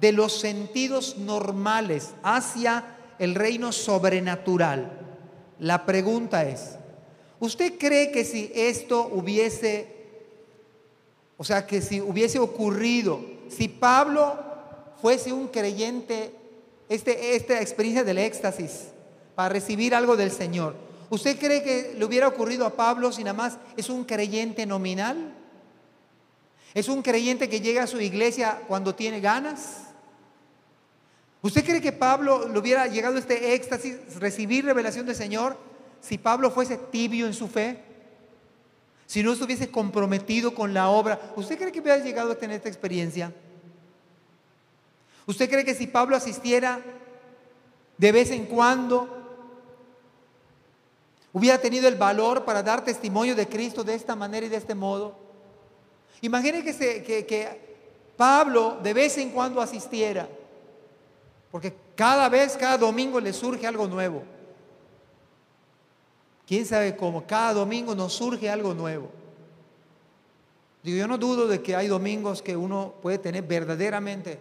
de 0.00 0.12
los 0.12 0.40
sentidos 0.40 1.16
normales, 1.18 2.10
hacia 2.22 2.96
el 3.18 3.34
reino 3.34 3.72
sobrenatural. 3.72 4.90
La 5.58 5.86
pregunta 5.86 6.44
es, 6.44 6.76
¿usted 7.40 7.78
cree 7.78 8.10
que 8.10 8.24
si 8.24 8.50
esto 8.54 9.08
hubiese, 9.12 9.88
o 11.36 11.44
sea, 11.44 11.66
que 11.66 11.80
si 11.80 12.00
hubiese 12.00 12.38
ocurrido, 12.38 13.20
si 13.48 13.68
Pablo 13.68 14.38
fuese 15.00 15.32
un 15.32 15.48
creyente, 15.48 16.32
este, 16.88 17.36
esta 17.36 17.60
experiencia 17.60 18.04
del 18.04 18.18
éxtasis, 18.18 18.88
para 19.34 19.50
recibir 19.50 19.94
algo 19.94 20.16
del 20.16 20.30
Señor, 20.30 20.74
¿usted 21.10 21.38
cree 21.38 21.62
que 21.62 21.94
le 21.96 22.04
hubiera 22.04 22.28
ocurrido 22.28 22.66
a 22.66 22.76
Pablo 22.76 23.12
si 23.12 23.24
nada 23.24 23.34
más 23.36 23.58
es 23.76 23.88
un 23.88 24.04
creyente 24.04 24.66
nominal? 24.66 25.34
¿Es 26.76 26.90
un 26.90 27.00
creyente 27.00 27.48
que 27.48 27.62
llega 27.62 27.84
a 27.84 27.86
su 27.86 27.98
iglesia 28.02 28.60
cuando 28.68 28.94
tiene 28.94 29.18
ganas? 29.18 29.84
¿Usted 31.40 31.64
cree 31.64 31.80
que 31.80 31.90
Pablo 31.90 32.50
le 32.50 32.58
hubiera 32.58 32.86
llegado 32.86 33.16
este 33.16 33.54
éxtasis, 33.54 34.16
recibir 34.16 34.66
revelación 34.66 35.06
del 35.06 35.16
Señor, 35.16 35.56
si 36.02 36.18
Pablo 36.18 36.50
fuese 36.50 36.76
tibio 36.76 37.26
en 37.26 37.32
su 37.32 37.48
fe? 37.48 37.82
Si 39.06 39.22
no 39.22 39.32
estuviese 39.32 39.70
comprometido 39.70 40.54
con 40.54 40.74
la 40.74 40.90
obra, 40.90 41.32
¿usted 41.34 41.56
cree 41.56 41.72
que 41.72 41.80
hubiera 41.80 42.04
llegado 42.04 42.32
a 42.32 42.38
tener 42.38 42.56
esta 42.56 42.68
experiencia? 42.68 43.32
¿Usted 45.24 45.48
cree 45.48 45.64
que 45.64 45.74
si 45.74 45.86
Pablo 45.86 46.14
asistiera 46.14 46.82
de 47.96 48.12
vez 48.12 48.30
en 48.30 48.44
cuando, 48.44 49.08
hubiera 51.32 51.56
tenido 51.56 51.88
el 51.88 51.94
valor 51.94 52.44
para 52.44 52.62
dar 52.62 52.84
testimonio 52.84 53.34
de 53.34 53.48
Cristo 53.48 53.82
de 53.82 53.94
esta 53.94 54.14
manera 54.14 54.44
y 54.44 54.50
de 54.50 54.58
este 54.58 54.74
modo? 54.74 55.25
Imagínese 56.20 57.02
que, 57.02 57.26
que, 57.26 57.66
Pablo 58.16 58.78
de 58.82 58.94
vez 58.94 59.18
en 59.18 59.30
cuando 59.30 59.60
asistiera, 59.60 60.28
porque 61.50 61.74
cada 61.94 62.28
vez, 62.28 62.56
cada 62.56 62.78
domingo 62.78 63.20
le 63.20 63.32
surge 63.32 63.66
algo 63.66 63.86
nuevo. 63.86 64.22
¿Quién 66.46 66.64
sabe 66.64 66.96
cómo? 66.96 67.26
Cada 67.26 67.52
domingo 67.52 67.94
nos 67.94 68.14
surge 68.14 68.48
algo 68.48 68.72
nuevo. 68.72 69.10
Digo, 70.82 70.98
yo 70.98 71.08
no 71.08 71.18
dudo 71.18 71.46
de 71.46 71.60
que 71.60 71.76
hay 71.76 71.88
domingos 71.88 72.40
que 72.40 72.56
uno 72.56 72.94
puede 73.02 73.18
tener 73.18 73.42
verdaderamente 73.42 74.38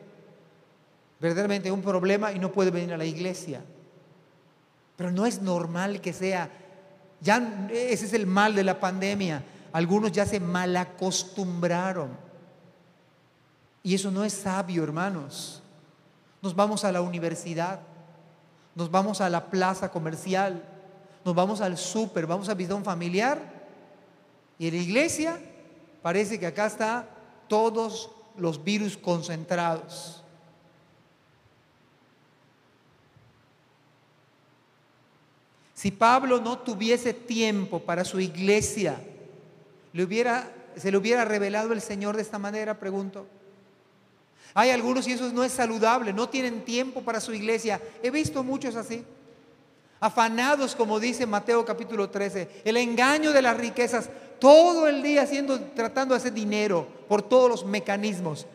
verdaderamente 1.19 1.71
un 1.71 1.81
problema 1.81 2.31
y 2.31 2.39
no 2.39 2.51
puede 2.51 2.71
venir 2.71 2.93
a 2.93 2.97
la 2.97 3.05
iglesia. 3.05 3.61
Pero 4.95 5.11
no 5.11 5.25
es 5.25 5.41
normal 5.41 6.01
que 6.01 6.13
sea. 6.13 6.49
Ya 7.21 7.67
ese 7.71 8.05
es 8.05 8.13
el 8.13 8.27
mal 8.27 8.55
de 8.55 8.63
la 8.63 8.79
pandemia. 8.79 9.43
Algunos 9.75 10.13
ya 10.13 10.25
se 10.25 10.39
malacostumbraron. 10.39 12.11
Y 13.83 13.93
eso 13.93 14.09
no 14.09 14.23
es 14.23 14.31
sabio, 14.31 14.81
hermanos. 14.81 15.61
Nos 16.41 16.55
vamos 16.55 16.85
a 16.85 16.93
la 16.93 17.01
universidad, 17.01 17.81
nos 18.73 18.89
vamos 18.89 19.19
a 19.19 19.29
la 19.29 19.47
plaza 19.47 19.91
comercial, 19.91 20.63
nos 21.25 21.35
vamos 21.35 21.59
al 21.59 21.77
súper, 21.77 22.25
vamos 22.25 22.47
a 22.47 22.53
visitar 22.53 22.77
un 22.77 22.85
familiar. 22.85 23.37
Y 24.57 24.69
en 24.69 24.75
la 24.75 24.81
iglesia 24.81 25.39
parece 26.01 26.39
que 26.39 26.47
acá 26.47 26.67
está 26.67 27.09
todos 27.49 28.09
los 28.37 28.63
virus 28.63 28.95
concentrados. 28.95 30.23
Si 35.73 35.91
Pablo 35.91 36.39
no 36.39 36.59
tuviese 36.59 37.13
tiempo 37.13 37.81
para 37.81 38.05
su 38.05 38.21
iglesia, 38.21 38.97
¿le 39.95 40.03
hubiera, 40.03 40.51
¿se 40.75 40.91
le 40.91 40.97
hubiera 40.97 41.23
revelado 41.23 41.71
el 41.71 41.79
Señor 41.79 42.17
de 42.17 42.21
esta 42.21 42.37
manera? 42.37 42.77
Pregunto. 42.77 43.25
Hay 44.53 44.69
algunos 44.69 45.07
y 45.07 45.13
eso 45.13 45.31
no 45.31 45.41
es 45.41 45.53
saludable, 45.53 46.11
no 46.11 46.27
tienen 46.27 46.65
tiempo 46.65 47.01
para 47.01 47.21
su 47.21 47.33
iglesia. 47.33 47.81
He 48.03 48.11
visto 48.11 48.43
muchos 48.43 48.75
así. 48.75 49.05
Afanados, 50.01 50.75
como 50.75 50.99
dice 50.99 51.25
Mateo 51.25 51.63
capítulo 51.63 52.09
13, 52.09 52.63
el 52.65 52.75
engaño 52.75 53.31
de 53.31 53.41
las 53.41 53.55
riquezas, 53.55 54.09
todo 54.37 54.89
el 54.89 55.01
día 55.01 55.21
haciendo, 55.21 55.61
tratando 55.61 56.13
de 56.13 56.19
hacer 56.19 56.33
dinero 56.33 56.85
por 57.07 57.21
todos 57.21 57.49
los 57.49 57.65
mecanismos 57.65 58.45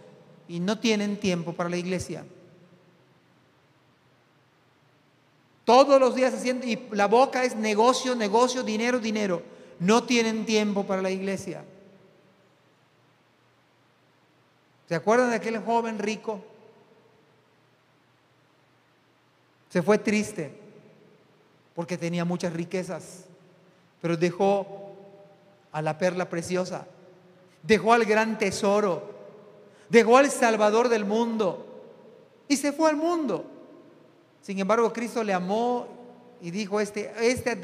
y 0.47 0.61
no 0.61 0.78
tienen 0.78 1.18
tiempo 1.18 1.55
para 1.55 1.70
la 1.70 1.78
iglesia. 1.78 2.22
Todos 5.64 5.99
los 5.99 6.14
días 6.14 6.34
haciendo, 6.34 6.66
y 6.66 6.78
la 6.93 7.07
boca 7.07 7.45
es 7.45 7.57
negocio, 7.57 8.14
negocio, 8.14 8.62
dinero, 8.62 8.99
dinero. 8.99 9.43
No 9.81 10.05
tienen 10.05 10.47
tiempo 10.47 10.85
para 10.85 11.03
la 11.03 11.11
iglesia. 11.11 11.64
¿Se 14.89 14.95
acuerdan 14.95 15.31
de 15.31 15.37
aquel 15.37 15.59
joven 15.59 15.99
rico? 15.99 16.45
Se 19.70 19.83
fue 19.83 19.99
triste 19.99 20.53
porque 21.74 21.97
tenía 21.97 22.24
muchas 22.24 22.53
riquezas, 22.53 23.24
pero 24.03 24.16
dejó 24.16 24.93
a 25.72 25.81
la 25.81 25.97
perla 25.97 26.28
preciosa, 26.28 26.87
dejó 27.62 27.93
al 27.93 28.05
gran 28.05 28.37
tesoro, 28.37 29.11
dejó 29.89 30.18
al 30.18 30.31
Salvador 30.31 30.89
del 30.89 31.05
mundo 31.05 31.66
y 32.49 32.57
se 32.57 32.72
fue 32.72 32.91
al 32.91 32.97
mundo. 32.97 33.45
Sin 34.43 34.59
embargo, 34.59 34.93
Cristo 34.93 35.22
le 35.22 35.33
amó 35.33 35.87
y 36.41 36.51
dijo, 36.51 36.81
este, 36.81 37.12
este, 37.20 37.55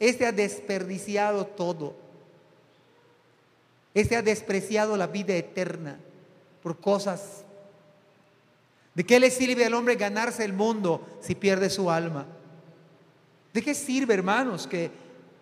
este 0.00 0.26
ha 0.26 0.32
desperdiciado 0.32 1.44
todo, 1.46 1.94
este 3.94 4.16
ha 4.16 4.22
despreciado 4.22 4.96
la 4.96 5.06
vida 5.06 5.34
eterna 5.36 6.00
por 6.62 6.80
cosas. 6.80 7.44
¿De 8.94 9.04
qué 9.04 9.20
le 9.20 9.30
sirve 9.30 9.64
al 9.64 9.74
hombre 9.74 9.94
ganarse 9.94 10.44
el 10.44 10.52
mundo 10.52 11.06
si 11.20 11.34
pierde 11.34 11.70
su 11.70 11.90
alma? 11.90 12.26
¿De 13.52 13.62
qué 13.62 13.74
sirve, 13.74 14.14
hermanos, 14.14 14.66
que 14.66 14.90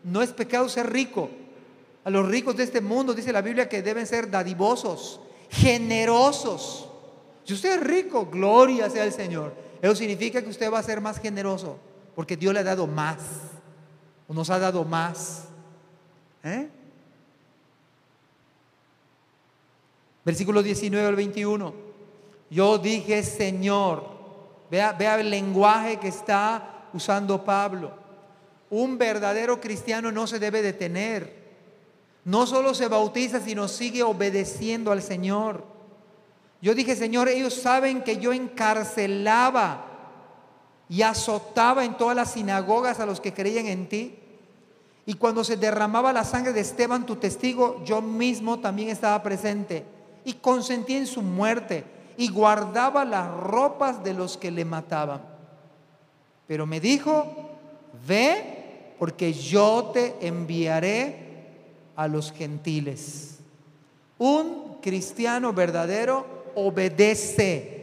no 0.02 0.22
es 0.22 0.32
pecado 0.32 0.68
ser 0.68 0.92
rico? 0.92 1.30
A 2.04 2.10
los 2.10 2.26
ricos 2.26 2.56
de 2.56 2.64
este 2.64 2.80
mundo 2.80 3.14
dice 3.14 3.32
la 3.32 3.42
Biblia 3.42 3.68
que 3.68 3.82
deben 3.82 4.06
ser 4.06 4.30
dadivosos, 4.30 5.20
generosos. 5.50 6.88
Si 7.44 7.54
usted 7.54 7.74
es 7.76 7.80
rico, 7.80 8.26
gloria 8.26 8.90
sea 8.90 9.04
el 9.04 9.12
Señor. 9.12 9.54
Eso 9.80 9.94
significa 9.94 10.42
que 10.42 10.50
usted 10.50 10.72
va 10.72 10.78
a 10.78 10.82
ser 10.82 11.00
más 11.00 11.20
generoso, 11.20 11.78
porque 12.14 12.36
Dios 12.36 12.52
le 12.52 12.60
ha 12.60 12.64
dado 12.64 12.86
más, 12.86 13.18
o 14.28 14.34
nos 14.34 14.50
ha 14.50 14.58
dado 14.58 14.84
más. 14.84 15.48
¿Eh? 16.44 16.68
Versículo 20.24 20.62
19 20.62 21.06
al 21.06 21.16
21. 21.16 21.74
Yo 22.50 22.78
dije, 22.78 23.22
Señor, 23.22 24.04
vea, 24.70 24.92
vea 24.92 25.18
el 25.18 25.30
lenguaje 25.30 25.98
que 25.98 26.08
está 26.08 26.88
usando 26.92 27.42
Pablo. 27.44 27.92
Un 28.70 28.98
verdadero 28.98 29.60
cristiano 29.60 30.12
no 30.12 30.26
se 30.26 30.38
debe 30.38 30.60
detener. 30.60 31.38
No 32.24 32.46
solo 32.46 32.74
se 32.74 32.88
bautiza, 32.88 33.40
sino 33.40 33.68
sigue 33.68 34.02
obedeciendo 34.02 34.92
al 34.92 35.02
Señor. 35.02 35.64
Yo 36.60 36.74
dije, 36.74 36.94
Señor, 36.94 37.28
ellos 37.28 37.54
saben 37.54 38.02
que 38.02 38.18
yo 38.18 38.34
encarcelaba 38.34 39.87
y 40.88 41.02
azotaba 41.02 41.84
en 41.84 41.96
todas 41.96 42.16
las 42.16 42.32
sinagogas 42.32 43.00
a 43.00 43.06
los 43.06 43.20
que 43.20 43.34
creían 43.34 43.66
en 43.66 43.88
ti. 43.88 44.14
Y 45.06 45.14
cuando 45.14 45.44
se 45.44 45.56
derramaba 45.56 46.12
la 46.12 46.24
sangre 46.24 46.52
de 46.52 46.60
Esteban, 46.60 47.06
tu 47.06 47.16
testigo, 47.16 47.82
yo 47.84 48.02
mismo 48.02 48.58
también 48.58 48.88
estaba 48.88 49.22
presente 49.22 49.84
y 50.24 50.34
consentía 50.34 50.98
en 50.98 51.06
su 51.06 51.22
muerte 51.22 51.84
y 52.16 52.28
guardaba 52.28 53.04
las 53.04 53.30
ropas 53.40 54.02
de 54.04 54.12
los 54.12 54.36
que 54.36 54.50
le 54.50 54.64
mataban. 54.64 55.22
Pero 56.46 56.66
me 56.66 56.80
dijo, 56.80 57.26
ve 58.06 58.94
porque 58.98 59.32
yo 59.32 59.90
te 59.94 60.16
enviaré 60.20 61.28
a 61.94 62.08
los 62.08 62.32
gentiles. 62.32 63.38
Un 64.18 64.78
cristiano 64.82 65.52
verdadero 65.52 66.26
obedece. 66.54 67.77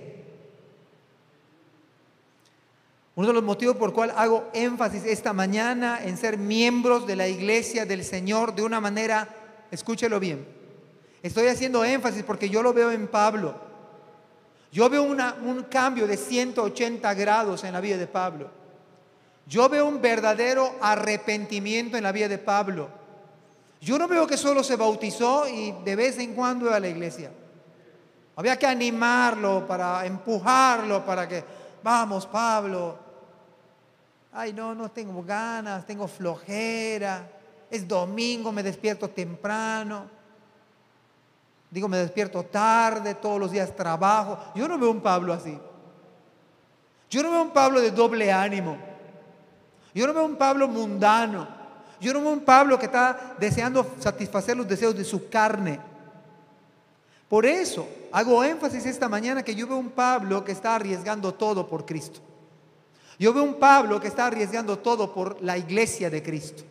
Uno 3.16 3.28
de 3.28 3.34
los 3.34 3.44
motivos 3.44 3.78
por 3.78 3.94
cual 3.94 4.14
hago 4.16 4.50
énfasis 4.54 5.06
esta 5.06 5.32
mañana 5.34 6.00
en 6.04 6.18
ser 6.18 6.38
miembros 6.38 7.08
de 7.08 7.16
la 7.16 7.28
iglesia 7.28 7.86
del 7.86 8.04
Señor 8.04 8.54
de 8.54 8.64
una 8.64 8.82
manera, 8.82 9.28
escúchelo 9.72 10.20
bien, 10.20 10.46
Estoy 11.26 11.48
haciendo 11.48 11.84
énfasis 11.84 12.22
porque 12.22 12.50
yo 12.50 12.62
lo 12.62 12.72
veo 12.72 12.92
en 12.92 13.08
Pablo. 13.08 13.56
Yo 14.72 14.88
veo 14.92 15.02
un 15.02 15.66
cambio 15.72 16.06
de 16.06 16.18
180 16.18 17.12
grados 17.16 17.64
en 17.64 17.74
la 17.74 17.82
vida 17.82 17.98
de 17.98 18.06
Pablo. 18.06 18.48
Yo 19.48 19.68
veo 19.68 19.88
un 19.88 20.00
verdadero 20.00 20.76
arrepentimiento 20.80 21.98
en 21.98 22.04
la 22.04 22.12
vida 22.12 22.28
de 22.28 22.38
Pablo. 22.38 22.90
Yo 23.82 23.98
no 23.98 24.08
veo 24.08 24.28
que 24.28 24.38
solo 24.38 24.64
se 24.64 24.76
bautizó 24.76 25.48
y 25.48 25.72
de 25.84 25.96
vez 25.96 26.20
en 26.20 26.36
cuando 26.36 26.68
iba 26.68 26.76
a 26.76 26.80
la 26.80 26.90
iglesia. 26.90 27.32
Había 28.36 28.60
que 28.60 28.68
animarlo 28.68 29.66
para 29.66 30.06
empujarlo 30.06 31.04
para 31.04 31.28
que, 31.28 31.44
vamos 31.82 32.28
Pablo, 32.28 33.00
ay 34.36 34.52
no, 34.54 34.76
no 34.76 34.92
tengo 34.92 35.24
ganas, 35.24 35.86
tengo 35.86 36.08
flojera, 36.08 37.28
es 37.72 37.88
domingo, 37.88 38.52
me 38.52 38.62
despierto 38.62 39.10
temprano. 39.10 40.14
Digo, 41.72 41.88
me 41.88 41.98
despierto 41.98 42.44
tarde, 42.44 43.16
todos 43.16 43.40
los 43.40 43.52
días 43.52 43.76
trabajo. 43.76 44.38
Yo 44.54 44.68
no 44.68 44.78
veo 44.78 44.92
un 44.92 45.02
Pablo 45.02 45.34
así. 45.34 45.58
Yo 47.10 47.24
no 47.24 47.32
veo 47.32 47.42
un 47.42 47.52
Pablo 47.52 47.82
de 47.82 47.92
doble 47.92 48.32
ánimo. 48.32 48.78
Yo 49.94 50.06
no 50.06 50.14
veo 50.14 50.26
un 50.26 50.36
Pablo 50.36 50.68
mundano. 50.68 51.48
Yo 52.00 52.14
no 52.14 52.22
veo 52.22 52.32
un 52.32 52.42
Pablo 52.42 52.78
que 52.78 52.86
está 52.86 53.36
deseando 53.40 53.86
satisfacer 54.00 54.56
los 54.56 54.68
deseos 54.68 54.96
de 54.96 55.04
su 55.04 55.30
carne. 55.30 55.80
Por 57.30 57.46
eso 57.46 57.88
hago 58.12 58.44
énfasis 58.44 58.86
esta 58.86 59.10
mañana 59.10 59.44
que 59.44 59.56
yo 59.56 59.68
veo 59.68 59.78
un 59.78 59.90
Pablo 59.90 60.44
que 60.44 60.52
está 60.52 60.76
arriesgando 60.76 61.34
todo 61.34 61.68
por 61.68 61.86
Cristo. 61.86 62.20
Yo 63.18 63.34
veo 63.34 63.44
un 63.44 63.56
Pablo 63.56 64.00
que 64.00 64.08
está 64.08 64.28
arriesgando 64.28 64.80
todo 64.80 65.14
por 65.14 65.42
la 65.42 65.58
iglesia 65.58 66.10
de 66.10 66.22
Cristo. 66.22 66.64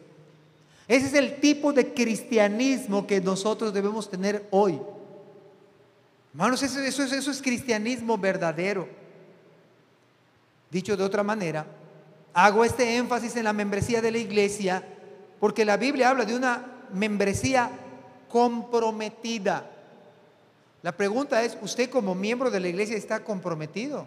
Ese 0.87 1.07
es 1.07 1.15
el 1.15 1.41
tipo 1.41 1.73
de 1.73 1.95
cristianismo 1.95 3.07
que 3.07 3.21
nosotros 3.21 3.73
debemos 3.73 4.11
tener 4.11 4.47
hoy. 4.51 4.79
Hermanos, 6.33 6.63
eso, 6.63 6.81
eso, 6.81 7.31
es 7.31 7.43
cristianismo 7.43 8.19
verdadero. 8.19 8.89
Dicho 10.71 10.97
de 10.97 11.05
otra 11.05 11.23
manera, 11.23 11.65
hago 12.35 12.65
este 12.65 12.97
énfasis 12.97 13.37
en 13.37 13.45
la 13.45 13.53
membresía 13.53 14.03
de 14.03 14.11
la 14.11 14.19
iglesia 14.19 14.85
porque 15.41 15.65
la 15.65 15.77
Biblia 15.77 16.11
habla 16.11 16.25
de 16.25 16.35
una 16.35 16.67
membresía 16.93 17.71
comprometida. 18.29 19.71
La 20.83 20.93
pregunta 20.93 21.43
es, 21.43 21.57
¿usted 21.63 21.89
como 21.89 22.15
miembro 22.15 22.51
de 22.51 22.61
la 22.61 22.69
iglesia 22.69 22.97
está 22.97 23.25
comprometido? 23.25 24.07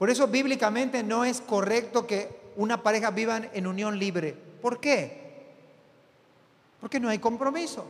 Por 0.00 0.08
eso 0.08 0.28
bíblicamente 0.28 1.02
no 1.02 1.26
es 1.26 1.42
correcto 1.42 2.06
que 2.06 2.52
una 2.56 2.82
pareja 2.82 3.10
viva 3.10 3.36
en 3.52 3.66
unión 3.66 3.98
libre. 3.98 4.32
¿Por 4.32 4.80
qué? 4.80 5.44
Porque 6.80 6.98
no 6.98 7.10
hay 7.10 7.18
compromiso. 7.18 7.84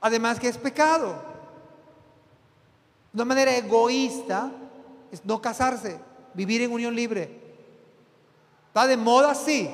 Además 0.00 0.40
que 0.40 0.48
es 0.48 0.56
pecado. 0.56 1.22
Una 3.12 3.26
manera 3.26 3.54
egoísta 3.54 4.50
es 5.12 5.22
no 5.22 5.42
casarse, 5.42 6.00
vivir 6.32 6.62
en 6.62 6.72
unión 6.72 6.96
libre. 6.96 7.38
¿Está 8.68 8.86
de 8.86 8.96
moda? 8.96 9.34
Sí. 9.34 9.70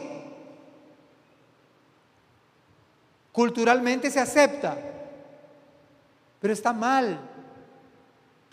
Culturalmente 3.30 4.10
se 4.10 4.18
acepta, 4.18 4.76
pero 6.40 6.52
está 6.52 6.72
mal. 6.72 7.30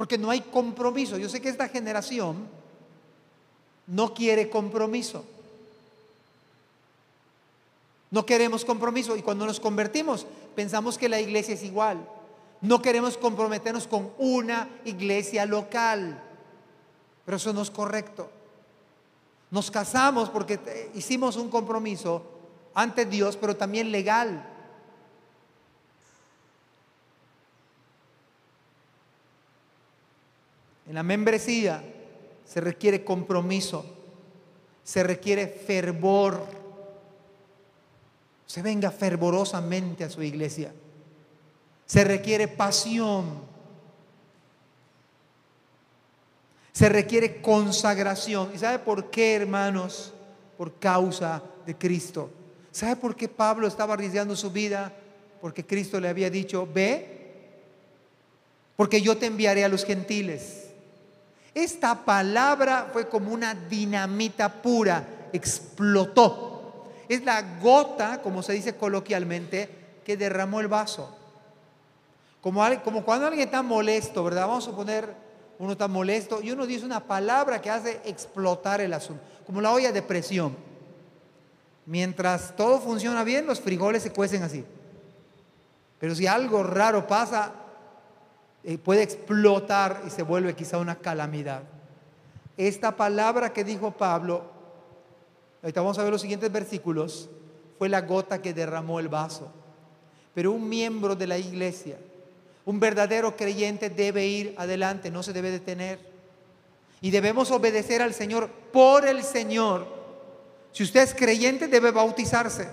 Porque 0.02 0.18
no 0.18 0.32
hay 0.32 0.42
compromiso. 0.42 1.20
Yo 1.20 1.30
sé 1.30 1.40
que 1.40 1.50
esta 1.50 1.68
generación 1.68 2.48
no 3.86 4.16
quiere 4.16 4.50
compromiso. 4.50 5.24
No 8.10 8.26
queremos 8.26 8.66
compromiso 8.66 9.16
y 9.16 9.22
cuando 9.22 9.46
nos 9.46 9.60
convertimos 9.60 10.26
pensamos 10.56 10.98
que 10.98 11.08
la 11.08 11.22
iglesia 11.22 11.54
es 11.54 11.62
igual. 11.62 12.04
No 12.62 12.82
queremos 12.82 13.16
comprometernos 13.16 13.86
con 13.86 14.10
una 14.18 14.68
iglesia 14.86 15.46
local. 15.46 16.20
Pero 17.24 17.38
eso 17.38 17.54
no 17.54 17.62
es 17.62 17.70
correcto. 17.70 18.28
Nos 19.52 19.70
casamos 19.70 20.32
porque 20.32 20.90
hicimos 20.96 21.36
un 21.36 21.52
compromiso 21.52 22.24
ante 22.74 23.06
Dios, 23.06 23.38
pero 23.38 23.56
también 23.56 23.92
legal. 23.92 24.51
En 30.92 30.96
la 30.96 31.04
membresía 31.04 31.82
se 32.44 32.60
requiere 32.60 33.06
compromiso, 33.06 33.86
se 34.84 35.02
requiere 35.04 35.48
fervor. 35.48 36.46
Se 38.46 38.62
venga 38.62 38.92
fervorosamente 38.92 40.04
a 40.04 40.10
su 40.10 40.22
iglesia. 40.22 40.74
Se 41.86 42.04
requiere 42.04 42.50
pasión. 42.50 43.40
Se 46.74 46.90
requiere 46.90 47.42
consagración. 47.42 48.52
¿Y 48.54 48.58
sabe 48.58 48.80
por 48.80 49.10
qué, 49.10 49.36
hermanos? 49.36 50.14
Por 50.58 50.78
causa 50.78 51.42
de 51.66 51.78
Cristo. 51.78 52.30
¿Sabe 52.70 52.98
por 52.98 53.16
qué 53.16 53.30
Pablo 53.30 53.66
estaba 53.66 53.94
arriesgando 53.94 54.36
su 54.36 54.52
vida? 54.52 54.94
Porque 55.40 55.66
Cristo 55.66 56.02
le 56.02 56.10
había 56.10 56.30
dicho, 56.30 56.68
ve, 56.68 57.48
porque 58.76 59.02
yo 59.02 59.18
te 59.18 59.28
enviaré 59.28 59.64
a 59.64 59.70
los 59.70 59.86
gentiles. 59.86 60.68
Esta 61.54 62.06
palabra 62.06 62.90
fue 62.94 63.10
como 63.10 63.34
una 63.34 63.54
dinamita 63.54 64.62
pura, 64.62 65.06
explotó. 65.34 66.88
Es 67.10 67.24
la 67.26 67.42
gota, 67.60 68.22
como 68.22 68.42
se 68.42 68.54
dice 68.54 68.76
coloquialmente, 68.76 69.70
que 70.06 70.16
derramó 70.16 70.62
el 70.62 70.70
vaso. 70.70 71.18
Como, 72.42 73.04
cuando 73.04 73.28
alguien 73.28 73.48
está 73.48 73.62
molesto, 73.62 74.24
¿verdad? 74.24 74.48
Vamos 74.48 74.66
a 74.66 74.72
suponer, 74.72 75.14
uno 75.60 75.74
está 75.74 75.88
molesto 75.88 76.42
y 76.42 76.52
uno 76.52 76.66
dice 76.66 76.86
una 76.86 77.02
palabra 77.02 77.62
que 77.62 77.70
hace 77.70 78.02
explotar 78.06 78.82
el 78.82 78.94
asunto, 78.94 79.22
como 79.46 79.62
la 79.62 79.72
olla 79.72 79.92
de 79.92 80.02
presión. 80.02 80.56
Mientras 81.86 82.56
todo 82.56 82.80
funciona 82.80 83.24
bien, 83.24 83.46
los 83.46 83.60
frijoles 83.60 84.04
se 84.04 84.12
cuecen 84.12 84.42
así. 84.44 84.64
Pero 86.00 86.16
si 86.16 86.26
algo 86.26 86.64
raro 86.64 87.06
pasa, 87.06 87.52
eh, 88.64 88.78
puede 88.78 89.04
explotar 89.04 90.04
y 90.06 90.10
se 90.10 90.24
vuelve 90.24 90.56
quizá 90.56 90.78
una 90.78 90.96
calamidad. 90.96 91.64
Esta 92.58 92.96
palabra 92.96 93.54
que 93.54 93.64
dijo 93.64 93.92
Pablo, 93.92 94.44
ahorita 95.64 95.82
vamos 95.82 95.98
a 95.98 96.04
ver 96.04 96.12
los 96.12 96.22
siguientes 96.22 96.52
versículos, 96.52 97.30
fue 97.80 97.90
la 97.90 98.02
gota 98.02 98.42
que 98.42 98.54
derramó 98.54 99.00
el 99.00 99.08
vaso. 99.08 99.52
Pero 100.36 100.52
un 100.52 100.70
miembro 100.70 101.16
de 101.16 101.28
la 101.28 101.38
iglesia, 101.38 101.98
un 102.66 102.80
verdadero 102.80 103.36
creyente 103.36 103.90
debe 103.90 104.28
ir 104.28 104.54
adelante, 104.58 105.10
no 105.10 105.24
se 105.24 105.34
debe 105.34 105.50
detener. 105.50 106.00
Y 107.02 107.10
debemos 107.10 107.50
obedecer 107.50 108.04
al 108.04 108.14
Señor 108.14 108.50
por 108.72 109.08
el 109.08 109.24
Señor. 109.24 109.88
Si 110.72 110.84
usted 110.84 111.02
es 111.02 111.16
creyente, 111.16 111.68
debe 111.68 111.90
bautizarse. 111.90 112.70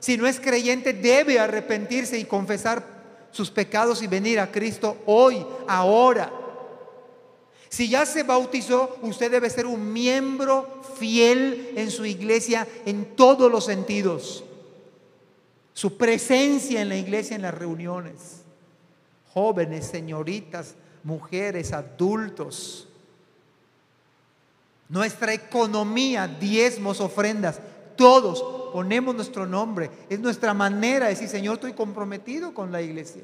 Si 0.00 0.18
no 0.18 0.26
es 0.26 0.38
creyente, 0.38 0.92
debe 0.92 1.40
arrepentirse 1.40 2.18
y 2.18 2.26
confesar 2.26 2.99
sus 3.30 3.50
pecados 3.50 4.02
y 4.02 4.06
venir 4.06 4.40
a 4.40 4.50
Cristo 4.50 4.96
hoy, 5.06 5.44
ahora. 5.66 6.32
Si 7.68 7.88
ya 7.88 8.04
se 8.04 8.24
bautizó, 8.24 8.98
usted 9.02 9.30
debe 9.30 9.48
ser 9.48 9.66
un 9.66 9.92
miembro 9.92 10.82
fiel 10.98 11.72
en 11.76 11.90
su 11.90 12.04
iglesia 12.04 12.66
en 12.84 13.14
todos 13.14 13.50
los 13.50 13.64
sentidos. 13.64 14.44
Su 15.72 15.96
presencia 15.96 16.82
en 16.82 16.88
la 16.88 16.96
iglesia, 16.96 17.36
en 17.36 17.42
las 17.42 17.54
reuniones. 17.54 18.42
Jóvenes, 19.32 19.86
señoritas, 19.86 20.74
mujeres, 21.04 21.72
adultos. 21.72 22.88
Nuestra 24.88 25.32
economía, 25.32 26.26
diezmos, 26.26 27.00
ofrendas, 27.00 27.60
todos 27.96 28.59
ponemos 28.72 29.14
nuestro 29.14 29.46
nombre. 29.46 29.90
Es 30.08 30.20
nuestra 30.20 30.54
manera 30.54 31.06
de 31.06 31.12
decir, 31.12 31.28
Señor, 31.28 31.54
estoy 31.54 31.72
comprometido 31.72 32.54
con 32.54 32.72
la 32.72 32.82
iglesia. 32.82 33.22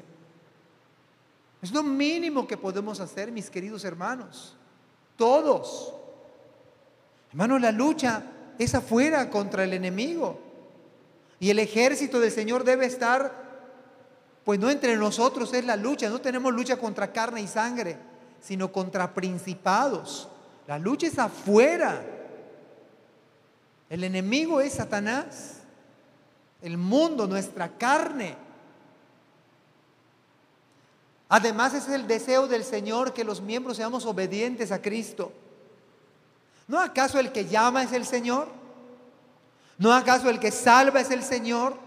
Es 1.61 1.71
lo 1.71 1.83
mínimo 1.83 2.47
que 2.47 2.57
podemos 2.57 2.99
hacer, 2.99 3.31
mis 3.31 3.49
queridos 3.49 3.83
hermanos. 3.83 4.55
Todos. 5.15 5.93
Hermanos, 7.29 7.61
la 7.61 7.71
lucha 7.71 8.23
es 8.59 8.75
afuera 8.75 9.29
contra 9.29 9.63
el 9.63 9.73
enemigo. 9.73 10.39
Y 11.39 11.49
el 11.49 11.59
ejército 11.59 12.19
del 12.19 12.31
Señor 12.31 12.63
debe 12.63 12.85
estar, 12.85 13.31
pues 14.43 14.59
no 14.59 14.69
entre 14.69 14.95
nosotros 14.97 15.53
es 15.53 15.65
la 15.65 15.75
lucha. 15.75 16.09
No 16.09 16.21
tenemos 16.21 16.53
lucha 16.53 16.77
contra 16.77 17.11
carne 17.11 17.41
y 17.41 17.47
sangre, 17.47 17.97
sino 18.39 18.71
contra 18.71 19.13
principados. 19.13 20.29
La 20.67 20.79
lucha 20.79 21.07
es 21.07 21.17
afuera. 21.17 22.16
El 23.89 24.03
enemigo 24.03 24.59
es 24.59 24.73
Satanás, 24.73 25.59
el 26.61 26.77
mundo, 26.77 27.27
nuestra 27.27 27.77
carne. 27.77 28.35
Además 31.29 31.73
es 31.73 31.87
el 31.89 32.07
deseo 32.07 32.47
del 32.47 32.63
Señor 32.63 33.13
que 33.13 33.23
los 33.23 33.41
miembros 33.41 33.77
seamos 33.77 34.05
obedientes 34.05 34.71
a 34.71 34.81
Cristo. 34.81 35.31
¿No 36.67 36.79
acaso 36.79 37.19
el 37.19 37.31
que 37.31 37.45
llama 37.45 37.83
es 37.83 37.93
el 37.93 38.05
Señor? 38.05 38.49
¿No 39.77 39.93
acaso 39.93 40.29
el 40.29 40.39
que 40.39 40.51
salva 40.51 41.01
es 41.01 41.11
el 41.11 41.23
Señor? 41.23 41.77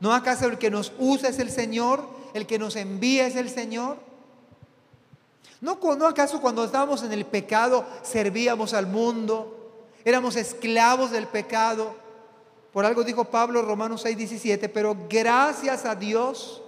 ¿No 0.00 0.14
acaso 0.14 0.46
el 0.46 0.58
que 0.58 0.70
nos 0.70 0.92
usa 0.98 1.28
es 1.28 1.38
el 1.38 1.50
Señor? 1.50 2.06
¿El 2.32 2.46
que 2.46 2.58
nos 2.58 2.76
envía 2.76 3.26
es 3.26 3.36
el 3.36 3.50
Señor? 3.50 3.98
¿No, 5.60 5.78
¿No 5.96 6.06
acaso 6.06 6.40
cuando 6.40 6.64
estábamos 6.64 7.02
en 7.02 7.12
el 7.12 7.26
pecado 7.26 7.86
servíamos 8.02 8.72
al 8.74 8.86
mundo? 8.86 9.61
Éramos 10.04 10.36
esclavos 10.36 11.10
del 11.10 11.26
pecado. 11.26 11.94
Por 12.72 12.84
algo 12.84 13.04
dijo 13.04 13.24
Pablo 13.24 13.62
Romanos 13.62 14.02
6, 14.02 14.16
17, 14.16 14.68
pero 14.68 14.96
gracias 15.08 15.84
a 15.84 15.94
Dios 15.94 16.62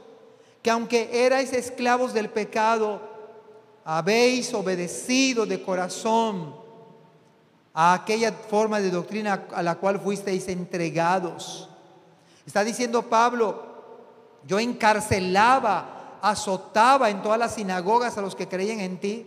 que 0.63 0.71
aunque 0.71 1.27
erais 1.27 1.53
esclavos 1.53 2.15
del 2.15 2.31
pecado, 2.31 3.01
habéis 3.85 4.53
obedecido 4.55 5.45
de 5.45 5.63
corazón 5.63 6.57
a 7.75 7.93
aquella 7.93 8.33
forma 8.33 8.81
de 8.81 8.91
doctrina 8.91 9.47
a 9.53 9.63
la 9.63 9.75
cual 9.75 10.01
fuisteis 10.01 10.49
entregados. 10.49 11.69
Está 12.47 12.65
diciendo 12.65 13.03
Pablo, 13.03 13.63
yo 14.47 14.59
encarcelaba, 14.59 16.19
azotaba 16.23 17.11
en 17.11 17.23
todas 17.23 17.39
las 17.39 17.55
sinagogas 17.55 18.17
a 18.17 18.23
los 18.23 18.35
que 18.35 18.49
creían 18.49 18.81
en 18.81 18.99
ti 18.99 19.27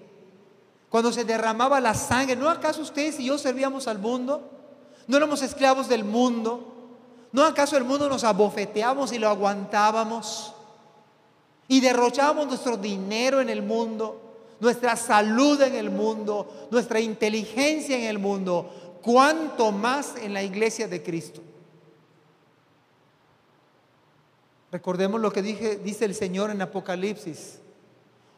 cuando 0.90 1.12
se 1.12 1.26
derramaba 1.26 1.80
la 1.82 1.94
sangre, 1.94 2.36
¿no 2.36 2.50
acaso 2.50 2.82
ustedes 2.82 3.20
y 3.20 3.26
yo 3.26 3.38
servíamos 3.38 3.88
al 3.88 4.00
mundo? 4.00 4.50
¿No 5.06 5.18
éramos 5.18 5.42
esclavos 5.42 5.90
del 5.90 6.04
mundo? 6.04 6.74
¿No 7.32 7.44
acaso 7.44 7.76
el 7.78 7.84
mundo 7.84 8.08
nos 8.08 8.24
abofeteamos 8.24 9.12
y 9.12 9.20
lo 9.20 9.28
aguantábamos? 9.28 10.54
Y 11.68 11.82
derrochábamos 11.82 12.48
nuestro 12.48 12.78
dinero 12.78 13.42
en 13.42 13.50
el 13.50 13.62
mundo, 13.62 14.22
nuestra 14.62 14.96
salud 14.96 15.62
en 15.62 15.76
el 15.76 15.90
mundo, 15.90 16.68
nuestra 16.72 17.02
inteligencia 17.02 17.98
en 17.98 18.06
el 18.06 18.20
mundo, 18.20 19.00
cuanto 19.02 19.74
más 19.74 20.16
en 20.16 20.34
la 20.34 20.42
iglesia 20.42 20.88
de 20.88 21.04
Cristo. 21.04 21.42
Recordemos 24.72 25.20
lo 25.20 25.32
que 25.34 25.42
dice 25.42 26.06
el 26.06 26.16
Señor 26.16 26.50
en 26.50 26.62
Apocalipsis. 26.62 27.60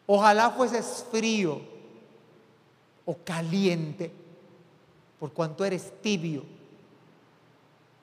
Ojalá 0.08 0.50
fueses 0.50 1.06
frío 1.12 1.78
o 3.10 3.18
caliente, 3.26 4.12
por 5.20 5.34
cuanto 5.34 5.66
eres 5.66 5.91
tibio, 5.99 6.43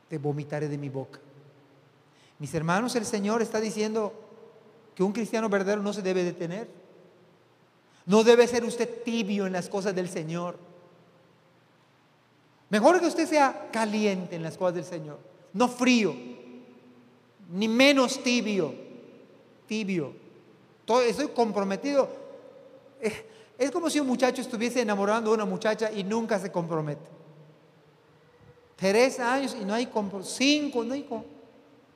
te 0.08 0.18
vomitaré 0.18 0.66
de 0.66 0.76
mi 0.76 0.88
boca. 0.88 1.20
Mis 2.40 2.52
hermanos, 2.52 2.96
el 2.96 3.06
Señor 3.06 3.40
está 3.40 3.60
diciendo 3.60 4.12
que 4.96 5.04
un 5.04 5.12
cristiano 5.12 5.48
verdadero 5.48 5.80
no 5.80 5.92
se 5.92 6.02
debe 6.02 6.24
detener. 6.24 6.68
No 8.04 8.24
debe 8.24 8.48
ser 8.48 8.64
usted 8.64 9.04
tibio 9.04 9.46
en 9.46 9.52
las 9.52 9.68
cosas 9.68 9.94
del 9.94 10.08
Señor. 10.08 10.58
Mejor 12.68 12.98
que 12.98 13.06
usted 13.06 13.28
sea 13.28 13.68
caliente 13.70 14.34
en 14.34 14.42
las 14.42 14.58
cosas 14.58 14.74
del 14.74 14.84
Señor, 14.84 15.20
no 15.52 15.68
frío, 15.68 16.16
ni 17.52 17.68
menos 17.68 18.24
tibio, 18.24 18.74
tibio. 19.68 20.12
estoy 21.06 21.28
comprometido. 21.28 22.08
Eh, 23.00 23.35
es 23.58 23.70
como 23.70 23.88
si 23.88 24.00
un 24.00 24.06
muchacho 24.06 24.42
estuviese 24.42 24.80
enamorando 24.80 25.30
a 25.30 25.34
una 25.34 25.44
muchacha 25.44 25.90
y 25.90 26.04
nunca 26.04 26.38
se 26.38 26.52
compromete. 26.52 27.08
Tres 28.76 29.18
años 29.18 29.56
y 29.60 29.64
no 29.64 29.74
hay 29.74 29.86
compromiso. 29.86 30.30
Cinco, 30.30 30.84
no 30.84 30.94
hay 30.94 31.06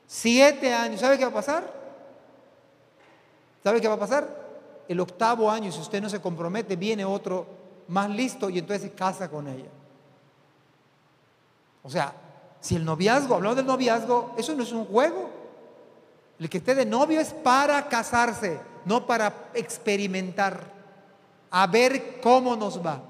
Siete 0.06 0.72
años. 0.72 1.00
¿Sabe 1.00 1.18
qué 1.18 1.24
va 1.24 1.30
a 1.30 1.34
pasar? 1.34 1.80
¿Sabe 3.62 3.80
qué 3.80 3.88
va 3.88 3.94
a 3.94 3.98
pasar? 3.98 4.40
el 4.90 4.98
octavo 4.98 5.48
año, 5.48 5.70
si 5.70 5.78
usted 5.78 6.02
no 6.02 6.08
se 6.08 6.20
compromete, 6.20 6.74
viene 6.74 7.04
otro 7.04 7.46
más 7.86 8.10
listo 8.10 8.50
y 8.50 8.58
entonces 8.58 8.90
se 8.90 8.92
casa 8.92 9.30
con 9.30 9.46
ella. 9.46 9.68
O 11.84 11.88
sea, 11.88 12.12
si 12.60 12.74
el 12.74 12.84
noviazgo, 12.84 13.36
hablamos 13.36 13.54
del 13.54 13.66
noviazgo, 13.66 14.34
eso 14.36 14.52
no 14.52 14.64
es 14.64 14.72
un 14.72 14.84
juego. 14.86 15.30
El 16.40 16.50
que 16.50 16.58
esté 16.58 16.74
de 16.74 16.84
novio 16.84 17.20
es 17.20 17.32
para 17.32 17.86
casarse, 17.86 18.58
no 18.84 19.06
para 19.06 19.50
experimentar, 19.54 20.60
a 21.50 21.66
ver 21.66 22.20
cómo 22.20 22.56
nos 22.56 22.84
va. 22.84 23.02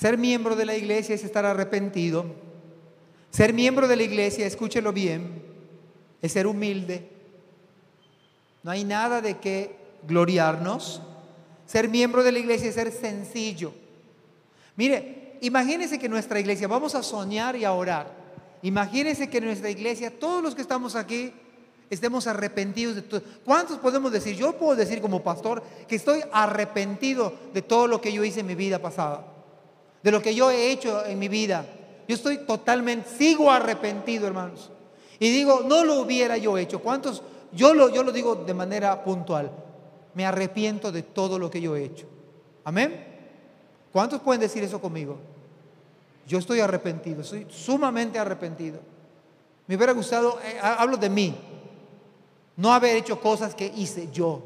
Ser 0.00 0.16
miembro 0.16 0.56
de 0.56 0.64
la 0.64 0.74
iglesia 0.74 1.14
es 1.14 1.24
estar 1.24 1.44
arrepentido. 1.44 2.24
Ser 3.30 3.52
miembro 3.52 3.86
de 3.86 3.96
la 3.96 4.02
iglesia, 4.02 4.46
escúchelo 4.46 4.94
bien, 4.94 5.42
es 6.22 6.32
ser 6.32 6.46
humilde. 6.46 7.06
No 8.62 8.70
hay 8.70 8.84
nada 8.84 9.20
de 9.20 9.36
qué 9.38 9.76
gloriarnos. 10.08 11.02
Ser 11.70 11.88
miembro 11.88 12.24
de 12.24 12.32
la 12.32 12.38
iglesia 12.38 12.68
es 12.68 12.74
ser 12.74 12.90
sencillo. 12.90 13.72
Mire, 14.76 15.36
imagínense 15.42 15.98
que 15.98 16.08
nuestra 16.08 16.40
iglesia, 16.40 16.66
vamos 16.66 16.94
a 16.94 17.02
soñar 17.02 17.54
y 17.54 17.64
a 17.64 17.72
orar. 17.72 18.10
Imagínense 18.62 19.30
que 19.30 19.40
nuestra 19.40 19.70
iglesia, 19.70 20.18
todos 20.18 20.42
los 20.42 20.54
que 20.54 20.62
estamos 20.62 20.96
aquí, 20.96 21.32
estemos 21.88 22.26
arrepentidos 22.26 22.96
de 22.96 23.02
todo. 23.02 23.22
¿Cuántos 23.44 23.78
podemos 23.78 24.10
decir? 24.10 24.34
Yo 24.34 24.56
puedo 24.58 24.74
decir 24.74 25.00
como 25.00 25.22
pastor 25.22 25.62
que 25.86 25.96
estoy 25.96 26.20
arrepentido 26.32 27.32
de 27.54 27.62
todo 27.62 27.86
lo 27.86 28.00
que 28.00 28.12
yo 28.12 28.24
hice 28.24 28.40
en 28.40 28.46
mi 28.46 28.54
vida 28.54 28.80
pasada 28.80 29.30
de 30.02 30.10
lo 30.10 30.22
que 30.22 30.34
yo 30.34 30.50
he 30.50 30.70
hecho 30.70 31.04
en 31.04 31.18
mi 31.18 31.28
vida. 31.28 31.66
Yo 32.08 32.14
estoy 32.14 32.38
totalmente, 32.38 33.08
sigo 33.08 33.50
arrepentido, 33.50 34.26
hermanos. 34.26 34.70
Y 35.18 35.30
digo, 35.30 35.62
no 35.66 35.84
lo 35.84 36.00
hubiera 36.00 36.36
yo 36.38 36.56
hecho. 36.58 36.80
¿Cuántos? 36.80 37.22
Yo 37.52 37.74
lo, 37.74 37.90
yo 37.90 38.02
lo 38.02 38.12
digo 38.12 38.34
de 38.34 38.54
manera 38.54 39.04
puntual. 39.04 39.50
Me 40.14 40.26
arrepiento 40.26 40.90
de 40.90 41.02
todo 41.02 41.38
lo 41.38 41.50
que 41.50 41.60
yo 41.60 41.76
he 41.76 41.84
hecho. 41.84 42.06
Amén. 42.64 43.06
¿Cuántos 43.92 44.20
pueden 44.20 44.40
decir 44.40 44.62
eso 44.62 44.80
conmigo? 44.80 45.18
Yo 46.26 46.38
estoy 46.38 46.60
arrepentido, 46.60 47.22
estoy 47.22 47.46
sumamente 47.50 48.18
arrepentido. 48.18 48.80
Me 49.66 49.76
hubiera 49.76 49.92
gustado, 49.92 50.38
eh, 50.42 50.58
hablo 50.60 50.96
de 50.96 51.08
mí, 51.08 51.36
no 52.56 52.72
haber 52.72 52.96
hecho 52.96 53.20
cosas 53.20 53.54
que 53.54 53.66
hice 53.66 54.10
yo. 54.12 54.42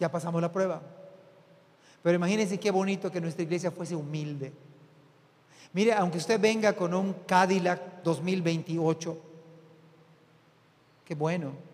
Ya 0.00 0.10
pasamos 0.10 0.40
la 0.40 0.50
prueba. 0.50 0.80
Pero 2.02 2.16
imagínense 2.16 2.58
qué 2.58 2.70
bonito 2.70 3.10
que 3.10 3.20
nuestra 3.20 3.42
iglesia 3.42 3.70
fuese 3.70 3.94
humilde. 3.94 4.52
Mire, 5.72 5.92
aunque 5.92 6.18
usted 6.18 6.40
venga 6.40 6.72
con 6.74 6.94
un 6.94 7.12
Cadillac 7.26 8.02
2028, 8.02 9.18
qué 11.04 11.14
bueno. 11.14 11.67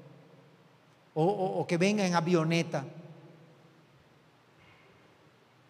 O, 1.14 1.64
que 1.66 1.78
venga 1.78 2.04
en 2.04 2.14
avioneta. 2.14 2.84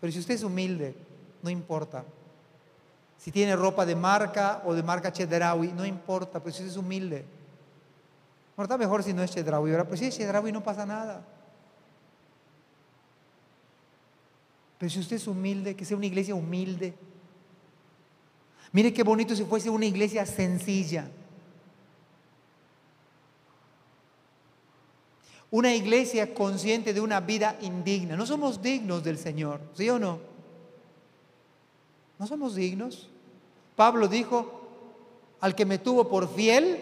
Pero 0.01 0.13
si 0.13 0.19
usted 0.19 0.35
es 0.35 0.43
humilde, 0.43 0.95
no 1.43 1.51
importa. 1.51 2.05
Si 3.19 3.31
tiene 3.31 3.55
ropa 3.55 3.85
de 3.85 3.95
marca 3.95 4.63
o 4.65 4.75
de 4.75 4.83
marca 4.83 5.13
Chedraui, 5.13 5.73
no 5.73 5.85
importa, 5.85 6.41
pero 6.41 6.55
si 6.55 6.63
usted 6.63 6.73
es 6.73 6.77
humilde. 6.77 7.25
No 8.57 8.65
está 8.65 8.79
mejor 8.79 9.03
si 9.03 9.13
no 9.13 9.23
es 9.23 9.31
Chedraui. 9.31 9.71
Pero 9.71 9.97
si 9.97 10.07
es 10.07 10.17
Chedraui 10.17 10.53
no 10.53 10.63
pasa 10.63 10.87
nada. 10.87 11.25
Pero 14.79 14.91
si 14.91 15.01
usted 15.01 15.17
es 15.17 15.27
humilde, 15.27 15.77
que 15.77 15.85
sea 15.85 15.97
una 15.97 16.07
iglesia 16.07 16.35
humilde. 16.35 16.95
Mire 18.73 18.93
qué 18.93 19.03
bonito 19.03 19.37
si 19.37 19.45
fuese 19.45 19.71
una 19.71 19.87
iglesia 19.87 20.27
sencilla. 20.27 21.09
Una 25.55 25.73
iglesia 25.73 26.35
consciente 26.35 26.93
de 26.93 27.01
una 27.01 27.21
vida 27.21 27.57
indigna. 27.61 28.17
No 28.17 28.27
somos 28.27 28.61
dignos 28.61 29.05
del 29.05 29.19
Señor, 29.19 29.61
¿sí 29.75 29.89
o 29.89 30.01
no? 30.01 30.19
No 32.19 32.27
somos 32.27 32.57
dignos. 32.57 33.09
Pablo 33.77 34.09
dijo, 34.09 34.63
al 35.39 35.55
que 35.55 35.65
me 35.65 35.79
tuvo 35.79 36.09
por 36.09 36.29
fiel, 36.35 36.81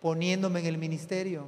poniéndome 0.00 0.60
en 0.60 0.66
el 0.66 0.78
ministerio. 0.78 1.46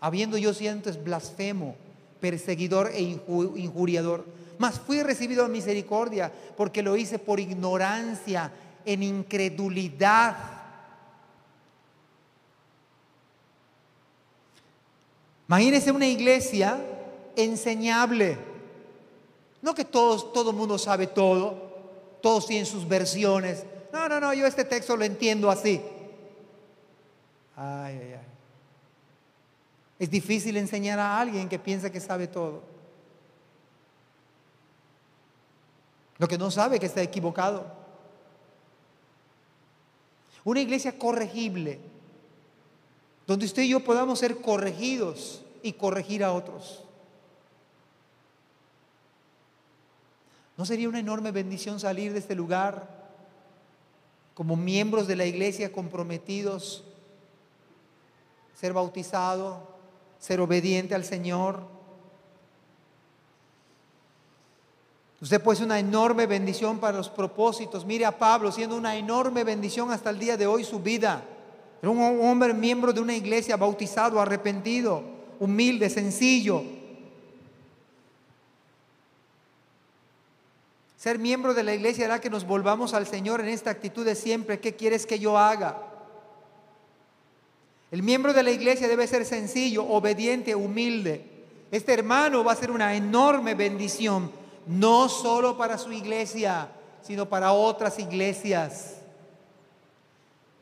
Habiendo 0.00 0.36
yo 0.36 0.52
siento 0.52 0.90
es 0.90 1.02
blasfemo 1.02 1.76
perseguidor 2.20 2.90
e 2.92 3.00
injuriador. 3.00 4.26
Mas 4.58 4.78
fui 4.78 5.02
recibido 5.02 5.46
a 5.46 5.48
misericordia 5.48 6.30
porque 6.58 6.82
lo 6.82 6.94
hice 6.94 7.18
por 7.18 7.40
ignorancia, 7.40 8.52
en 8.84 9.02
incredulidad. 9.02 10.59
Imagínese 15.50 15.90
una 15.90 16.06
iglesia 16.06 16.80
enseñable. 17.34 18.38
No 19.60 19.74
que 19.74 19.84
todos, 19.84 20.32
todo 20.32 20.50
el 20.50 20.56
mundo 20.56 20.78
sabe 20.78 21.08
todo, 21.08 22.18
todos 22.22 22.46
tienen 22.46 22.66
sus 22.66 22.86
versiones. 22.86 23.64
No, 23.92 24.08
no, 24.08 24.20
no, 24.20 24.32
yo 24.32 24.46
este 24.46 24.64
texto 24.64 24.96
lo 24.96 25.04
entiendo 25.04 25.50
así. 25.50 25.80
Ay, 27.56 27.98
ay, 28.00 28.12
ay. 28.12 28.26
Es 29.98 30.08
difícil 30.08 30.56
enseñar 30.56 31.00
a 31.00 31.18
alguien 31.18 31.48
que 31.48 31.58
piensa 31.58 31.90
que 31.90 31.98
sabe 31.98 32.28
todo. 32.28 32.62
Lo 36.18 36.28
que 36.28 36.38
no 36.38 36.52
sabe 36.52 36.78
que 36.78 36.86
está 36.86 37.02
equivocado. 37.02 37.66
Una 40.44 40.60
iglesia 40.60 40.96
corregible, 40.96 41.80
donde 43.30 43.46
usted 43.46 43.62
y 43.62 43.68
yo 43.68 43.78
podamos 43.78 44.18
ser 44.18 44.40
corregidos 44.40 45.42
y 45.62 45.74
corregir 45.74 46.24
a 46.24 46.32
otros. 46.32 46.82
¿No 50.56 50.66
sería 50.66 50.88
una 50.88 50.98
enorme 50.98 51.30
bendición 51.30 51.78
salir 51.78 52.12
de 52.12 52.18
este 52.18 52.34
lugar 52.34 52.88
como 54.34 54.56
miembros 54.56 55.06
de 55.06 55.14
la 55.14 55.26
iglesia 55.26 55.70
comprometidos, 55.70 56.82
ser 58.58 58.72
bautizado, 58.72 59.60
ser 60.18 60.40
obediente 60.40 60.96
al 60.96 61.04
Señor. 61.04 61.62
Usted 65.20 65.40
puede 65.40 65.58
ser 65.58 65.66
una 65.66 65.78
enorme 65.78 66.26
bendición 66.26 66.80
para 66.80 66.96
los 66.96 67.08
propósitos. 67.08 67.84
Mire 67.84 68.06
a 68.06 68.18
Pablo 68.18 68.50
siendo 68.50 68.74
una 68.74 68.96
enorme 68.96 69.44
bendición 69.44 69.92
hasta 69.92 70.10
el 70.10 70.18
día 70.18 70.36
de 70.36 70.48
hoy 70.48 70.64
su 70.64 70.80
vida. 70.80 71.22
Un 71.82 72.20
hombre 72.22 72.52
miembro 72.52 72.92
de 72.92 73.00
una 73.00 73.14
iglesia 73.14 73.56
bautizado, 73.56 74.20
arrepentido, 74.20 75.02
humilde, 75.38 75.88
sencillo. 75.88 76.62
Ser 80.98 81.18
miembro 81.18 81.54
de 81.54 81.62
la 81.62 81.74
iglesia 81.74 82.04
hará 82.04 82.20
que 82.20 82.28
nos 82.28 82.46
volvamos 82.46 82.92
al 82.92 83.06
Señor 83.06 83.40
en 83.40 83.48
esta 83.48 83.70
actitud 83.70 84.04
de 84.04 84.14
siempre. 84.14 84.60
¿Qué 84.60 84.76
quieres 84.76 85.06
que 85.06 85.18
yo 85.18 85.38
haga? 85.38 85.82
El 87.90 88.02
miembro 88.02 88.34
de 88.34 88.42
la 88.42 88.50
iglesia 88.50 88.86
debe 88.86 89.06
ser 89.06 89.24
sencillo, 89.24 89.84
obediente, 89.84 90.54
humilde. 90.54 91.24
Este 91.70 91.94
hermano 91.94 92.44
va 92.44 92.52
a 92.52 92.56
ser 92.56 92.70
una 92.70 92.94
enorme 92.94 93.54
bendición, 93.54 94.30
no 94.66 95.08
solo 95.08 95.56
para 95.56 95.78
su 95.78 95.90
iglesia, 95.90 96.68
sino 97.00 97.26
para 97.28 97.52
otras 97.52 97.98
iglesias. 97.98 98.99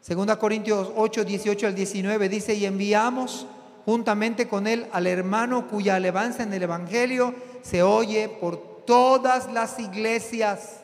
Segunda 0.01 0.38
Corintios 0.38 0.90
8, 0.96 1.24
18 1.24 1.66
al 1.66 1.74
19 1.74 2.28
dice, 2.28 2.55
y 2.55 2.64
enviamos 2.64 3.46
juntamente 3.84 4.49
con 4.49 4.66
él 4.66 4.86
al 4.92 5.07
hermano 5.07 5.68
cuya 5.68 5.96
alabanza 5.96 6.42
en 6.42 6.53
el 6.53 6.62
Evangelio 6.62 7.34
se 7.62 7.82
oye 7.82 8.28
por 8.28 8.84
todas 8.84 9.53
las 9.53 9.78
iglesias 9.78 10.78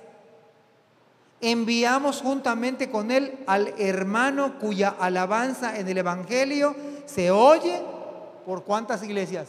enviamos 1.53 2.23
juntamente 2.23 2.91
con 2.91 3.11
él 3.11 3.39
al 3.47 3.75
hermano 3.79 4.59
cuya 4.59 4.95
alabanza 4.99 5.79
en 5.79 5.89
el 5.89 5.99
Evangelio 5.99 6.75
se 7.07 7.31
oye 7.31 7.83
por 8.47 8.65
cuántas 8.65 9.03
iglesias. 9.03 9.49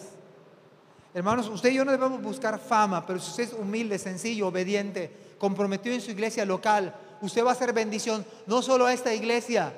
Hermanos, 1.13 1.47
usted 1.47 1.69
y 1.69 1.75
yo 1.75 1.85
no 1.85 1.91
debemos 1.91 2.21
buscar 2.21 2.59
fama, 2.59 3.05
pero 3.05 3.19
si 3.19 3.29
usted 3.29 3.43
es 3.43 3.53
humilde, 3.53 3.97
sencillo, 3.97 4.49
obediente, 4.49 5.09
comprometido 5.37 5.95
en 5.95 6.01
su 6.01 6.11
iglesia 6.11 6.43
local, 6.43 6.93
usted 7.21 7.45
va 7.45 7.51
a 7.51 7.55
ser 7.55 7.73
bendición 7.73 8.25
no 8.45 8.61
solo 8.61 8.85
a 8.85 8.93
esta 8.93 9.13
iglesia, 9.13 9.73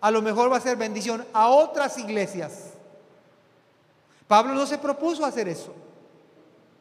a 0.00 0.10
lo 0.10 0.22
mejor 0.22 0.52
va 0.52 0.58
a 0.58 0.60
ser 0.60 0.76
bendición 0.76 1.26
a 1.32 1.48
otras 1.48 1.98
iglesias. 1.98 2.70
Pablo 4.26 4.54
no 4.54 4.66
se 4.66 4.78
propuso 4.78 5.24
hacer 5.24 5.48
eso. 5.48 5.74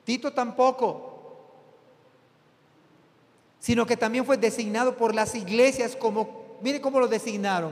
Tito 0.04 0.34
tampoco 0.34 1.14
sino 3.64 3.86
que 3.86 3.96
también 3.96 4.26
fue 4.26 4.36
designado 4.36 4.98
por 4.98 5.16
las 5.16 5.36
iglesias 5.36 5.96
como, 5.96 6.58
mire 6.62 6.82
cómo 6.82 7.00
lo 7.00 7.08
designaron. 7.08 7.72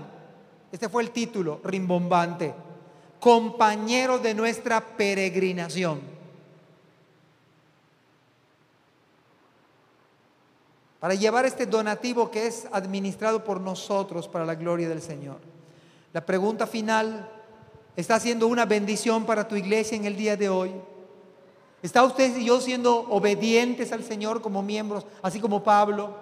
Este 0.72 0.88
fue 0.88 1.04
el 1.04 1.12
título 1.12 1.60
rimbombante. 1.66 2.54
compañero 3.20 4.18
de 4.18 4.34
nuestra 4.34 4.80
peregrinación. 4.80 6.00
Para 11.02 11.16
llevar 11.16 11.48
este 11.48 11.66
donativo 11.66 12.30
que 12.30 12.46
es 12.46 12.68
administrado 12.72 13.44
por 13.44 13.60
nosotros 13.60 14.28
para 14.28 14.46
la 14.46 14.54
gloria 14.54 14.88
del 14.88 15.02
Señor. 15.02 15.40
La 16.14 16.24
pregunta 16.24 16.68
final, 16.68 17.28
¿está 17.96 18.20
siendo 18.20 18.46
una 18.46 18.68
bendición 18.68 19.26
para 19.26 19.48
tu 19.48 19.56
iglesia 19.56 19.98
en 19.98 20.06
el 20.06 20.16
día 20.16 20.38
de 20.38 20.48
hoy? 20.48 20.72
¿Está 21.82 22.04
usted 22.04 22.38
y 22.38 22.46
yo 22.46 22.62
siendo 22.62 23.00
obedientes 23.10 23.92
al 23.92 24.04
Señor 24.04 24.44
como 24.44 24.62
miembros, 24.62 25.08
así 25.24 25.40
como 25.40 25.64
Pablo? 25.64 26.14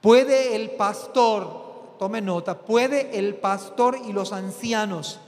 ¿Puede 0.00 0.54
el 0.54 0.70
pastor, 0.70 1.96
tome 1.98 2.20
nota, 2.20 2.56
puede 2.56 3.18
el 3.18 3.34
pastor 3.34 3.98
y 4.06 4.12
los 4.12 4.32
ancianos 4.32 5.18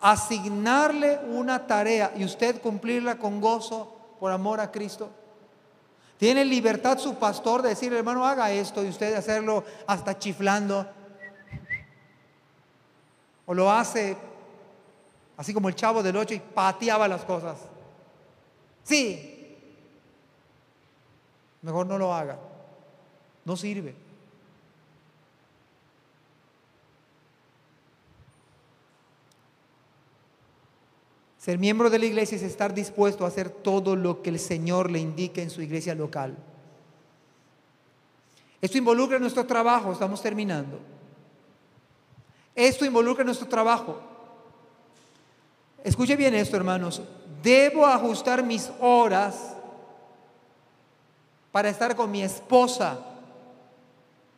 asignarle 0.00 1.20
una 1.32 1.68
tarea 1.68 2.12
y 2.16 2.24
usted 2.24 2.60
cumplirla 2.60 3.18
con 3.18 3.40
gozo 3.40 3.94
por 4.18 4.32
amor 4.32 4.58
a 4.58 4.72
Cristo? 4.72 5.10
¿Tiene 6.20 6.44
libertad 6.44 6.98
su 6.98 7.16
pastor 7.16 7.62
de 7.62 7.70
decir, 7.70 7.92
hermano, 7.92 8.24
haga 8.24 8.52
esto 8.52 8.84
y 8.84 8.90
usted 8.90 9.14
hacerlo 9.14 9.64
hasta 9.88 10.16
chiflando? 10.16 10.86
¿O 13.46 13.54
lo 13.54 13.68
hace 13.72 14.16
Así 15.40 15.54
como 15.54 15.70
el 15.70 15.74
chavo 15.74 16.02
del 16.02 16.14
ocho 16.18 16.34
y 16.34 16.38
pateaba 16.38 17.08
las 17.08 17.24
cosas. 17.24 17.56
Sí. 18.82 19.56
Mejor 21.62 21.86
no 21.86 21.96
lo 21.96 22.12
haga. 22.12 22.38
No 23.46 23.56
sirve. 23.56 23.94
Ser 31.40 31.56
miembro 31.56 31.88
de 31.88 31.98
la 31.98 32.04
iglesia 32.04 32.36
es 32.36 32.42
estar 32.42 32.74
dispuesto 32.74 33.24
a 33.24 33.28
hacer 33.28 33.48
todo 33.48 33.96
lo 33.96 34.20
que 34.20 34.28
el 34.28 34.38
Señor 34.38 34.90
le 34.90 34.98
indique 34.98 35.40
en 35.42 35.48
su 35.48 35.62
iglesia 35.62 35.94
local. 35.94 36.36
Esto 38.60 38.76
involucra 38.76 39.18
nuestro 39.18 39.46
trabajo, 39.46 39.90
estamos 39.90 40.20
terminando. 40.20 40.78
Esto 42.54 42.84
involucra 42.84 43.24
nuestro 43.24 43.48
trabajo. 43.48 43.98
Escuche 45.82 46.14
bien 46.14 46.34
esto, 46.34 46.58
hermanos. 46.58 47.00
Debo 47.42 47.86
ajustar 47.86 48.42
mis 48.42 48.70
horas 48.78 49.56
para 51.50 51.70
estar 51.70 51.96
con 51.96 52.10
mi 52.10 52.22
esposa, 52.22 52.98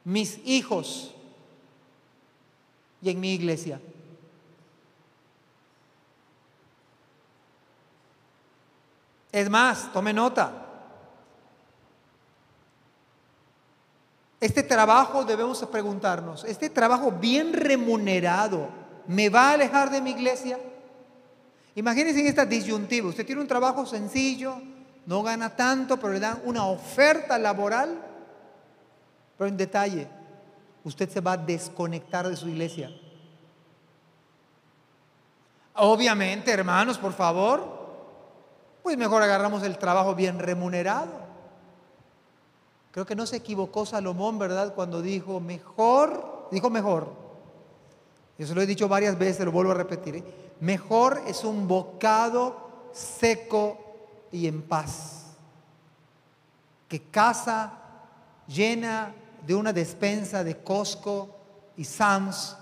mis 0.05 0.38
hijos 0.44 1.12
y 3.03 3.11
en 3.11 3.18
mi 3.18 3.32
iglesia. 3.32 3.80
Es 9.33 9.49
más, 9.49 9.91
tome 9.93 10.12
nota. 10.12 10.53
Este 14.39 14.62
trabajo 14.62 15.24
debemos 15.24 15.64
preguntarnos, 15.66 16.45
¿este 16.45 16.68
trabajo 16.68 17.12
bien 17.12 17.53
remunerado 17.53 18.68
me 19.07 19.28
va 19.28 19.51
a 19.51 19.53
alejar 19.53 19.91
de 19.91 20.03
mi 20.03 20.11
iglesia? 20.11 20.59
Imagínense 21.74 22.20
en 22.20 22.26
esta 22.26 22.45
disyuntiva. 22.45 23.09
Usted 23.09 23.24
tiene 23.24 23.41
un 23.41 23.47
trabajo 23.47 23.87
sencillo, 23.87 24.61
no 25.07 25.22
gana 25.22 25.55
tanto, 25.57 25.99
pero 25.99 26.12
le 26.12 26.20
dan 26.20 26.43
una 26.45 26.66
oferta 26.66 27.39
laboral. 27.39 27.99
Pero 29.39 29.49
en 29.49 29.57
detalle, 29.57 30.09
usted 30.85 31.09
se 31.09 31.20
va 31.20 31.33
a 31.33 31.37
desconectar 31.37 32.28
de 32.28 32.37
su 32.37 32.49
iglesia. 32.49 32.91
Obviamente, 35.74 36.51
hermanos, 36.51 36.99
por 36.99 37.12
favor, 37.12 37.82
pues 38.83 38.97
mejor 38.97 39.22
agarramos 39.22 39.62
el 39.62 39.78
trabajo 39.78 40.14
bien 40.14 40.39
remunerado. 40.39 41.33
Creo 42.91 43.07
que 43.07 43.16
no 43.16 43.26
se 43.26 43.37
equivocó 43.37 43.87
Salomón, 43.87 44.39
¿verdad? 44.39 44.74
Cuando 44.74 45.01
dijo 45.01 45.41
mejor, 45.41 46.49
dijo 46.51 46.68
mejor. 46.68 47.12
Yo 48.39 48.47
se 48.47 48.55
lo 48.55 48.61
he 48.61 48.66
dicho 48.66 48.89
varias 48.89 49.18
veces, 49.18 49.45
lo 49.45 49.53
vuelvo 49.53 49.72
a 49.72 49.74
repetir. 49.76 50.16
¿eh? 50.16 50.24
Mejor 50.61 51.22
es 51.26 51.45
un 51.45 51.66
bocado 51.68 52.89
seco 52.93 53.78
y 54.30 54.47
en 54.47 54.62
paz 54.62 55.22
que 56.93 57.05
casa 57.05 57.72
llena 58.47 59.14
de 59.47 59.55
una 59.55 59.72
despensa 59.72 60.45
de 60.45 60.62
Costco 60.62 61.37
y 61.74 61.85
Sams, 61.85 62.55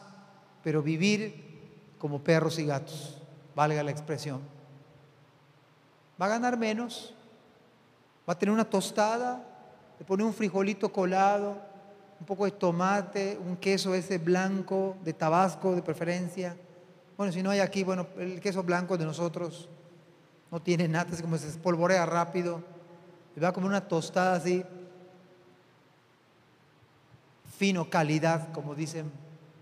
pero 0.63 0.85
vivir 0.85 1.97
como 1.99 2.23
perros 2.23 2.61
y 2.61 2.65
gatos, 2.65 3.19
valga 3.57 3.83
la 3.83 3.91
expresión. 3.91 4.41
Va 6.21 6.27
a 6.27 6.29
ganar 6.29 6.57
menos, 6.57 7.15
va 8.29 8.35
a 8.35 8.39
tener 8.39 8.53
una 8.53 8.65
tostada, 8.65 9.43
le 9.99 10.05
pone 10.05 10.23
un 10.23 10.35
frijolito 10.35 10.93
colado, 10.93 11.57
un 12.19 12.27
poco 12.27 12.45
de 12.45 12.51
tomate, 12.51 13.39
un 13.39 13.57
queso 13.57 13.95
ese 13.95 14.19
blanco 14.19 14.97
de 15.03 15.13
Tabasco 15.13 15.75
de 15.75 15.83
preferencia 15.83 16.57
bueno, 17.21 17.35
si 17.35 17.43
no 17.43 17.51
hay 17.51 17.61
aquí, 17.61 17.85
bueno, 17.85 18.07
el 18.17 18.41
queso 18.41 18.63
blanco 18.63 18.97
de 18.97 19.05
nosotros 19.05 19.69
no 20.51 20.63
tiene 20.63 20.89
nada, 20.89 21.11
es 21.13 21.21
como 21.21 21.37
se 21.37 21.49
espolvorea 21.49 22.07
rápido. 22.07 22.63
Y 23.37 23.41
va 23.41 23.53
como 23.53 23.67
una 23.67 23.87
tostada 23.87 24.37
así, 24.37 24.65
fino, 27.59 27.91
calidad, 27.91 28.51
como 28.53 28.75
dicen 28.75 29.13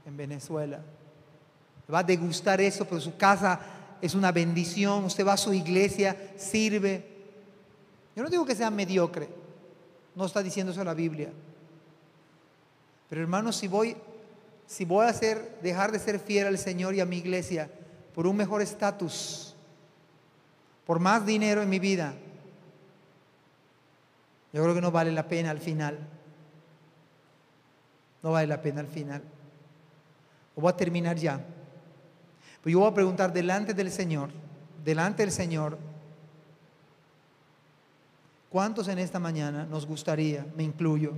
en 0.07 0.17
Venezuela. 0.17 0.79
Va 1.93 1.99
a 1.99 2.05
degustar 2.05 2.61
eso, 2.61 2.85
pero 2.85 3.01
su 3.01 3.17
casa 3.17 3.59
es 4.01 4.14
una 4.14 4.32
bendición. 4.32 5.05
Usted 5.05 5.26
va 5.26 5.34
a 5.34 5.36
su 5.36 5.53
iglesia, 5.53 6.16
sirve. 6.36 7.05
Yo 8.16 8.22
no 8.22 8.30
digo 8.30 8.44
que 8.44 8.55
sea 8.55 8.70
mediocre, 8.70 9.28
no 10.14 10.26
está 10.26 10.42
diciendo 10.42 10.72
eso 10.72 10.82
la 10.82 10.94
Biblia. 10.94 11.30
Pero 13.09 13.22
hermanos, 13.22 13.57
si 13.57 13.68
voy 13.68 13.96
si 14.68 14.84
voy 14.84 15.07
a 15.07 15.09
hacer, 15.09 15.59
dejar 15.62 15.92
de 15.92 15.99
ser 15.99 16.20
fiel 16.20 16.46
al 16.46 16.59
Señor 16.59 16.94
y 16.94 17.01
a 17.01 17.07
mi 17.07 17.16
iglesia 17.16 17.70
por 18.14 18.26
un 18.26 18.36
mejor 18.36 18.61
estatus, 18.61 19.55
por 20.84 21.01
más 21.01 21.24
dinero 21.24 21.62
en 21.62 21.70
mi 21.70 21.78
vida, 21.78 22.14
yo 24.53 24.62
creo 24.62 24.74
que 24.74 24.82
no 24.82 24.90
vale 24.90 25.11
la 25.11 25.26
pena 25.26 25.51
al 25.51 25.59
final. 25.59 25.99
No 28.22 28.32
vale 28.32 28.46
la 28.46 28.61
pena 28.61 28.80
al 28.80 28.88
final. 28.88 29.22
voy 30.55 30.70
a 30.70 30.76
terminar 30.76 31.16
ya. 31.16 31.40
Yo 32.69 32.81
voy 32.81 32.89
a 32.89 32.95
preguntar 32.95 33.33
delante 33.33 33.73
del 33.73 33.91
Señor, 33.91 34.31
delante 34.85 35.23
del 35.23 35.33
Señor, 35.33 35.79
¿cuántos 38.51 38.89
en 38.89 38.99
esta 38.99 39.19
mañana 39.19 39.64
nos 39.64 39.87
gustaría, 39.87 40.47
me 40.57 40.64
incluyo, 40.64 41.14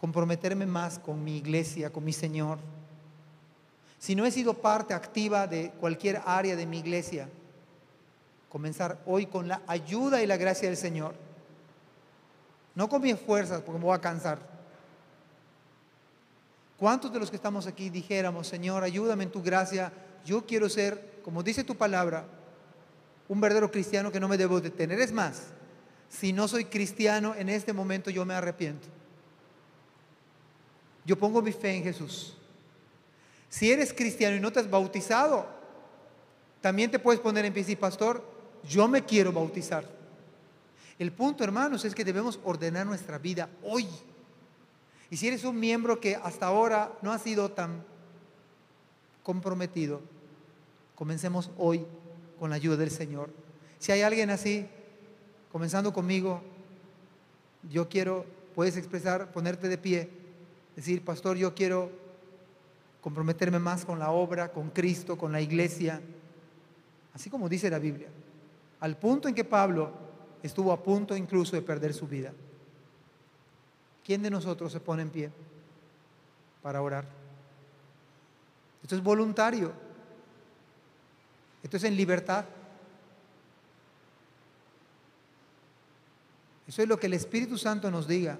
comprometerme 0.00 0.64
más 0.64 0.98
con 0.98 1.22
mi 1.22 1.36
iglesia, 1.36 1.92
con 1.92 2.02
mi 2.02 2.14
Señor. 2.14 2.58
Si 3.98 4.14
no 4.14 4.24
he 4.24 4.30
sido 4.30 4.54
parte 4.54 4.94
activa 4.94 5.46
de 5.46 5.72
cualquier 5.72 6.22
área 6.24 6.56
de 6.56 6.64
mi 6.64 6.78
iglesia, 6.78 7.28
comenzar 8.48 8.98
hoy 9.04 9.26
con 9.26 9.46
la 9.46 9.60
ayuda 9.66 10.22
y 10.22 10.26
la 10.26 10.38
gracia 10.38 10.68
del 10.68 10.78
Señor. 10.78 11.14
No 12.74 12.88
con 12.88 13.02
mis 13.02 13.20
fuerzas, 13.20 13.60
porque 13.60 13.78
me 13.78 13.84
voy 13.84 13.94
a 13.94 14.00
cansar. 14.00 14.38
¿Cuántos 16.80 17.12
de 17.12 17.18
los 17.20 17.28
que 17.28 17.36
estamos 17.36 17.66
aquí 17.66 17.90
dijéramos, 17.90 18.46
Señor, 18.46 18.82
ayúdame 18.82 19.24
en 19.24 19.30
tu 19.30 19.42
gracia? 19.42 19.92
Yo 20.24 20.46
quiero 20.46 20.66
ser, 20.70 21.20
como 21.22 21.42
dice 21.42 21.62
tu 21.62 21.76
palabra, 21.76 22.24
un 23.28 23.38
verdadero 23.38 23.70
cristiano 23.70 24.10
que 24.10 24.18
no 24.18 24.28
me 24.28 24.38
debo 24.38 24.62
detener. 24.62 24.98
Es 24.98 25.12
más, 25.12 25.48
si 26.08 26.32
no 26.32 26.48
soy 26.48 26.64
cristiano 26.64 27.34
en 27.36 27.50
este 27.50 27.74
momento, 27.74 28.08
yo 28.08 28.24
me 28.24 28.32
arrepiento. 28.32 28.88
Yo 31.04 31.18
pongo 31.18 31.42
mi 31.42 31.52
fe 31.52 31.76
en 31.76 31.82
Jesús. 31.82 32.34
Si 33.50 33.70
eres 33.70 33.92
cristiano 33.92 34.34
y 34.36 34.40
no 34.40 34.50
te 34.50 34.60
has 34.60 34.70
bautizado, 34.70 35.46
también 36.62 36.90
te 36.90 36.98
puedes 36.98 37.20
poner 37.20 37.44
en 37.44 37.52
pie 37.52 37.62
y 37.68 37.76
pastor, 37.76 38.24
yo 38.66 38.88
me 38.88 39.04
quiero 39.04 39.32
bautizar. 39.32 39.84
El 40.98 41.12
punto, 41.12 41.44
hermanos, 41.44 41.84
es 41.84 41.94
que 41.94 42.06
debemos 42.06 42.40
ordenar 42.42 42.86
nuestra 42.86 43.18
vida 43.18 43.50
hoy. 43.62 43.86
Y 45.10 45.16
si 45.16 45.28
eres 45.28 45.44
un 45.44 45.58
miembro 45.58 46.00
que 46.00 46.16
hasta 46.16 46.46
ahora 46.46 46.96
no 47.02 47.12
ha 47.12 47.18
sido 47.18 47.50
tan 47.50 47.84
comprometido, 49.22 50.00
comencemos 50.94 51.50
hoy 51.58 51.84
con 52.38 52.50
la 52.50 52.56
ayuda 52.56 52.76
del 52.76 52.90
Señor. 52.90 53.30
Si 53.78 53.92
hay 53.92 54.02
alguien 54.02 54.30
así, 54.30 54.66
comenzando 55.50 55.92
conmigo, 55.92 56.42
yo 57.68 57.88
quiero, 57.88 58.24
puedes 58.54 58.76
expresar, 58.76 59.32
ponerte 59.32 59.68
de 59.68 59.78
pie 59.78 60.20
Decir, 60.80 61.04
pastor, 61.04 61.36
yo 61.36 61.54
quiero 61.54 61.90
comprometerme 63.00 63.58
más 63.58 63.84
con 63.84 63.98
la 63.98 64.12
obra, 64.12 64.50
con 64.50 64.70
Cristo, 64.70 65.18
con 65.18 65.32
la 65.32 65.40
iglesia, 65.40 66.00
así 67.12 67.28
como 67.28 67.50
dice 67.50 67.68
la 67.68 67.78
Biblia, 67.78 68.08
al 68.80 68.96
punto 68.96 69.28
en 69.28 69.34
que 69.34 69.44
Pablo 69.44 69.90
estuvo 70.42 70.72
a 70.72 70.82
punto 70.82 71.16
incluso 71.16 71.56
de 71.56 71.60
perder 71.60 71.92
su 71.92 72.06
vida. 72.06 72.32
¿Quién 74.04 74.22
de 74.22 74.30
nosotros 74.30 74.72
se 74.72 74.80
pone 74.80 75.02
en 75.02 75.10
pie 75.10 75.30
para 76.62 76.82
orar? 76.82 77.04
Esto 78.82 78.96
es 78.96 79.02
voluntario. 79.02 79.72
Esto 81.62 81.76
es 81.76 81.84
en 81.84 81.96
libertad. 81.96 82.44
Eso 86.66 86.82
es 86.82 86.88
lo 86.88 86.98
que 86.98 87.06
el 87.06 87.14
Espíritu 87.14 87.58
Santo 87.58 87.90
nos 87.90 88.06
diga. 88.06 88.38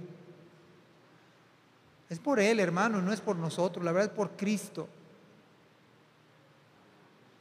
Es 2.09 2.19
por 2.19 2.41
Él, 2.41 2.59
hermano, 2.59 3.01
no 3.01 3.13
es 3.13 3.21
por 3.21 3.37
nosotros, 3.37 3.85
la 3.85 3.93
verdad 3.93 4.11
es 4.11 4.17
por 4.17 4.31
Cristo. 4.37 4.89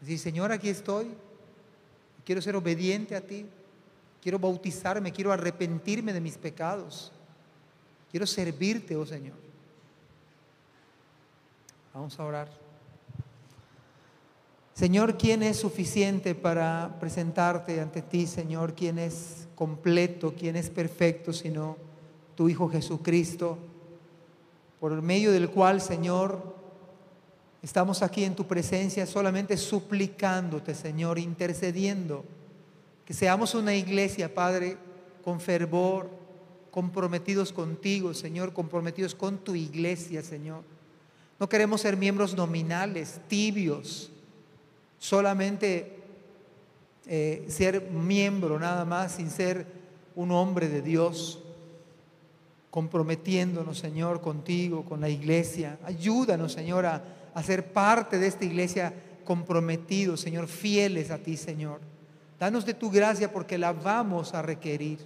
Decir, 0.01 0.19
Señor, 0.19 0.51
aquí 0.51 0.69
estoy, 0.69 1.11
quiero 2.23 2.41
ser 2.41 2.55
obediente 2.55 3.15
a 3.15 3.21
ti, 3.21 3.47
quiero 4.21 4.39
bautizarme, 4.39 5.11
quiero 5.11 5.31
arrepentirme 5.31 6.13
de 6.13 6.21
mis 6.21 6.37
pecados, 6.37 7.11
quiero 8.09 8.25
servirte, 8.25 8.95
oh 8.95 9.05
Señor. 9.05 9.37
Vamos 11.93 12.19
a 12.19 12.23
orar. 12.23 12.49
Señor, 14.73 15.17
¿quién 15.17 15.43
es 15.43 15.57
suficiente 15.57 16.35
para 16.35 16.97
presentarte 16.99 17.81
ante 17.81 18.01
ti, 18.01 18.27
Señor? 18.27 18.73
¿Quién 18.73 18.97
es 18.97 19.47
completo? 19.55 20.33
¿Quién 20.37 20.55
es 20.55 20.69
perfecto 20.69 21.33
sino 21.33 21.75
tu 22.35 22.47
Hijo 22.47 22.69
Jesucristo? 22.69 23.57
por 24.79 25.01
medio 25.01 25.31
del 25.31 25.49
cual, 25.49 25.81
Señor, 25.81 26.55
estamos 27.61 28.01
aquí 28.01 28.23
en 28.23 28.35
tu 28.35 28.47
presencia 28.47 29.05
solamente 29.05 29.57
suplicándote, 29.57 30.73
Señor, 30.73 31.19
intercediendo, 31.19 32.23
que 33.05 33.13
seamos 33.13 33.55
una 33.55 33.75
iglesia, 33.75 34.33
Padre, 34.33 34.77
con 35.23 35.41
fervor, 35.41 36.09
comprometidos 36.71 37.51
contigo, 37.51 38.13
Señor, 38.13 38.53
comprometidos 38.53 39.15
con 39.15 39.37
tu 39.39 39.55
iglesia, 39.55 40.21
Señor. 40.21 40.63
No 41.39 41.47
queremos 41.47 41.81
ser 41.81 41.95
miembros 41.97 42.35
nominales, 42.35 43.21
tibios, 43.27 44.11
solamente 44.97 45.99
eh, 47.07 47.45
ser 47.47 47.89
miembro 47.89 48.59
nada 48.59 48.85
más 48.85 49.13
sin 49.13 49.31
ser 49.31 49.65
un 50.15 50.31
hombre 50.31 50.67
de 50.67 50.81
Dios 50.81 51.39
comprometiéndonos, 52.69 53.79
Señor, 53.79 54.21
contigo, 54.21 54.85
con 54.85 55.01
la 55.01 55.09
iglesia. 55.09 55.79
Ayúdanos, 55.83 56.53
Señor, 56.53 56.85
a, 56.85 57.03
ser 57.43 57.71
parte 57.71 58.19
de 58.19 58.27
esta 58.27 58.45
iglesia 58.45 58.93
comprometidos, 59.23 60.19
Señor, 60.19 60.47
fieles 60.47 61.09
a 61.09 61.17
ti, 61.17 61.37
Señor. 61.37 61.79
Danos 62.37 62.65
de 62.65 62.73
tu 62.73 62.89
gracia 62.91 63.31
porque 63.31 63.57
la 63.57 63.73
vamos 63.73 64.33
a 64.33 64.41
requerir. 64.41 64.99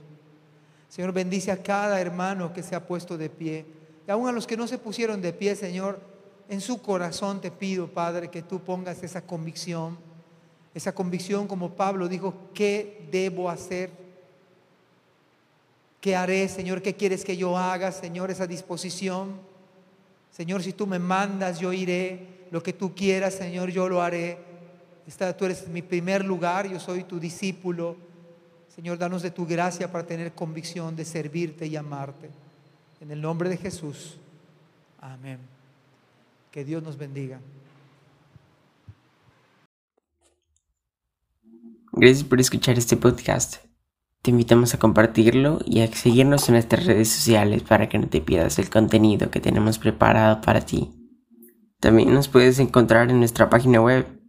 Señor, 0.94 1.12
bendice 1.12 1.52
a 1.52 1.58
cada 1.58 2.00
hermano 2.00 2.54
que 2.54 2.62
se 2.62 2.76
ha 2.76 2.86
puesto 2.86 3.18
de 3.18 3.28
pie. 3.28 3.66
Y 4.08 4.12
aún 4.12 4.28
a 4.28 4.32
los 4.32 4.46
que 4.46 4.56
no 4.56 4.68
se 4.68 4.78
pusieron 4.78 5.24
de 5.24 5.34
pie, 5.34 5.56
Señor, 5.56 6.00
en 6.48 6.62
su 6.62 6.84
corazón 6.84 7.42
te 7.42 7.50
pido, 7.50 7.88
Padre, 7.88 8.30
que 8.30 8.44
tú 8.44 8.60
pongas 8.60 9.02
esa 9.02 9.24
convicción. 9.24 9.98
Esa 10.76 10.94
convicción, 10.94 11.48
como 11.48 11.72
Pablo 11.72 12.08
dijo, 12.08 12.36
¿qué 12.54 13.08
debo 13.10 13.50
hacer? 13.50 13.90
¿Qué 16.00 16.16
haré, 16.16 16.48
Señor? 16.48 16.84
¿Qué 16.84 16.94
quieres 16.94 17.26
que 17.26 17.38
yo 17.38 17.58
haga, 17.58 17.92
Señor? 17.92 18.30
Esa 18.30 18.46
disposición. 18.46 19.40
Señor, 20.30 20.62
si 20.62 20.74
tú 20.74 20.86
me 20.86 21.00
mandas, 21.00 21.58
yo 21.58 21.74
iré. 21.74 22.46
Lo 22.52 22.62
que 22.62 22.72
tú 22.72 22.94
quieras, 22.94 23.34
Señor, 23.34 23.72
yo 23.72 23.90
lo 23.90 24.00
haré. 24.00 24.38
tú 25.40 25.46
eres 25.46 25.68
mi 25.70 25.82
primer 25.82 26.24
lugar, 26.24 26.70
yo 26.70 26.80
soy 26.80 27.04
tu 27.04 27.20
discípulo. 27.20 28.13
Señor, 28.76 28.98
danos 28.98 29.22
de 29.22 29.30
tu 29.30 29.46
gracia 29.46 29.92
para 29.92 30.08
tener 30.08 30.34
convicción 30.34 30.96
de 30.96 31.06
servirte 31.06 31.68
y 31.68 31.76
amarte. 31.76 32.32
En 33.00 33.12
el 33.12 33.22
nombre 33.22 33.48
de 33.48 33.58
Jesús. 33.58 34.18
Amén. 35.00 35.38
Que 36.50 36.66
Dios 36.66 36.82
nos 36.82 36.98
bendiga. 36.98 37.40
Gracias 41.92 42.24
por 42.24 42.40
escuchar 42.40 42.80
este 42.80 42.98
podcast. 42.98 43.58
Te 44.24 44.32
invitamos 44.32 44.74
a 44.74 44.80
compartirlo 44.80 45.60
y 45.66 45.82
a 45.82 45.88
seguirnos 45.88 46.50
en 46.50 46.54
nuestras 46.54 46.88
redes 46.88 47.10
sociales 47.10 47.62
para 47.62 47.90
que 47.90 48.00
no 48.00 48.08
te 48.08 48.22
pierdas 48.22 48.58
el 48.58 48.72
contenido 48.72 49.30
que 49.30 49.40
tenemos 49.40 49.78
preparado 49.78 50.42
para 50.42 50.62
ti. 50.62 50.90
También 51.80 52.12
nos 52.12 52.28
puedes 52.28 52.58
encontrar 52.58 53.12
en 53.12 53.20
nuestra 53.20 53.52
página 53.52 53.82
web 53.82 54.20